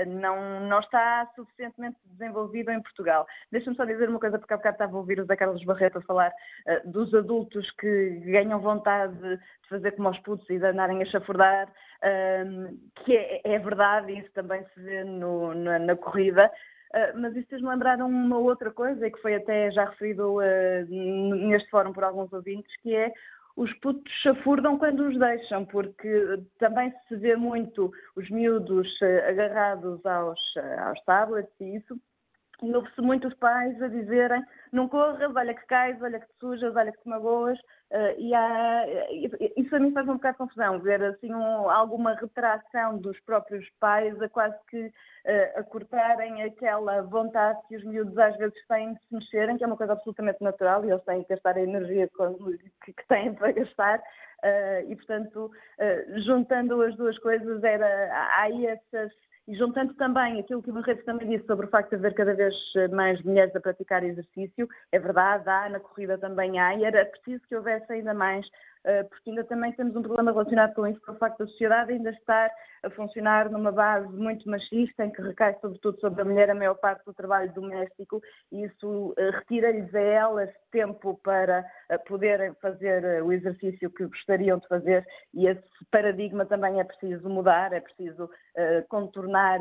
[0.07, 3.27] não, não está suficientemente desenvolvido em Portugal.
[3.51, 5.97] Deixa-me só dizer uma coisa, porque há bocado estava a ouvir o Zé Carlos Barreto
[5.97, 6.31] a falar
[6.85, 9.39] dos adultos que ganham vontade de
[9.69, 11.69] fazer como aos putos e de andarem a chafurdar
[12.03, 16.49] um, que é, é, verdade, isso também se vê no, na, na, corrida.
[16.93, 21.69] Uh, mas isso fez-me lembrar uma outra coisa, que foi até já referido uh, neste
[21.69, 23.11] fórum por alguns ouvintes, que é
[23.55, 30.03] os putos chafurdam quando os deixam, porque também se vê muito os miúdos uh, agarrados
[30.05, 30.39] aos,
[30.85, 31.99] aos tablets e isso,
[32.61, 36.75] e ouve-se muitos pais a dizerem não corras, olha que cais, olha que te sujas,
[36.75, 37.59] olha que te magoas.
[37.91, 38.85] Uh, e há,
[39.57, 43.67] isso a mim faz um bocado de confusão, ver assim um, alguma retração dos próprios
[43.79, 48.93] pais a quase que uh, a cortarem aquela vontade que os miúdos às vezes têm
[48.93, 51.61] de se mexerem, que é uma coisa absolutamente natural e eles têm que gastar a
[51.61, 52.07] energia
[52.85, 53.99] que, que têm para gastar.
[53.99, 55.51] Uh, e portanto,
[56.25, 59.11] juntando as duas coisas, era, há aí essas
[59.49, 62.35] e juntando também aquilo que o Barreto também disse sobre o facto de haver cada
[62.35, 62.53] vez
[62.91, 67.41] mais mulheres a praticar exercício, é verdade, há, na corrida também há, e era preciso
[67.47, 68.78] que houvesse ainda mais eh,
[69.09, 72.11] porque ainda também temos um problema relacionado com isso, com o facto da sociedade ainda
[72.11, 72.49] estar
[72.83, 76.75] a funcionar numa base muito machista, em que recai sobretudo sobre a mulher a maior
[76.75, 83.21] parte do trabalho doméstico, e isso uh, retira-lhes a elas tempo para uh, poderem fazer
[83.21, 85.61] o exercício que gostariam de fazer, e esse
[85.91, 88.29] paradigma também é preciso mudar, é preciso
[88.89, 89.59] contornar,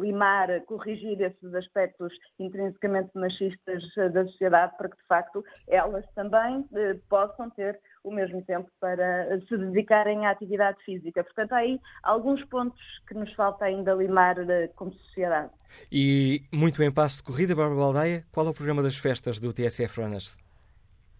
[0.00, 3.82] limar, corrigir esses aspectos intrinsecamente machistas
[4.12, 6.68] da sociedade, para que de facto elas também
[7.08, 11.22] possam ter o mesmo tempo para se dedicarem à atividade física.
[11.22, 15.50] Portanto, há aí alguns pontos que nos falta ainda limar eh, como sociedade.
[15.92, 19.52] E muito em passo de corrida, Bárbara Baldeia, qual é o programa das festas do
[19.52, 20.36] TSF Runners?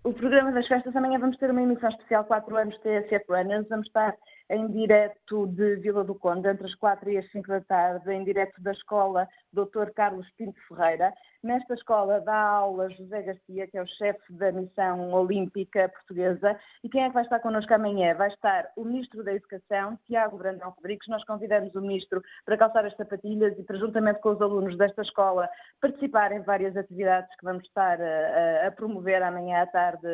[0.03, 3.87] O programa das festas, amanhã vamos ter uma emissão especial 4 anos TSF Runners, vamos
[3.87, 4.17] estar
[4.49, 8.25] em direto de Vila do Conde, entre as 4 e as 5 da tarde, em
[8.25, 9.91] direto da escola Dr.
[9.95, 11.13] Carlos Pinto Ferreira.
[11.43, 16.55] Nesta escola dá aula José Garcia, que é o chefe da missão olímpica portuguesa.
[16.85, 18.15] E quem é que vai estar connosco amanhã?
[18.15, 21.09] Vai estar o Ministro da Educação, Tiago Brandão Rodrigues.
[21.09, 25.01] Nós convidamos o Ministro para calçar as sapatilhas e para, juntamente com os alunos desta
[25.01, 25.49] escola,
[25.81, 30.07] participar em várias atividades que vamos estar a, a promover amanhã à tarde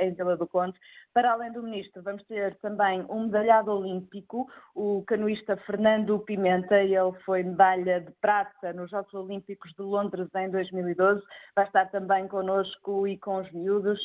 [0.00, 0.76] em Vila do Conde.
[1.14, 6.80] Para além do Ministro, vamos ter também um medalhado olímpico, o canoista Fernando Pimenta.
[6.80, 11.22] Ele foi medalha de prata nos Jogos Olímpicos de Londres em 2012.
[11.54, 14.00] Vai estar também connosco e com os miúdos.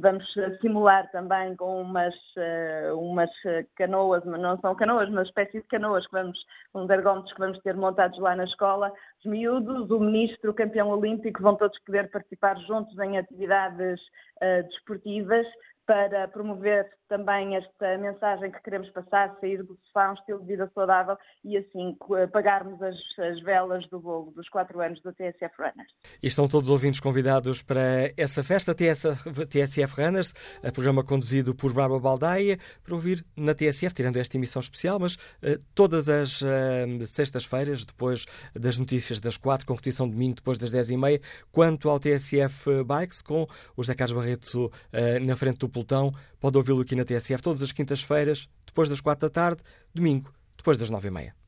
[0.00, 0.24] Vamos
[0.60, 3.30] simular também com umas, ah, umas
[3.76, 6.38] canoas, não são canoas, mas espécie de canoas que vamos,
[6.74, 8.92] uns ergómetros que vamos ter montados lá na escola.
[9.26, 14.00] Os miúdos, o ministro, o campeão olímpico, vão todos poder participar juntos em atividades
[14.40, 15.44] uh, desportivas
[15.86, 20.70] para promover também esta mensagem que queremos passar, sair do sofá, um estilo de vida
[20.74, 21.96] saudável e assim
[22.32, 25.92] pagarmos as, as velas do bolo dos quatro anos do TSF Runners.
[26.20, 30.32] E estão todos os ouvintes convidados para essa festa TSF, TSF Runners,
[30.74, 35.62] programa conduzido por Bárbara Baldaia, para ouvir na TSF, tirando esta emissão especial, mas uh,
[35.72, 40.90] todas as uh, sextas-feiras, depois das notícias das quatro, com repetição domingo depois das dez
[40.90, 41.20] e meia,
[41.50, 43.42] quanto ao TSF Bikes, com
[43.76, 46.12] o José Carlos Barreto uh, na frente do pelotão.
[46.40, 49.62] Pode ouvi-lo aqui na TSF todas as quintas-feiras, depois das quatro da tarde,
[49.94, 51.45] domingo, depois das nove e meia.